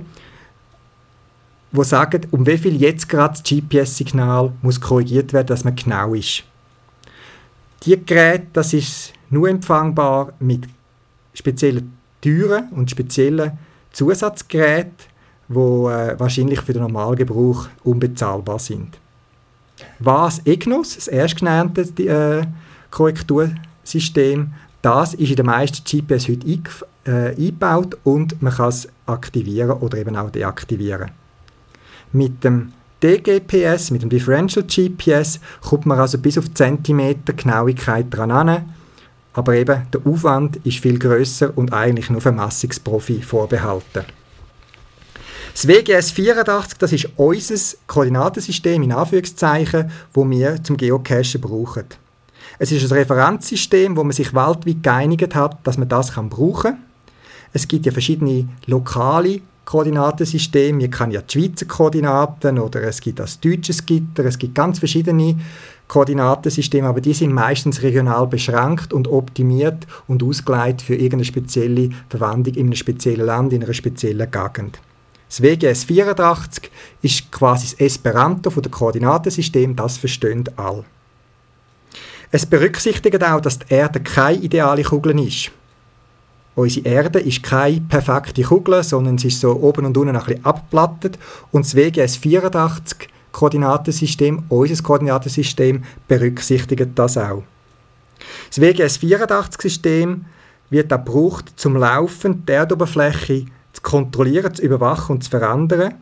wo 1.74 1.84
sagen, 1.84 2.22
um 2.32 2.46
wie 2.46 2.58
viel 2.58 2.80
jetzt 2.80 3.10
gerade 3.10 3.34
das 3.34 3.44
GPS-Signal 3.44 4.54
muss 4.62 4.80
korrigiert 4.80 5.34
werden, 5.34 5.48
dass 5.48 5.64
man 5.64 5.76
genau 5.76 6.14
ist. 6.14 6.44
Die 7.84 8.00
Geräte, 8.06 8.48
das 8.54 8.74
ist 8.74 9.14
nur 9.30 9.50
empfangbar 9.50 10.34
mit 10.40 10.66
speziellen 11.34 11.98
Türen 12.22 12.70
und 12.70 12.92
speziellen 12.92 13.58
Zusatzgeräten, 13.92 14.94
die 15.50 15.56
äh, 15.58 16.20
wahrscheinlich 16.20 16.62
für 16.62 16.74
den 16.74 16.84
Normalgebrauch 16.84 17.68
unbezahlbar 17.84 18.60
sind. 18.60 18.98
Was 20.00 20.46
EGNOS, 20.46 20.96
das 20.96 21.08
erstgenannte 21.08 21.82
äh, 22.04 22.46
Korrektursystem, 22.92 24.54
das 24.84 25.16
ist 25.16 25.32
in 25.32 25.36
den 25.38 25.46
meisten 25.48 25.84
GPS 25.84 26.30
heute 26.30 26.48
äh, 27.06 27.36
eingebaut 27.36 27.98
und 28.04 28.42
man 28.42 28.54
kann 28.54 28.70
es 28.70 28.88
aktivieren 29.08 29.72
oder 29.72 29.98
eben 29.98 30.16
auch 30.16 30.30
deaktivieren. 30.30 31.23
Mit 32.14 32.44
dem 32.44 32.72
DGPS, 33.04 33.92
mit 33.92 34.02
dem 34.02 34.10
Differential 34.10 34.66
GPS, 34.66 35.40
kommt 35.62 35.86
man 35.86 36.00
also 36.00 36.18
bis 36.18 36.38
auf 36.38 36.54
Zentimeter 36.54 37.34
Genauigkeit 37.34 38.06
dran 38.10 38.32
an. 38.32 38.74
Aber 39.34 39.56
eben 39.56 39.88
der 39.92 40.02
Aufwand 40.06 40.58
ist 40.64 40.80
viel 40.80 40.98
größer 40.98 41.52
und 41.58 41.74
eigentlich 41.74 42.10
nur 42.10 42.22
für 42.22 42.32
Massungsprofi 42.32 43.22
vorbehalten. 43.22 44.06
Das 45.54 45.68
WGS 45.68 46.12
84, 46.12 46.78
das 46.78 46.94
ist 46.94 47.10
unser 47.16 47.78
Koordinatensystem 47.88 48.82
in 48.82 48.92
Anführungszeichen, 48.92 49.92
wo 50.14 50.28
wir 50.30 50.64
zum 50.64 50.78
Geocachen 50.78 51.42
brauchen. 51.42 51.86
Es 52.58 52.72
ist 52.72 52.90
ein 52.90 52.98
Referenzsystem, 52.98 53.98
wo 53.98 54.04
man 54.04 54.14
sich 54.14 54.34
weltweit 54.34 54.82
geeinigt 54.82 55.36
hat, 55.36 55.58
dass 55.64 55.78
man 55.78 55.90
das 55.90 56.14
kann 56.14 56.30
brauchen. 56.30 56.78
Es 57.52 57.68
gibt 57.68 57.86
ja 57.86 57.92
verschiedene 57.92 58.48
lokale 58.66 59.42
Koordinatensystem. 59.66 60.78
Man 60.78 60.90
kann 60.90 61.12
ja 61.12 61.22
die 61.22 61.40
Schweizer 61.40 61.66
Koordinaten 61.66 62.60
oder 62.60 62.84
es 62.84 63.00
gibt 63.00 63.20
das 63.20 63.40
deutsches 63.40 63.86
Gitter. 63.86 64.26
Es 64.26 64.38
gibt 64.38 64.56
ganz 64.56 64.80
verschiedene 64.80 65.38
Koordinatensysteme, 65.88 66.88
aber 66.88 67.02
die 67.02 67.14
sind 67.14 67.34
meistens 67.34 67.82
regional 67.82 68.28
beschränkt 68.28 68.94
und 68.94 69.08
optimiert 69.08 69.86
und 70.08 70.24
ausgelegt 70.24 70.82
für 70.82 70.96
irgendeine 70.96 71.26
spezielle 71.26 71.90
Verwendung 72.10 72.56
in 72.56 72.68
einem 72.68 72.76
speziellen 72.76 73.26
Land, 73.26 73.54
in 73.54 73.64
einer 73.64 73.74
speziellen 73.74 74.30
Gegend. 74.32 74.80
Das 75.28 75.42
WGS 75.42 75.86
84 75.86 76.70
ist 77.02 77.32
quasi 77.32 77.66
das 77.66 77.80
Esperanto 77.80 78.50
von 78.50 78.62
der 78.64 78.72
Koordinatensystem, 78.72 79.76
das 79.76 79.98
verstehen 79.98 80.44
alle. 80.56 80.84
Es 82.32 82.46
berücksichtigt 82.46 83.24
auch, 83.24 83.42
dass 83.42 83.60
die 83.60 83.74
Erde 83.74 84.00
keine 84.00 84.40
ideale 84.40 84.84
Kugel 84.84 85.20
ist. 85.20 85.52
Unsere 86.56 86.88
Erde 86.88 87.20
ist 87.20 87.42
keine 87.42 87.82
perfekte 87.82 88.44
Kugel, 88.44 88.84
sondern 88.84 89.18
sie 89.18 89.30
ist 89.30 89.40
so 89.40 89.52
oben 89.54 89.86
und 89.86 89.98
unten 89.98 90.16
ein 90.16 90.24
bisschen 90.24 90.46
abgeplattet. 90.46 91.18
Und 91.52 91.66
das 91.66 91.76
WGS 91.76 92.18
84 92.18 93.10
Koordinatensystem, 93.32 94.44
unser 94.50 94.84
Koordinatensystem, 94.84 95.84
berücksichtigt 96.08 96.90
das 96.96 97.18
auch. 97.18 97.44
Das 98.50 98.62
WGS 98.62 98.98
84 98.98 99.62
System 99.62 100.26
wird 100.70 100.94
auch 100.94 101.04
gebraucht, 101.04 101.54
zum 101.56 101.76
Laufen 101.76 102.46
der 102.46 102.58
Erdoberfläche 102.58 103.46
zu 103.74 103.82
kontrollieren, 103.82 104.54
zu 104.54 104.62
überwachen 104.62 105.16
und 105.16 105.24
zu 105.24 105.32
verändern. 105.32 105.96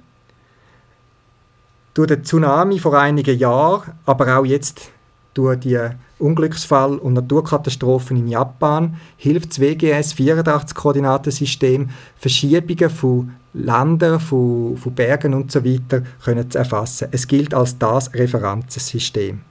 Durch 1.93 2.07
den 2.07 2.23
Tsunami 2.23 2.79
vor 2.79 2.97
einigen 2.97 3.37
Jahren, 3.37 3.93
aber 4.05 4.37
auch 4.37 4.45
jetzt 4.45 4.91
durch 5.33 5.59
die 5.59 5.79
Unglücksfall 6.19 6.97
und 6.97 7.13
Naturkatastrophen 7.13 8.17
in 8.17 8.27
Japan 8.27 8.95
hilft 9.17 9.51
das 9.51 9.59
WGS 9.59 10.13
84 10.13 10.75
Koordinatensystem 10.75 11.89
Verschiebungen 12.17 12.89
von 12.89 13.31
Ländern, 13.53 14.19
von, 14.19 14.77
von 14.77 14.95
Bergen 14.95 15.33
und 15.33 15.51
so 15.51 15.63
weiter 15.65 16.03
können 16.23 16.49
zu 16.49 16.57
erfassen. 16.57 17.09
Es 17.11 17.27
gilt 17.27 17.53
als 17.53 17.77
das 17.77 18.13
Referenzensystem. 18.13 19.41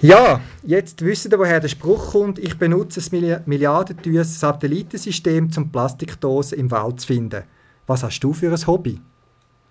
Ja, 0.00 0.40
jetzt 0.62 1.02
wisst 1.02 1.32
ihr, 1.32 1.38
woher 1.38 1.60
der 1.60 1.68
Spruch 1.68 2.12
kommt. 2.12 2.38
Ich 2.38 2.58
benutze 2.58 3.00
ein 3.00 3.42
milliardenteures 3.46 4.38
Satellitensystem, 4.38 5.48
um 5.56 5.70
Plastikdosen 5.70 6.58
im 6.58 6.70
Wald 6.70 7.00
zu 7.00 7.06
finden. 7.06 7.44
Was 7.86 8.02
hast 8.02 8.20
du 8.20 8.34
für 8.34 8.52
ein 8.52 8.66
Hobby? 8.66 9.00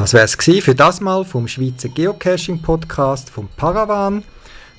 Das 0.00 0.14
wäre 0.14 0.24
es 0.24 0.34
für 0.34 0.74
das 0.74 1.02
Mal 1.02 1.26
vom 1.26 1.46
Schweizer 1.46 1.90
Geocaching 1.90 2.62
Podcast 2.62 3.28
vom 3.28 3.50
Paravan. 3.54 4.24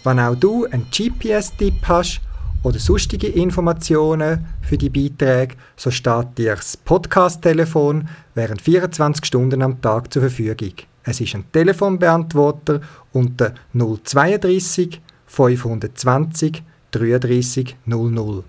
Wenn 0.04 0.20
auch 0.20 0.34
du 0.34 0.66
einen 0.66 0.88
GPS-Tipp 0.90 1.76
hast 1.84 2.22
oder 2.64 2.80
sonstige 2.80 3.28
Informationen 3.28 4.48
für 4.64 4.80
die 4.80 4.90
Beiträge, 4.90 5.58
so 5.78 5.92
steht 5.92 6.40
dir 6.40 6.56
das 6.56 6.76
Podcast-Telefon 6.76 8.10
während 8.34 8.64
24 8.64 9.24
Stunden 9.24 9.62
am 9.62 9.80
Tag 9.80 10.12
zur 10.12 10.24
Verfügung. 10.24 10.74
Es 11.04 11.22
ist 11.22 11.36
ein 11.36 11.46
Telefonbeantworter 11.52 12.82
unter 13.14 13.54
032 13.76 15.02
520 15.28 16.64
33 16.90 17.76
00. 17.86 18.44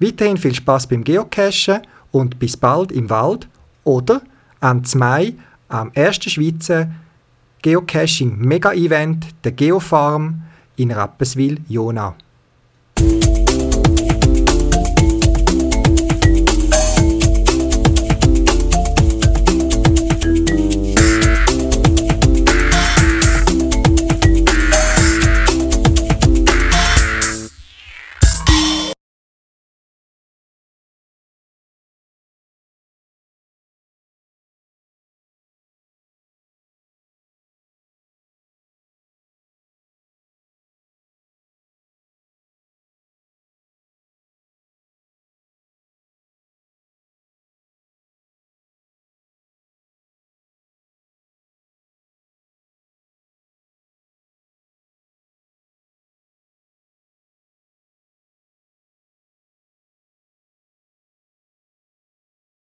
Weiterhin 0.00 0.36
viel 0.36 0.54
Spaß 0.56 0.88
beim 0.88 1.04
Geocachen 1.04 1.82
und 2.10 2.40
bis 2.40 2.56
bald 2.56 2.90
im 2.90 3.08
Wald 3.08 3.46
oder 3.84 4.20
am 4.64 4.82
Mai 4.94 5.34
am 5.68 5.90
ersten 5.92 6.30
Schweizer 6.30 6.90
Geocaching 7.60 8.38
Mega-Event 8.38 9.26
der 9.44 9.52
Geofarm 9.52 10.42
in 10.76 10.90
Rapperswil-Jona. 10.90 12.14